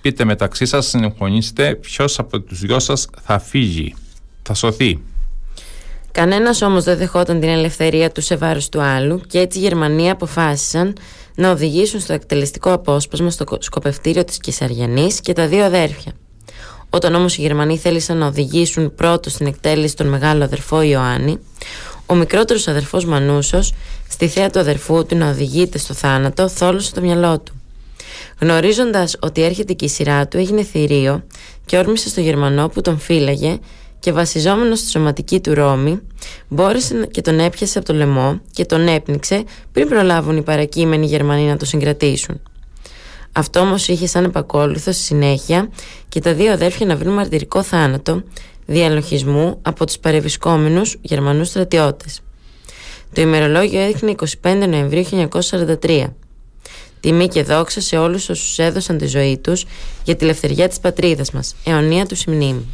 πείτε 0.00 0.24
μεταξύ 0.24 0.66
σας, 0.66 0.86
συμφωνήσετε 0.86 1.74
ποιος 1.74 2.18
από 2.18 2.40
τους 2.40 2.60
δυο 2.60 2.78
σας 2.78 3.06
θα 3.22 3.38
φύγει. 3.38 3.94
θα 4.42 4.54
σωθεί. 4.54 5.02
Κανένας 6.12 6.62
όμως 6.62 6.84
δεν 6.84 6.96
δεχόταν 6.96 7.40
την 7.40 7.48
ελευθερία 7.48 8.10
του 8.10 8.20
σε 8.20 8.36
βάρος 8.36 8.68
του 8.68 8.80
άλλου 8.80 9.20
και 9.20 9.38
έτσι 9.38 9.58
οι 9.58 9.62
Γερμανοί 9.62 10.10
αποφάσισαν 10.10 10.96
να 11.34 11.50
οδηγήσουν 11.50 12.00
στο 12.00 12.12
εκτελεστικό 12.12 12.72
απόσπασμα 12.72 13.30
στο 13.30 13.44
σκοπευτήριο 13.58 14.24
της 14.24 14.38
Κεσαριανής 14.38 15.20
και 15.20 15.32
τα 15.32 15.48
δύο 15.48 15.64
αδέρφια. 15.64 16.12
Όταν 16.94 17.14
όμως 17.14 17.36
οι 17.36 17.40
Γερμανοί 17.40 17.78
θέλησαν 17.78 18.16
να 18.16 18.26
οδηγήσουν 18.26 18.94
πρώτο 18.94 19.30
στην 19.30 19.46
εκτέλεση 19.46 19.96
τον 19.96 20.06
μεγάλο 20.06 20.44
αδερφό 20.44 20.82
Ιωάννη, 20.82 21.38
ο 22.06 22.14
μικρότερος 22.14 22.68
αδερφός 22.68 23.04
Μανούσος, 23.04 23.72
στη 24.08 24.28
θέα 24.28 24.50
του 24.50 24.58
αδερφού 24.58 25.06
του 25.06 25.16
να 25.16 25.30
οδηγείται 25.30 25.78
στο 25.78 25.94
θάνατο, 25.94 26.48
θόλωσε 26.48 26.94
το 26.94 27.00
μυαλό 27.00 27.40
του. 27.40 27.52
Γνωρίζοντας 28.40 29.16
ότι 29.20 29.42
έρχεται 29.42 29.72
και 29.72 29.84
η 29.84 29.88
σειρά 29.88 30.28
του, 30.28 30.36
έγινε 30.36 30.62
θηρίο 30.62 31.24
και 31.64 31.76
όρμησε 31.76 32.08
στο 32.08 32.20
Γερμανό 32.20 32.68
που 32.68 32.80
τον 32.80 32.98
φύλαγε 32.98 33.58
και 33.98 34.12
βασιζόμενος 34.12 34.78
στη 34.78 34.88
σωματική 34.90 35.40
του 35.40 35.54
Ρώμη 35.54 36.00
μπόρεσε 36.48 37.08
και 37.10 37.20
τον 37.20 37.38
έπιασε 37.38 37.78
από 37.78 37.86
το 37.86 37.94
λαιμό 37.94 38.40
και 38.52 38.64
τον 38.64 38.88
έπνιξε 38.88 39.44
πριν 39.72 39.88
προλάβουν 39.88 40.36
οι 40.36 40.42
παρακείμενοι 40.42 41.06
Γερμανοί 41.06 41.44
να 41.44 41.56
το 41.56 41.64
συγκρατήσουν. 41.64 42.40
Αυτό 43.36 43.60
όμως 43.60 43.88
είχε 43.88 44.06
σαν 44.06 44.24
επακόλουθο 44.24 44.92
στη 44.92 45.02
συνέχεια 45.02 45.68
και 46.08 46.20
τα 46.20 46.34
δύο 46.34 46.52
αδέρφια 46.52 46.86
να 46.86 46.96
βρουν 46.96 47.14
μαρτυρικό 47.14 47.62
θάνατο 47.62 48.22
διαλογισμού 48.66 49.58
από 49.62 49.86
τους 49.86 49.98
παρευρισκόμενους 49.98 50.96
Γερμανούς 51.00 51.48
στρατιώτες. 51.48 52.20
Το 53.12 53.20
ημερολόγιο 53.20 53.80
έδειχνε 53.80 54.14
25 54.42 54.66
Νοεμβρίου 54.68 55.04
1943. 55.04 56.04
Τιμή 57.00 57.28
και 57.28 57.42
δόξα 57.42 57.80
σε 57.80 57.96
όλους 57.96 58.28
όσους 58.28 58.58
έδωσαν 58.58 58.98
τη 58.98 59.06
ζωή 59.06 59.38
τους 59.38 59.64
για 60.04 60.16
τη 60.16 60.24
ελευθεριά 60.24 60.68
της 60.68 60.80
πατρίδας 60.80 61.30
μας. 61.30 61.54
Αιωνία 61.64 62.06
του 62.06 62.16
μνήμη. 62.26 62.66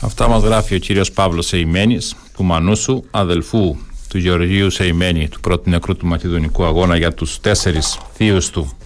Αυτά 0.00 0.28
μας 0.28 0.42
γράφει 0.42 0.74
ο 0.74 0.78
κύριος 0.78 1.12
Παύλος 1.12 1.46
Σεϊμένης, 1.46 2.14
του 2.36 2.44
Μανούσου, 2.44 3.02
αδελφού 3.10 3.76
του 4.08 4.18
Γεωργίου 4.18 4.70
Σεϊμένη, 4.70 5.28
του 5.28 5.40
πρώτου 5.40 5.70
νεκρού 5.70 5.96
του 5.96 6.06
Μακεδονικού 6.06 6.64
Αγώνα 6.64 6.96
για 6.96 7.14
τους 7.14 7.40
τέσσερις 7.40 7.98
θείους 8.14 8.50
του 8.50 8.77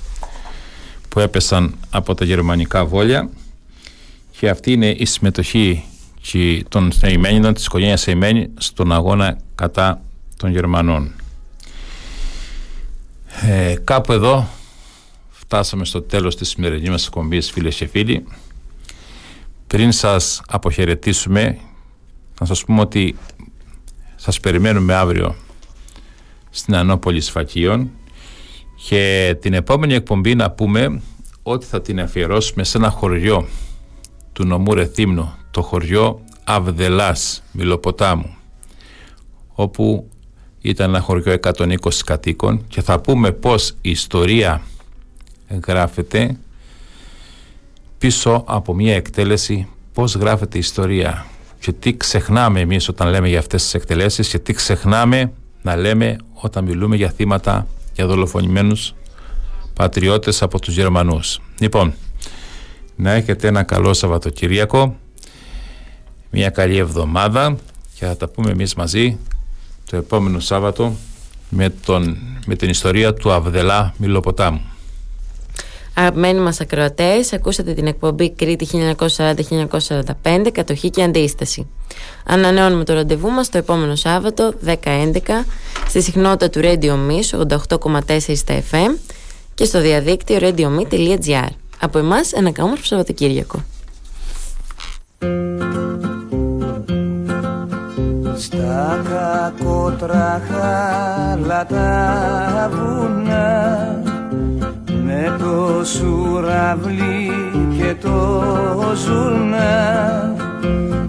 που 1.13 1.21
έπεσαν 1.21 1.75
από 1.91 2.15
τα 2.15 2.25
γερμανικά 2.25 2.85
βόλια. 2.85 3.31
Και 4.39 4.49
αυτή 4.49 4.73
είναι 4.73 4.91
η 4.91 5.05
συμμετοχή 5.05 5.85
των 6.69 6.93
Σεϊμένιδων, 6.93 7.55
της 7.55 7.65
οικογένειας 7.65 8.01
Σεϊμένη 8.01 8.51
στον 8.59 8.93
αγώνα 8.93 9.39
κατά 9.55 10.03
των 10.37 10.51
Γερμανών. 10.51 11.13
Ε, 13.43 13.75
κάπου 13.85 14.13
εδώ 14.13 14.49
φτάσαμε 15.31 15.85
στο 15.85 16.03
τέλος 16.03 16.37
της 16.37 16.49
σημερινής 16.49 16.89
μας 16.89 17.07
εκπομπής 17.07 17.51
φίλες 17.51 17.77
και 17.77 17.87
φίλοι. 17.87 18.25
Πριν 19.67 19.93
σας 19.93 20.43
αποχαιρετήσουμε 20.49 21.59
να 22.41 22.47
σας 22.47 22.65
πούμε 22.65 22.81
ότι 22.81 23.17
σας 24.17 24.41
περιμένουμε 24.41 24.95
αύριο 24.95 25.35
στην 26.51 26.75
Ανώπολη 26.75 27.21
Σφακίων 27.21 27.91
και 28.89 29.37
την 29.41 29.55
επόμενη 29.55 29.95
εκπομπή 29.95 30.35
να 30.35 30.51
πούμε 30.51 31.01
ότι 31.43 31.66
θα 31.66 31.80
την 31.80 32.01
αφιερώσουμε 32.01 32.64
σε 32.64 32.76
ένα 32.76 32.91
χωριό 32.91 33.47
του 34.33 34.45
νομού 34.45 34.74
Ρεθύμνου, 34.74 35.33
το 35.51 35.62
χωριό 35.62 36.20
Αβδελάς 36.45 37.43
Μιλοποτάμου 37.53 38.35
όπου 39.53 40.09
ήταν 40.61 40.89
ένα 40.89 41.01
χωριό 41.01 41.37
120 41.43 41.74
κατοίκων 42.05 42.66
και 42.68 42.83
θα 42.83 43.01
πούμε 43.01 43.33
πως 43.33 43.70
η 43.80 43.91
ιστορία 43.91 44.62
γράφεται 45.66 46.37
πίσω 47.99 48.45
από 48.47 48.74
μια 48.74 48.95
εκτέλεση 48.95 49.68
πώς 49.93 50.14
γράφεται 50.14 50.57
η 50.57 50.61
ιστορία 50.61 51.26
και 51.59 51.72
τι 51.72 51.97
ξεχνάμε 51.97 52.61
εμείς 52.61 52.89
όταν 52.89 53.09
λέμε 53.09 53.28
για 53.28 53.39
αυτές 53.39 53.62
τις 53.62 53.74
εκτελέσεις 53.74 54.28
και 54.28 54.39
τι 54.39 54.53
ξεχνάμε 54.53 55.33
να 55.62 55.76
λέμε 55.76 56.16
όταν 56.33 56.64
μιλούμε 56.64 56.97
για 56.97 57.11
θύματα, 57.11 57.66
για 57.95 58.07
δολοφονημένους 58.07 58.95
πατριώτες 59.74 60.43
από 60.43 60.61
τους 60.61 60.74
Γερμανούς. 60.74 61.40
Λοιπόν, 61.59 61.95
να 62.97 63.12
έχετε 63.12 63.49
ένα 63.49 63.62
καλό 63.62 63.93
Σαββατοκυριακό, 63.93 64.97
μια 66.30 66.51
καλή 66.51 66.76
εβδομάδα 66.76 67.57
και 67.95 68.05
θα 68.07 68.16
τα 68.16 68.28
πούμε 68.28 68.51
εμείς 68.51 68.74
μαζί 68.74 69.18
το 69.90 69.97
επόμενο 69.97 70.40
Σάββατο 70.40 70.97
με, 71.49 71.68
τον, 71.84 72.18
με 72.47 72.57
την 72.57 72.68
ιστορία 72.68 73.14
του 73.14 73.32
Αβδελά 73.32 73.95
Μιλοποτάμου. 73.97 74.72
Αγαπημένοι 75.95 76.40
μας 76.40 76.61
ακροατές, 76.61 77.32
ακούσατε 77.32 77.72
την 77.72 77.86
εκπομπή 77.86 78.30
Κρήτη 78.30 78.68
1940-1945, 80.22 80.51
κατοχή 80.53 80.90
και 80.90 81.03
αντίσταση. 81.03 81.66
Ανανεώνουμε 82.26 82.84
το 82.84 82.95
ραντεβού 82.95 83.30
μας 83.30 83.49
το 83.49 83.59
επόμενο 83.59 83.95
Σάββατο, 83.95 84.55
10-11, 84.64 84.74
στη 85.88 86.03
συχνότητα 86.03 86.51
του 86.51 86.61
Radio 86.62 86.93
Me, 86.93 87.20
88,4 87.68 88.36
στα 88.36 88.62
FM 88.70 88.97
και 89.55 89.64
στο 89.64 89.80
διαδίκτυο 89.80 90.38
radiome.gr. 90.40 91.49
Από 91.80 91.99
εμάς, 91.99 92.32
ένα 92.32 92.51
κάμορφο 92.51 92.84
Σαββατοκύριακο. 92.84 93.64
Στα 98.36 99.03
κακότραχα 99.11 100.68
τα 101.68 102.70
βουνά 102.72 104.02
με 105.13 105.37
το 105.39 105.85
σουραβλί 105.85 107.31
και 107.77 107.95
το 108.01 108.43
ζουρνά 109.05 110.35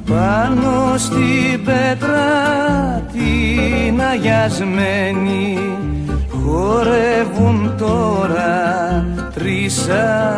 πάνω 0.09 0.97
στην 0.97 1.63
πέτρα 1.65 2.31
την 3.11 4.01
αγιασμένη. 4.11 5.57
Χορεύουν 6.45 7.73
τώρα 7.77 9.05
τρεις 9.33 9.87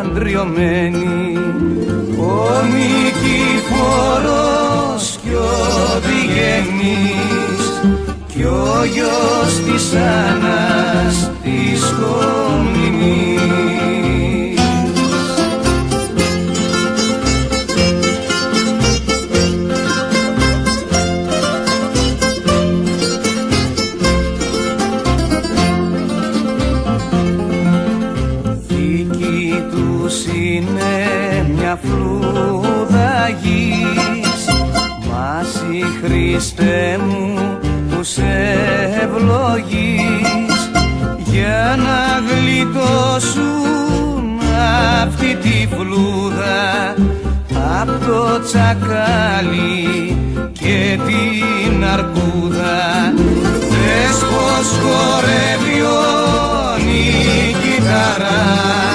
αντριωμένοι 0.01 1.37
ο 2.19 2.33
Νικηφόρος 2.73 3.75
κι 5.23 5.33
ο 5.33 5.99
Διγενής 5.99 7.63
κι 8.27 8.43
ο 8.43 8.83
γιος 8.93 9.53
της 9.65 9.93
Άννας 9.93 11.34
της 11.85 12.15
γλιτώσουν 42.55 44.39
αυτή 45.01 45.35
τη 45.35 45.67
φλούδα 45.75 46.95
απ' 47.81 48.05
το 48.05 48.39
τσακάλι 48.43 50.17
και 50.51 50.99
την 51.05 51.85
αρκούδα. 51.85 53.13
Θες 53.59 54.19
πως 54.19 54.67
χορεύει 54.81 55.81
ο 55.81 56.05
κιθαράς 57.61 58.75
κι 58.81 58.94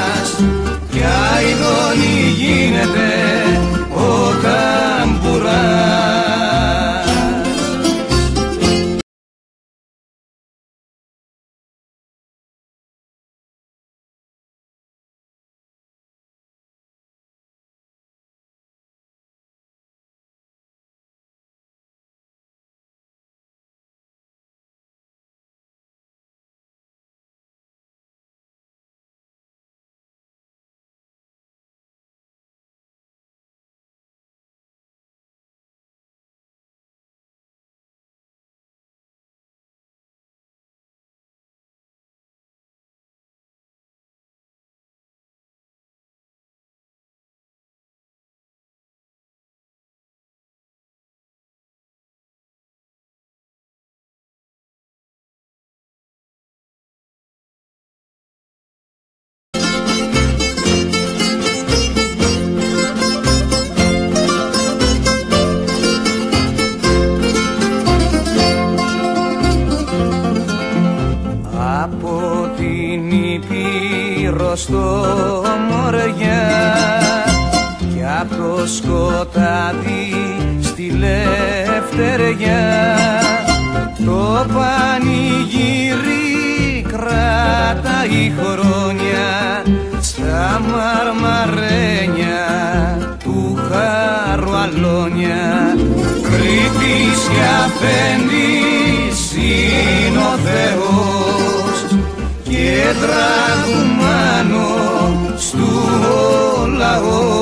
στο 74.71 75.45
μωριά 75.71 76.49
κι 77.79 78.03
απ' 78.21 78.35
το 78.37 78.67
σκοτάδι 78.67 80.07
στη 80.61 80.93
λευτεριά 80.99 82.67
το 84.05 84.47
πανηγύρι 84.55 86.27
κρατάει 86.89 88.33
χρόνια 88.39 89.31
στα 90.01 90.61
μαρμαρένια 90.71 92.49
του 93.25 93.59
χαρουαλόνια. 93.69 95.45
Κρήτης 96.23 97.21
και 97.29 97.43
αφέντης 97.65 99.21
είναι 99.35 100.19
ο 100.19 100.21
Θεός 100.45 101.77
και 102.43 102.95
τραγουδά 103.01 103.91
oh. 106.93 107.40